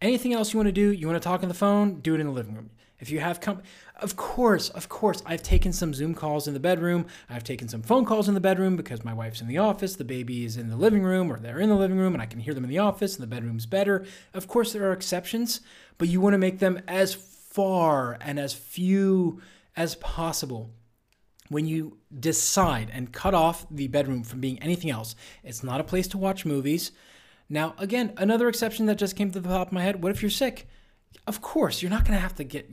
Anything 0.00 0.32
else 0.32 0.52
you 0.52 0.58
want 0.58 0.66
to 0.66 0.72
do, 0.72 0.90
you 0.90 1.06
want 1.06 1.22
to 1.22 1.26
talk 1.26 1.42
on 1.42 1.48
the 1.48 1.54
phone, 1.54 2.00
do 2.00 2.14
it 2.14 2.20
in 2.20 2.26
the 2.26 2.32
living 2.32 2.54
room. 2.54 2.70
If 3.00 3.10
you 3.10 3.18
have 3.20 3.40
company, 3.40 3.68
of 3.96 4.16
course, 4.16 4.68
of 4.70 4.88
course, 4.88 5.22
I've 5.26 5.42
taken 5.42 5.72
some 5.72 5.92
Zoom 5.92 6.14
calls 6.14 6.46
in 6.46 6.54
the 6.54 6.60
bedroom. 6.60 7.06
I've 7.28 7.44
taken 7.44 7.68
some 7.68 7.82
phone 7.82 8.04
calls 8.04 8.28
in 8.28 8.34
the 8.34 8.40
bedroom 8.40 8.76
because 8.76 9.04
my 9.04 9.12
wife's 9.12 9.40
in 9.40 9.48
the 9.48 9.58
office, 9.58 9.96
the 9.96 10.04
baby 10.04 10.44
is 10.44 10.56
in 10.56 10.70
the 10.70 10.76
living 10.76 11.02
room, 11.02 11.30
or 11.30 11.38
they're 11.38 11.58
in 11.58 11.68
the 11.68 11.76
living 11.76 11.98
room 11.98 12.14
and 12.14 12.22
I 12.22 12.26
can 12.26 12.40
hear 12.40 12.54
them 12.54 12.64
in 12.64 12.70
the 12.70 12.78
office 12.78 13.14
and 13.14 13.22
the 13.22 13.34
bedroom's 13.34 13.66
better. 13.66 14.06
Of 14.32 14.46
course, 14.46 14.72
there 14.72 14.88
are 14.88 14.92
exceptions, 14.92 15.60
but 15.98 16.08
you 16.08 16.20
want 16.20 16.34
to 16.34 16.38
make 16.38 16.60
them 16.60 16.80
as 16.86 17.14
far 17.14 18.16
and 18.20 18.38
as 18.38 18.54
few 18.54 19.40
as 19.76 19.96
possible. 19.96 20.70
When 21.48 21.66
you 21.66 21.98
decide 22.18 22.90
and 22.92 23.12
cut 23.12 23.34
off 23.34 23.66
the 23.70 23.88
bedroom 23.88 24.22
from 24.22 24.40
being 24.40 24.58
anything 24.62 24.90
else, 24.90 25.14
it's 25.42 25.62
not 25.62 25.80
a 25.80 25.84
place 25.84 26.08
to 26.08 26.18
watch 26.18 26.46
movies. 26.46 26.92
Now, 27.48 27.74
again, 27.76 28.12
another 28.16 28.48
exception 28.48 28.86
that 28.86 28.98
just 28.98 29.16
came 29.16 29.30
to 29.32 29.40
the 29.40 29.48
top 29.48 29.68
of 29.68 29.72
my 29.72 29.82
head 29.82 30.02
what 30.02 30.10
if 30.10 30.22
you're 30.22 30.30
sick? 30.30 30.68
Of 31.26 31.40
course, 31.40 31.82
you're 31.82 31.90
not 31.90 32.04
going 32.04 32.14
to 32.14 32.20
have 32.20 32.34
to 32.36 32.44
get 32.44 32.70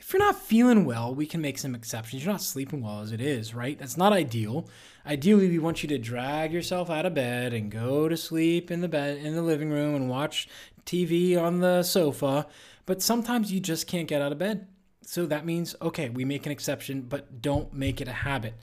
if 0.00 0.14
you're 0.14 0.26
not 0.26 0.40
feeling 0.40 0.86
well, 0.86 1.14
we 1.14 1.24
can 1.24 1.40
make 1.40 1.56
some 1.56 1.74
exceptions. 1.74 2.24
You're 2.24 2.32
not 2.32 2.42
sleeping 2.42 2.82
well 2.82 3.00
as 3.00 3.12
it 3.12 3.20
is, 3.20 3.54
right? 3.54 3.78
That's 3.78 3.96
not 3.96 4.12
ideal. 4.12 4.68
Ideally, 5.06 5.48
we 5.48 5.58
want 5.58 5.82
you 5.82 5.88
to 5.90 5.98
drag 5.98 6.52
yourself 6.52 6.90
out 6.90 7.06
of 7.06 7.14
bed 7.14 7.52
and 7.52 7.70
go 7.70 8.08
to 8.08 8.16
sleep 8.16 8.70
in 8.72 8.80
the 8.80 8.88
bed 8.88 9.18
in 9.18 9.36
the 9.36 9.42
living 9.42 9.70
room 9.70 9.94
and 9.94 10.08
watch 10.08 10.48
TV 10.84 11.40
on 11.40 11.60
the 11.60 11.84
sofa. 11.84 12.46
But 12.86 13.02
sometimes 13.02 13.52
you 13.52 13.60
just 13.60 13.86
can't 13.86 14.08
get 14.08 14.20
out 14.20 14.32
of 14.32 14.38
bed. 14.38 14.66
So 15.02 15.26
that 15.26 15.46
means, 15.46 15.76
okay, 15.80 16.08
we 16.08 16.24
make 16.24 16.46
an 16.46 16.52
exception, 16.52 17.02
but 17.02 17.40
don't 17.42 17.72
make 17.72 18.00
it 18.00 18.08
a 18.08 18.12
habit. 18.12 18.54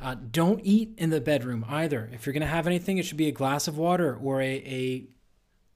Uh, 0.00 0.16
don't 0.30 0.60
eat 0.64 0.94
in 0.98 1.10
the 1.10 1.20
bedroom 1.20 1.64
either. 1.68 2.10
If 2.12 2.26
you're 2.26 2.32
going 2.32 2.40
to 2.42 2.46
have 2.46 2.66
anything, 2.66 2.98
it 2.98 3.06
should 3.06 3.16
be 3.16 3.28
a 3.28 3.32
glass 3.32 3.68
of 3.68 3.78
water 3.78 4.18
or 4.20 4.42
a, 4.42 4.46
a 4.46 5.06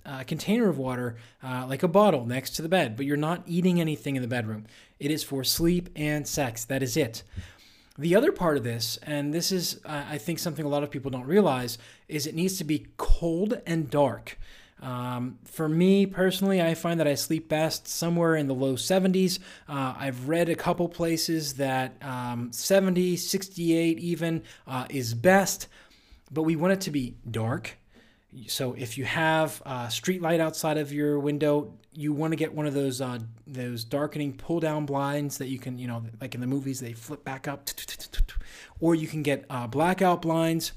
a 0.04 0.24
container 0.24 0.68
of 0.68 0.78
water, 0.78 1.16
uh, 1.42 1.66
like 1.68 1.82
a 1.82 1.88
bottle, 1.88 2.26
next 2.26 2.50
to 2.50 2.62
the 2.62 2.68
bed, 2.68 2.96
but 2.96 3.06
you're 3.06 3.16
not 3.16 3.42
eating 3.46 3.80
anything 3.80 4.16
in 4.16 4.22
the 4.22 4.28
bedroom. 4.28 4.66
It 4.98 5.10
is 5.10 5.24
for 5.24 5.44
sleep 5.44 5.88
and 5.96 6.26
sex. 6.26 6.64
That 6.64 6.82
is 6.82 6.96
it. 6.96 7.22
The 7.96 8.16
other 8.16 8.32
part 8.32 8.56
of 8.56 8.64
this, 8.64 8.98
and 9.04 9.32
this 9.32 9.52
is, 9.52 9.80
uh, 9.84 10.04
I 10.10 10.18
think, 10.18 10.40
something 10.40 10.64
a 10.64 10.68
lot 10.68 10.82
of 10.82 10.90
people 10.90 11.10
don't 11.10 11.26
realize, 11.26 11.78
is 12.08 12.26
it 12.26 12.34
needs 12.34 12.58
to 12.58 12.64
be 12.64 12.86
cold 12.96 13.60
and 13.66 13.88
dark. 13.88 14.36
Um, 14.82 15.38
for 15.44 15.68
me 15.68 16.04
personally, 16.04 16.60
I 16.60 16.74
find 16.74 16.98
that 16.98 17.06
I 17.06 17.14
sleep 17.14 17.48
best 17.48 17.86
somewhere 17.86 18.34
in 18.34 18.48
the 18.48 18.54
low 18.54 18.74
70s. 18.74 19.38
Uh, 19.68 19.94
I've 19.96 20.28
read 20.28 20.48
a 20.48 20.56
couple 20.56 20.88
places 20.88 21.54
that 21.54 21.94
um, 22.02 22.52
70, 22.52 23.16
68 23.16 23.98
even 24.00 24.42
uh, 24.66 24.86
is 24.90 25.14
best, 25.14 25.68
but 26.32 26.42
we 26.42 26.56
want 26.56 26.72
it 26.72 26.80
to 26.82 26.90
be 26.90 27.14
dark 27.30 27.78
so 28.46 28.74
if 28.74 28.98
you 28.98 29.04
have 29.04 29.62
a 29.64 29.90
street 29.90 30.22
light 30.22 30.40
outside 30.40 30.76
of 30.76 30.92
your 30.92 31.18
window, 31.18 31.72
you 31.92 32.12
want 32.12 32.32
to 32.32 32.36
get 32.36 32.54
one 32.54 32.66
of 32.66 32.74
those 32.74 33.00
uh, 33.00 33.18
those 33.46 33.84
darkening 33.84 34.34
pull 34.34 34.60
down 34.60 34.86
blinds 34.86 35.38
that 35.38 35.46
you 35.46 35.58
can, 35.58 35.78
you 35.78 35.86
know, 35.86 36.04
like 36.20 36.34
in 36.34 36.40
the 36.40 36.46
movies, 36.46 36.80
they 36.80 36.92
flip 36.92 37.24
back 37.24 37.46
up, 37.46 37.68
or 38.80 38.94
you 38.94 39.06
can 39.06 39.22
get 39.22 39.44
uh, 39.50 39.66
blackout 39.66 40.22
blinds. 40.22 40.72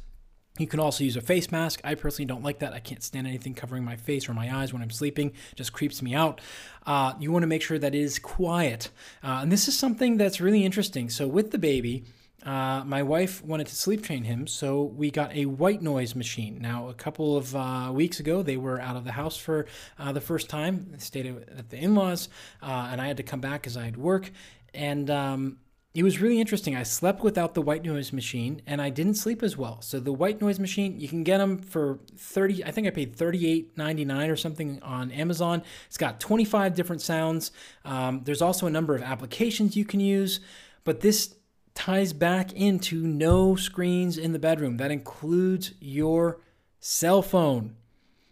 You 0.60 0.66
can 0.66 0.80
also 0.80 1.04
use 1.04 1.16
a 1.16 1.22
face 1.22 1.52
mask. 1.52 1.82
I 1.84 1.94
personally 1.94 2.26
don't 2.26 2.44
like 2.44 2.60
that. 2.60 2.74
I 2.74 2.80
can't 2.80 3.04
stand 3.04 3.28
anything 3.28 3.54
covering 3.54 3.84
my 3.84 3.96
face 3.96 4.28
or 4.28 4.34
my 4.34 4.56
eyes 4.56 4.74
when 4.74 4.82
I'm 4.82 4.90
sleeping. 4.90 5.30
It 5.30 5.56
just 5.56 5.72
creeps 5.72 6.02
me 6.02 6.16
out. 6.16 6.42
Uh, 6.86 7.14
you 7.20 7.32
want 7.32 7.44
to 7.44 7.48
make 7.48 7.62
sure 7.62 7.78
that 7.78 7.94
it 7.94 8.02
is 8.02 8.18
quiet. 8.18 8.90
Uh, 9.24 9.40
and 9.44 9.52
this 9.52 9.68
is 9.68 9.78
something 9.78 10.18
that's 10.18 10.42
really 10.42 10.66
interesting. 10.66 11.12
So 11.12 11.28
with 11.28 11.52
the 11.52 11.60
baby, 11.60 12.06
uh, 12.44 12.84
my 12.86 13.04
wife 13.04 13.44
wanted 13.44 13.68
to 13.68 13.76
sleep 13.76 14.04
train 14.04 14.24
him, 14.24 14.48
so 14.48 14.84
we 14.84 15.10
got 15.10 15.36
a 15.36 15.46
white 15.46 15.82
noise 15.82 16.16
machine. 16.16 16.60
Now, 16.62 16.88
a 16.88 16.94
couple 16.94 17.36
of 17.36 17.56
uh, 17.56 17.92
weeks 17.94 18.20
ago, 18.20 18.44
they 18.44 18.58
were 18.58 18.80
out 18.80 18.96
of 18.96 19.04
the 19.04 19.12
house 19.14 19.38
for 19.38 19.66
uh, 19.98 20.12
the 20.12 20.22
first 20.22 20.50
time. 20.50 20.98
Stayed 21.00 21.26
at 21.26 21.70
the 21.70 21.78
in 21.78 21.96
laws, 21.96 22.30
uh, 22.62 22.90
and 22.92 23.02
I 23.02 23.08
had 23.08 23.18
to 23.18 23.24
come 23.24 23.42
back 23.42 23.62
because 23.62 23.76
I 23.76 23.86
had 23.86 23.98
work. 23.98 24.32
And 24.74 25.10
um, 25.10 25.58
it 25.96 26.04
was 26.04 26.22
really 26.22 26.40
interesting. 26.40 26.76
I 26.76 26.84
slept 26.84 27.24
without 27.24 27.56
the 27.56 27.62
white 27.62 27.84
noise 27.84 28.14
machine, 28.14 28.62
and 28.68 28.80
I 28.80 28.92
didn't 28.92 29.16
sleep 29.16 29.42
as 29.42 29.58
well. 29.58 29.82
So 29.82 30.00
the 30.00 30.14
white 30.14 30.40
noise 30.40 30.60
machine, 30.60 31.00
you 31.00 31.08
can 31.08 31.24
get 31.24 31.40
them 31.40 31.58
for 31.58 32.00
thirty. 32.16 32.64
I 32.64 32.70
think 32.70 32.86
I 32.86 32.92
paid 32.92 33.16
thirty 33.16 33.48
eight 33.48 33.76
ninety 33.76 34.06
nine 34.06 34.30
or 34.30 34.36
something 34.36 34.80
on 34.84 35.10
Amazon. 35.10 35.64
It's 35.88 35.98
got 35.98 36.20
twenty 36.20 36.46
five 36.46 36.76
different 36.76 37.02
sounds. 37.02 37.52
Um, 37.84 38.22
there's 38.26 38.44
also 38.44 38.68
a 38.68 38.70
number 38.70 38.94
of 38.94 39.02
applications 39.02 39.76
you 39.76 39.86
can 39.86 40.00
use, 40.00 40.40
but 40.84 41.00
this 41.00 41.34
ties 41.78 42.12
back 42.12 42.52
into 42.54 43.06
no 43.06 43.56
screens 43.56 44.18
in 44.18 44.34
the 44.34 44.40
bedroom. 44.40 44.78
That 44.78 44.90
includes 44.90 45.74
your 45.80 46.40
cell 46.80 47.22
phone. 47.22 47.76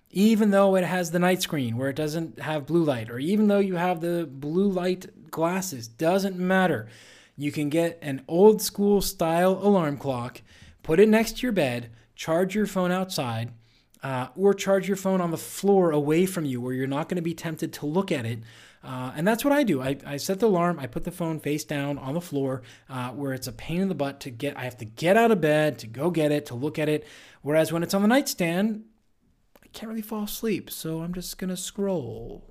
Even 0.09 0.49
though 0.49 0.75
it 0.75 0.83
has 0.83 1.11
the 1.11 1.19
night 1.19 1.43
screen 1.43 1.77
where 1.77 1.89
it 1.89 1.95
doesn't 1.95 2.39
have 2.39 2.65
blue 2.65 2.83
light, 2.83 3.07
or 3.07 3.19
even 3.19 3.47
though 3.47 3.59
you 3.59 3.75
have 3.75 4.01
the 4.01 4.25
blue 4.25 4.67
light 4.67 5.29
glasses, 5.29 5.87
doesn't 5.87 6.39
matter. 6.39 6.87
You 7.37 7.51
can 7.51 7.69
get 7.69 7.99
an 8.01 8.23
old 8.27 8.63
school 8.63 8.99
style 8.99 9.59
alarm 9.61 9.97
clock, 9.97 10.41
put 10.81 10.99
it 10.99 11.07
next 11.07 11.37
to 11.37 11.43
your 11.43 11.51
bed, 11.51 11.91
charge 12.15 12.55
your 12.55 12.65
phone 12.65 12.91
outside, 12.91 13.51
uh, 14.01 14.29
or 14.35 14.55
charge 14.55 14.87
your 14.87 14.97
phone 14.97 15.21
on 15.21 15.29
the 15.29 15.37
floor 15.37 15.91
away 15.91 16.25
from 16.25 16.45
you 16.45 16.59
where 16.59 16.73
you're 16.73 16.87
not 16.87 17.09
going 17.09 17.17
to 17.17 17.21
be 17.21 17.35
tempted 17.35 17.73
to 17.73 17.85
look 17.85 18.11
at 18.11 18.25
it. 18.25 18.39
Uh, 18.85 19.11
and 19.15 19.27
that's 19.27 19.43
what 19.43 19.51
I 19.51 19.63
do. 19.63 19.81
I, 19.81 19.97
I, 20.05 20.17
set 20.17 20.39
the 20.39 20.45
alarm. 20.45 20.77
I 20.79 20.85
put 20.85 21.05
the 21.05 21.11
phone 21.11 21.39
face 21.39 21.63
down 21.63 21.97
on 21.97 22.13
the 22.13 22.21
floor 22.21 22.61
uh, 22.87 23.09
where 23.09 23.33
it's 23.33 23.47
a 23.47 23.51
pain 23.51 23.81
in 23.81 23.89
the 23.89 23.95
butt 23.95 24.19
to 24.21 24.29
get. 24.29 24.55
I 24.55 24.63
have 24.63 24.77
to 24.77 24.85
get 24.85 25.17
out 25.17 25.31
of 25.31 25.41
bed 25.41 25.79
to 25.79 25.87
go 25.87 26.11
get 26.11 26.31
it, 26.31 26.45
to 26.47 26.55
look 26.55 26.77
at 26.77 26.87
it. 26.87 27.03
Whereas 27.41 27.73
when 27.73 27.81
it's 27.81 27.95
on 27.95 28.03
the 28.03 28.07
nightstand, 28.07 28.83
I 29.63 29.67
can't 29.69 29.89
really 29.89 30.03
fall 30.03 30.25
asleep. 30.25 30.69
So 30.69 31.01
I'm 31.01 31.15
just 31.15 31.39
going 31.39 31.49
to 31.49 31.57
scroll 31.57 32.43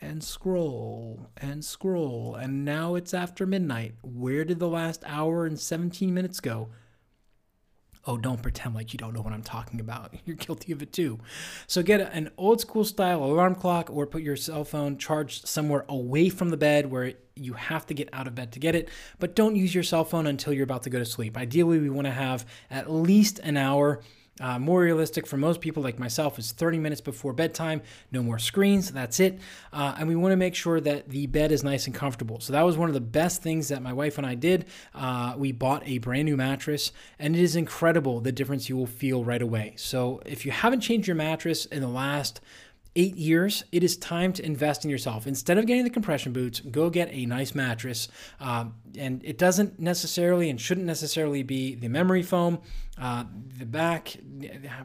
and 0.00 0.24
scroll 0.24 1.30
and 1.36 1.64
scroll. 1.64 2.34
And 2.34 2.64
now 2.64 2.96
it's 2.96 3.14
after 3.14 3.46
midnight. 3.46 3.94
Where 4.02 4.44
did 4.44 4.58
the 4.58 4.68
last 4.68 5.04
hour 5.06 5.46
and 5.46 5.58
17 5.58 6.12
minutes 6.12 6.40
go? 6.40 6.70
Oh, 8.08 8.16
don't 8.16 8.40
pretend 8.40 8.74
like 8.74 8.92
you 8.92 8.98
don't 8.98 9.12
know 9.12 9.20
what 9.20 9.32
I'm 9.32 9.42
talking 9.42 9.80
about. 9.80 10.14
You're 10.24 10.36
guilty 10.36 10.72
of 10.72 10.80
it 10.80 10.92
too. 10.92 11.18
So 11.66 11.82
get 11.82 12.00
an 12.00 12.30
old 12.38 12.60
school 12.60 12.84
style 12.84 13.24
alarm 13.24 13.56
clock 13.56 13.90
or 13.90 14.06
put 14.06 14.22
your 14.22 14.36
cell 14.36 14.64
phone 14.64 14.96
charged 14.96 15.48
somewhere 15.48 15.84
away 15.88 16.28
from 16.28 16.50
the 16.50 16.56
bed 16.56 16.90
where 16.90 17.14
you 17.34 17.54
have 17.54 17.84
to 17.86 17.94
get 17.94 18.08
out 18.12 18.26
of 18.26 18.34
bed 18.34 18.52
to 18.52 18.58
get 18.60 18.74
it. 18.74 18.88
But 19.18 19.34
don't 19.34 19.56
use 19.56 19.74
your 19.74 19.84
cell 19.84 20.04
phone 20.04 20.26
until 20.26 20.52
you're 20.52 20.64
about 20.64 20.84
to 20.84 20.90
go 20.90 20.98
to 20.98 21.04
sleep. 21.04 21.36
Ideally, 21.36 21.80
we 21.80 21.90
want 21.90 22.06
to 22.06 22.12
have 22.12 22.46
at 22.70 22.90
least 22.90 23.40
an 23.40 23.56
hour 23.56 24.00
uh, 24.40 24.58
more 24.58 24.80
realistic 24.80 25.26
for 25.26 25.36
most 25.36 25.60
people 25.60 25.82
like 25.82 25.98
myself 25.98 26.38
is 26.38 26.52
30 26.52 26.78
minutes 26.78 27.00
before 27.00 27.32
bedtime, 27.32 27.82
no 28.12 28.22
more 28.22 28.38
screens, 28.38 28.90
that's 28.92 29.18
it. 29.20 29.38
Uh, 29.72 29.94
and 29.98 30.08
we 30.08 30.16
want 30.16 30.32
to 30.32 30.36
make 30.36 30.54
sure 30.54 30.80
that 30.80 31.08
the 31.08 31.26
bed 31.26 31.52
is 31.52 31.64
nice 31.64 31.86
and 31.86 31.94
comfortable. 31.94 32.40
So 32.40 32.52
that 32.52 32.62
was 32.62 32.76
one 32.76 32.88
of 32.88 32.94
the 32.94 33.00
best 33.00 33.42
things 33.42 33.68
that 33.68 33.82
my 33.82 33.92
wife 33.92 34.18
and 34.18 34.26
I 34.26 34.34
did. 34.34 34.66
Uh, 34.94 35.34
we 35.36 35.52
bought 35.52 35.82
a 35.86 35.98
brand 35.98 36.26
new 36.26 36.36
mattress, 36.36 36.92
and 37.18 37.34
it 37.34 37.42
is 37.42 37.56
incredible 37.56 38.20
the 38.20 38.32
difference 38.32 38.68
you 38.68 38.76
will 38.76 38.86
feel 38.86 39.24
right 39.24 39.42
away. 39.42 39.74
So 39.76 40.20
if 40.26 40.44
you 40.44 40.52
haven't 40.52 40.80
changed 40.80 41.08
your 41.08 41.16
mattress 41.16 41.64
in 41.66 41.80
the 41.80 41.88
last 41.88 42.40
eight 42.96 43.16
years, 43.16 43.62
it 43.70 43.84
is 43.84 43.96
time 43.96 44.32
to 44.32 44.44
invest 44.44 44.84
in 44.84 44.90
yourself. 44.90 45.26
Instead 45.26 45.58
of 45.58 45.66
getting 45.66 45.84
the 45.84 45.90
compression 45.90 46.32
boots, 46.32 46.60
go 46.60 46.90
get 46.90 47.08
a 47.12 47.26
nice 47.26 47.54
mattress. 47.54 48.08
Um, 48.40 48.74
and 48.98 49.22
it 49.22 49.38
doesn't 49.38 49.78
necessarily 49.78 50.48
and 50.48 50.60
shouldn't 50.60 50.86
necessarily 50.86 51.42
be 51.42 51.74
the 51.74 51.88
memory 51.88 52.22
foam. 52.22 52.60
Uh, 52.98 53.24
the 53.58 53.66
back, 53.66 54.16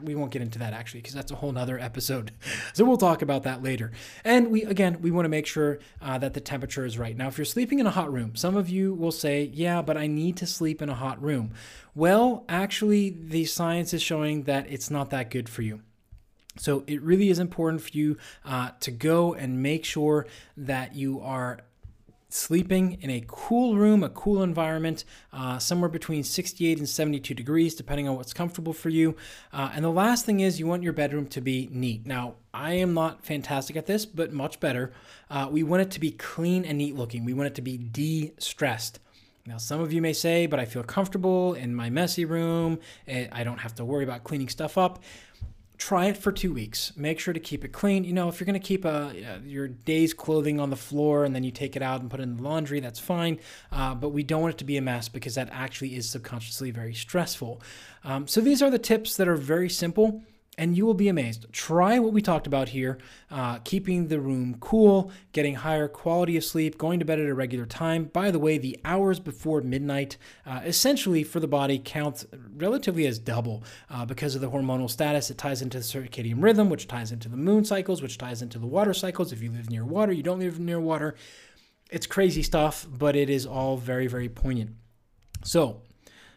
we 0.02 0.14
won't 0.14 0.30
get 0.30 0.42
into 0.42 0.58
that 0.58 0.74
actually 0.74 1.00
because 1.00 1.14
that's 1.14 1.32
a 1.32 1.34
whole 1.34 1.50
nother 1.50 1.78
episode. 1.78 2.32
So 2.74 2.86
we'll 2.86 2.96
talk 2.96 3.20
about 3.20 3.42
that 3.42 3.62
later. 3.62 3.92
And 4.24 4.50
we, 4.50 4.64
again, 4.64 5.02
we 5.02 5.10
want 5.10 5.26
to 5.26 5.28
make 5.28 5.46
sure 5.46 5.78
uh, 6.00 6.16
that 6.18 6.32
the 6.32 6.40
temperature 6.40 6.86
is 6.86 6.98
right. 6.98 7.14
Now, 7.14 7.28
if 7.28 7.36
you're 7.36 7.44
sleeping 7.44 7.80
in 7.80 7.86
a 7.86 7.90
hot 7.90 8.10
room, 8.10 8.34
some 8.34 8.56
of 8.56 8.70
you 8.70 8.94
will 8.94 9.12
say, 9.12 9.50
yeah, 9.52 9.82
but 9.82 9.98
I 9.98 10.06
need 10.06 10.38
to 10.38 10.46
sleep 10.46 10.80
in 10.80 10.88
a 10.88 10.94
hot 10.94 11.22
room. 11.22 11.52
Well, 11.94 12.44
actually, 12.48 13.10
the 13.10 13.44
science 13.44 13.92
is 13.92 14.02
showing 14.02 14.44
that 14.44 14.66
it's 14.70 14.90
not 14.90 15.10
that 15.10 15.30
good 15.30 15.50
for 15.50 15.60
you. 15.62 15.82
So 16.56 16.84
it 16.86 17.00
really 17.02 17.30
is 17.30 17.38
important 17.38 17.82
for 17.82 17.90
you 17.92 18.18
uh, 18.44 18.70
to 18.80 18.90
go 18.90 19.34
and 19.34 19.62
make 19.62 19.84
sure 19.84 20.26
that 20.56 20.94
you 20.94 21.20
are 21.20 21.60
sleeping 22.32 22.98
in 23.02 23.10
a 23.10 23.22
cool 23.26 23.76
room, 23.76 24.02
a 24.02 24.08
cool 24.08 24.42
environment, 24.42 25.04
uh, 25.32 25.58
somewhere 25.58 25.88
between 25.88 26.22
68 26.24 26.78
and 26.78 26.88
72 26.88 27.34
degrees, 27.34 27.74
depending 27.74 28.08
on 28.08 28.16
what's 28.16 28.32
comfortable 28.32 28.72
for 28.72 28.88
you. 28.88 29.14
Uh, 29.52 29.70
and 29.74 29.84
the 29.84 29.90
last 29.90 30.24
thing 30.24 30.40
is 30.40 30.58
you 30.58 30.66
want 30.66 30.82
your 30.82 30.92
bedroom 30.92 31.26
to 31.26 31.40
be 31.40 31.68
neat. 31.70 32.06
Now, 32.06 32.34
I 32.54 32.74
am 32.74 32.94
not 32.94 33.24
fantastic 33.24 33.76
at 33.76 33.86
this, 33.86 34.06
but 34.06 34.32
much 34.32 34.60
better. 34.60 34.92
Uh, 35.30 35.48
we 35.50 35.62
want 35.62 35.82
it 35.82 35.90
to 35.92 36.00
be 36.00 36.10
clean 36.10 36.64
and 36.64 36.78
neat 36.78 36.94
looking. 36.94 37.24
We 37.24 37.34
want 37.34 37.48
it 37.48 37.54
to 37.56 37.62
be 37.62 37.76
de 37.76 38.32
stressed. 38.38 38.98
Now, 39.44 39.58
some 39.58 39.80
of 39.80 39.92
you 39.92 40.00
may 40.00 40.12
say, 40.12 40.46
but 40.46 40.60
I 40.60 40.64
feel 40.64 40.84
comfortable 40.84 41.54
in 41.54 41.74
my 41.74 41.90
messy 41.90 42.24
room. 42.24 42.78
Eh, 43.08 43.26
I 43.32 43.42
don't 43.42 43.58
have 43.58 43.74
to 43.76 43.84
worry 43.84 44.04
about 44.04 44.22
cleaning 44.22 44.48
stuff 44.48 44.78
up 44.78 45.02
try 45.82 46.04
it 46.06 46.16
for 46.16 46.30
two 46.30 46.52
weeks. 46.52 46.92
Make 46.96 47.18
sure 47.18 47.34
to 47.34 47.40
keep 47.40 47.64
it 47.64 47.72
clean. 47.72 48.04
You 48.04 48.12
know, 48.12 48.28
if 48.28 48.38
you're 48.38 48.46
going 48.46 48.60
to 48.60 48.64
keep 48.64 48.86
uh, 48.86 49.10
your 49.44 49.66
day's 49.66 50.14
clothing 50.14 50.60
on 50.60 50.70
the 50.70 50.76
floor 50.76 51.24
and 51.24 51.34
then 51.34 51.42
you 51.42 51.50
take 51.50 51.74
it 51.74 51.82
out 51.82 52.00
and 52.00 52.08
put 52.08 52.20
it 52.20 52.22
in 52.22 52.36
the 52.36 52.42
laundry, 52.44 52.78
that's 52.78 53.00
fine. 53.00 53.40
Uh, 53.72 53.92
but 53.92 54.10
we 54.10 54.22
don't 54.22 54.42
want 54.42 54.54
it 54.54 54.58
to 54.58 54.64
be 54.64 54.76
a 54.76 54.80
mess 54.80 55.08
because 55.08 55.34
that 55.34 55.48
actually 55.50 55.96
is 55.96 56.08
subconsciously 56.08 56.70
very 56.70 56.94
stressful. 56.94 57.60
Um, 58.04 58.28
so 58.28 58.40
these 58.40 58.62
are 58.62 58.70
the 58.70 58.78
tips 58.78 59.16
that 59.16 59.26
are 59.26 59.34
very 59.34 59.68
simple 59.68 60.22
and 60.58 60.76
you 60.76 60.84
will 60.84 60.94
be 60.94 61.08
amazed. 61.08 61.46
Try 61.50 61.98
what 61.98 62.12
we 62.12 62.20
talked 62.20 62.46
about 62.46 62.68
here 62.68 62.98
uh, 63.30 63.58
keeping 63.60 64.08
the 64.08 64.20
room 64.20 64.56
cool, 64.60 65.10
getting 65.32 65.54
higher 65.54 65.88
quality 65.88 66.36
of 66.36 66.44
sleep, 66.44 66.76
going 66.76 66.98
to 66.98 67.06
bed 67.06 67.18
at 67.18 67.26
a 67.26 67.34
regular 67.34 67.64
time. 67.64 68.04
By 68.04 68.30
the 68.30 68.38
way, 68.38 68.58
the 68.58 68.78
hours 68.84 69.18
before 69.18 69.62
midnight 69.62 70.18
uh, 70.44 70.60
essentially 70.64 71.24
for 71.24 71.40
the 71.40 71.48
body 71.48 71.80
counts 71.82 72.26
relatively 72.56 73.06
as 73.06 73.18
double 73.18 73.64
uh, 73.88 74.04
because 74.04 74.34
of 74.34 74.42
the 74.42 74.50
hormonal 74.50 74.90
status. 74.90 75.30
It 75.30 75.38
ties 75.38 75.62
into 75.62 75.78
the 75.78 75.84
circadian 75.84 76.42
rhythm, 76.42 76.68
which 76.68 76.86
ties 76.86 77.12
into 77.12 77.30
the 77.30 77.36
moon 77.36 77.64
cycles, 77.64 78.02
which 78.02 78.18
ties 78.18 78.42
into 78.42 78.58
the 78.58 78.66
water 78.66 78.92
cycles. 78.92 79.32
If 79.32 79.42
you 79.42 79.50
live 79.50 79.70
near 79.70 79.86
water, 79.86 80.12
you 80.12 80.22
don't 80.22 80.40
live 80.40 80.60
near 80.60 80.80
water. 80.80 81.14
It's 81.90 82.06
crazy 82.06 82.42
stuff, 82.42 82.86
but 82.90 83.16
it 83.16 83.30
is 83.30 83.46
all 83.46 83.78
very, 83.78 84.06
very 84.06 84.28
poignant. 84.28 84.72
So, 85.44 85.80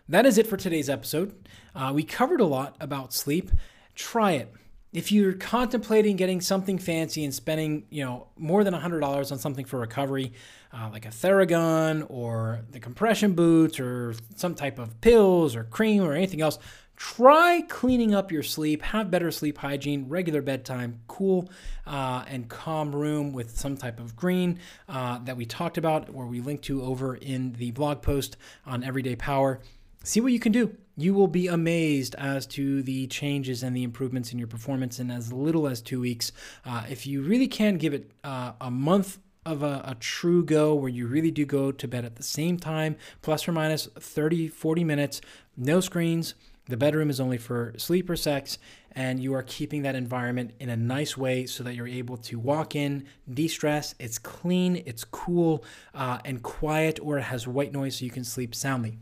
that 0.08 0.26
is 0.26 0.38
it 0.38 0.48
for 0.48 0.56
today's 0.56 0.90
episode. 0.90 1.48
Uh, 1.74 1.92
we 1.94 2.04
covered 2.04 2.40
a 2.40 2.46
lot 2.46 2.76
about 2.80 3.12
sleep 3.12 3.52
try 3.96 4.34
it. 4.34 4.54
If 4.94 5.12
you're 5.12 5.34
contemplating 5.34 6.16
getting 6.16 6.40
something 6.40 6.78
fancy 6.78 7.26
and 7.26 7.34
spending, 7.34 7.86
you 7.90 8.06
know, 8.06 8.28
more 8.38 8.64
than 8.64 8.74
$100 8.74 9.32
on 9.32 9.40
something 9.40 9.66
for 9.66 9.80
recovery, 9.80 10.32
uh, 10.72 10.90
like 10.92 11.06
a 11.06 11.10
Theragun 11.10 12.06
or 12.10 12.62
the 12.72 12.80
compression 12.80 13.34
boots 13.34 13.80
or 13.80 14.14
some 14.36 14.56
type 14.56 14.80
of 14.80 15.02
pills 15.02 15.56
or 15.56 15.66
cream 15.66 16.02
or 16.02 16.14
anything 16.14 16.42
else, 16.42 16.60
try 16.96 17.62
cleaning 17.68 18.16
up 18.16 18.32
your 18.32 18.44
sleep. 18.44 18.82
Have 18.84 19.12
better 19.12 19.32
sleep 19.32 19.58
hygiene, 19.58 20.08
regular 20.08 20.42
bedtime, 20.42 21.02
cool 21.08 21.50
uh, 21.86 22.24
and 22.28 22.48
calm 22.48 22.96
room 22.96 23.34
with 23.34 23.58
some 23.58 23.76
type 23.76 24.00
of 24.00 24.16
green 24.16 24.60
uh, 24.88 25.20
that 25.20 25.36
we 25.36 25.46
talked 25.46 25.78
about, 25.78 26.10
or 26.14 26.26
we 26.26 26.40
link 26.40 26.62
to 26.64 26.82
over 26.82 27.16
in 27.16 27.52
the 27.54 27.72
blog 27.72 28.02
post 28.02 28.38
on 28.66 28.82
Everyday 28.82 29.18
Power. 29.18 29.60
See 30.06 30.22
what 30.22 30.32
you 30.32 30.40
can 30.40 30.54
do 30.54 30.78
you 30.98 31.14
will 31.14 31.28
be 31.28 31.48
amazed 31.48 32.16
as 32.16 32.46
to 32.48 32.82
the 32.84 33.08
changes 33.08 33.64
and 33.64 33.76
the 33.76 33.84
improvements 33.84 34.32
in 34.32 34.40
your 34.40 34.48
performance 34.48 35.00
in 35.00 35.12
as 35.12 35.34
little 35.34 35.68
as 35.68 35.82
two 35.82 36.00
weeks. 36.00 36.32
Uh, 36.66 36.84
if 36.90 37.06
you 37.06 37.22
really 37.22 37.48
can 37.48 37.78
give 37.78 37.94
it 37.94 38.12
uh, 38.24 38.54
a 38.62 38.72
month 38.72 39.20
of 39.46 39.62
a, 39.62 39.84
a, 39.86 39.96
true 40.00 40.44
go 40.44 40.74
where 40.74 40.90
you 40.90 41.06
really 41.06 41.30
do 41.30 41.46
go 41.46 41.72
to 41.72 41.88
bed 41.88 42.04
at 42.04 42.16
the 42.16 42.24
same 42.24 42.58
time, 42.58 42.96
plus 43.22 43.48
or 43.48 43.52
minus 43.52 43.86
30, 43.86 44.48
40 44.48 44.84
minutes, 44.84 45.22
no 45.56 45.80
screens. 45.80 46.34
The 46.68 46.78
bedroom 46.78 47.12
is 47.12 47.20
only 47.20 47.38
for 47.38 47.74
sleep 47.78 48.10
or 48.10 48.16
sex, 48.16 48.58
and 48.94 49.20
you 49.20 49.36
are 49.36 49.44
keeping 49.44 49.84
that 49.84 49.94
environment 49.94 50.52
in 50.60 50.70
a 50.70 50.76
nice 50.76 51.16
way 51.16 51.46
so 51.46 51.64
that 51.64 51.76
you're 51.76 51.88
able 51.88 52.18
to 52.18 52.40
walk 52.40 52.76
in, 52.76 53.06
de 53.32 53.48
stress. 53.48 53.94
It's 54.00 54.18
clean, 54.18 54.82
it's 54.88 55.04
cool, 55.04 55.64
uh, 55.94 56.18
and 56.26 56.42
quiet, 56.42 57.00
or 57.04 57.20
it 57.20 57.24
has 57.24 57.48
white 57.48 57.72
noise 57.72 57.98
so 57.98 58.06
you 58.06 58.12
can 58.12 58.24
sleep 58.24 58.56
soundly. 58.56 58.98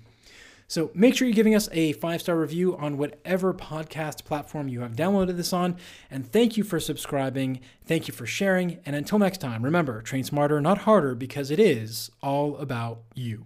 So 0.67 0.91
make 0.93 1.15
sure 1.15 1.27
you're 1.27 1.35
giving 1.35 1.55
us 1.55 1.69
a 1.71 1.93
five 1.93 2.21
star 2.21 2.37
review 2.37 2.75
on 2.77 2.97
whatever 2.97 3.53
podcast 3.53 4.25
platform 4.25 4.67
you 4.67 4.81
have 4.81 4.95
downloaded 4.95 5.37
this 5.37 5.53
on. 5.53 5.77
And 6.09 6.29
thank 6.29 6.57
you 6.57 6.63
for 6.63 6.79
subscribing. 6.79 7.59
Thank 7.85 8.07
you 8.07 8.13
for 8.13 8.25
sharing. 8.25 8.79
And 8.85 8.95
until 8.95 9.19
next 9.19 9.39
time, 9.39 9.63
remember 9.63 10.01
train 10.01 10.23
smarter, 10.23 10.59
not 10.61 10.79
harder, 10.79 11.15
because 11.15 11.51
it 11.51 11.59
is 11.59 12.11
all 12.21 12.57
about 12.57 13.01
you. 13.13 13.45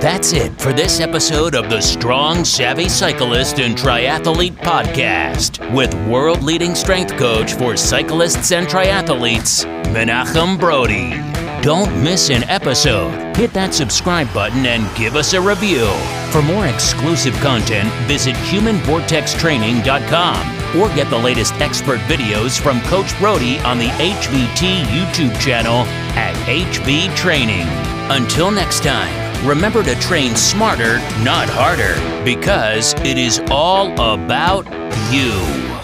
That's 0.00 0.32
it 0.32 0.58
for 0.58 0.72
this 0.72 0.98
episode 0.98 1.54
of 1.54 1.68
the 1.68 1.82
Strong, 1.82 2.46
Savvy 2.46 2.88
Cyclist 2.88 3.58
and 3.58 3.76
Triathlete 3.76 4.56
Podcast 4.56 5.74
with 5.74 5.92
world 6.08 6.42
leading 6.42 6.74
strength 6.74 7.14
coach 7.18 7.52
for 7.52 7.76
cyclists 7.76 8.50
and 8.50 8.66
triathletes, 8.66 9.66
Menachem 9.92 10.58
Brodie. 10.58 11.49
Don't 11.62 12.02
miss 12.02 12.30
an 12.30 12.42
episode. 12.44 13.36
Hit 13.36 13.52
that 13.52 13.74
subscribe 13.74 14.32
button 14.32 14.64
and 14.64 14.88
give 14.96 15.14
us 15.14 15.34
a 15.34 15.40
review. 15.40 15.86
For 16.32 16.40
more 16.40 16.66
exclusive 16.66 17.34
content, 17.34 17.90
visit 18.08 18.34
humanvortextraining.com 18.34 20.80
or 20.80 20.88
get 20.94 21.10
the 21.10 21.18
latest 21.18 21.52
expert 21.56 22.00
videos 22.00 22.58
from 22.58 22.80
Coach 22.82 23.14
Brodie 23.18 23.58
on 23.58 23.76
the 23.76 23.88
HVT 23.88 24.84
YouTube 24.84 25.38
channel 25.38 25.84
at 26.16 26.34
HV 26.46 27.14
Training. 27.14 27.66
Until 28.10 28.50
next 28.50 28.82
time, 28.82 29.46
remember 29.46 29.82
to 29.82 29.94
train 29.96 30.34
smarter, 30.36 30.96
not 31.22 31.50
harder, 31.50 31.94
because 32.24 32.94
it 33.04 33.18
is 33.18 33.38
all 33.50 33.92
about 33.92 34.64
you. 35.12 35.79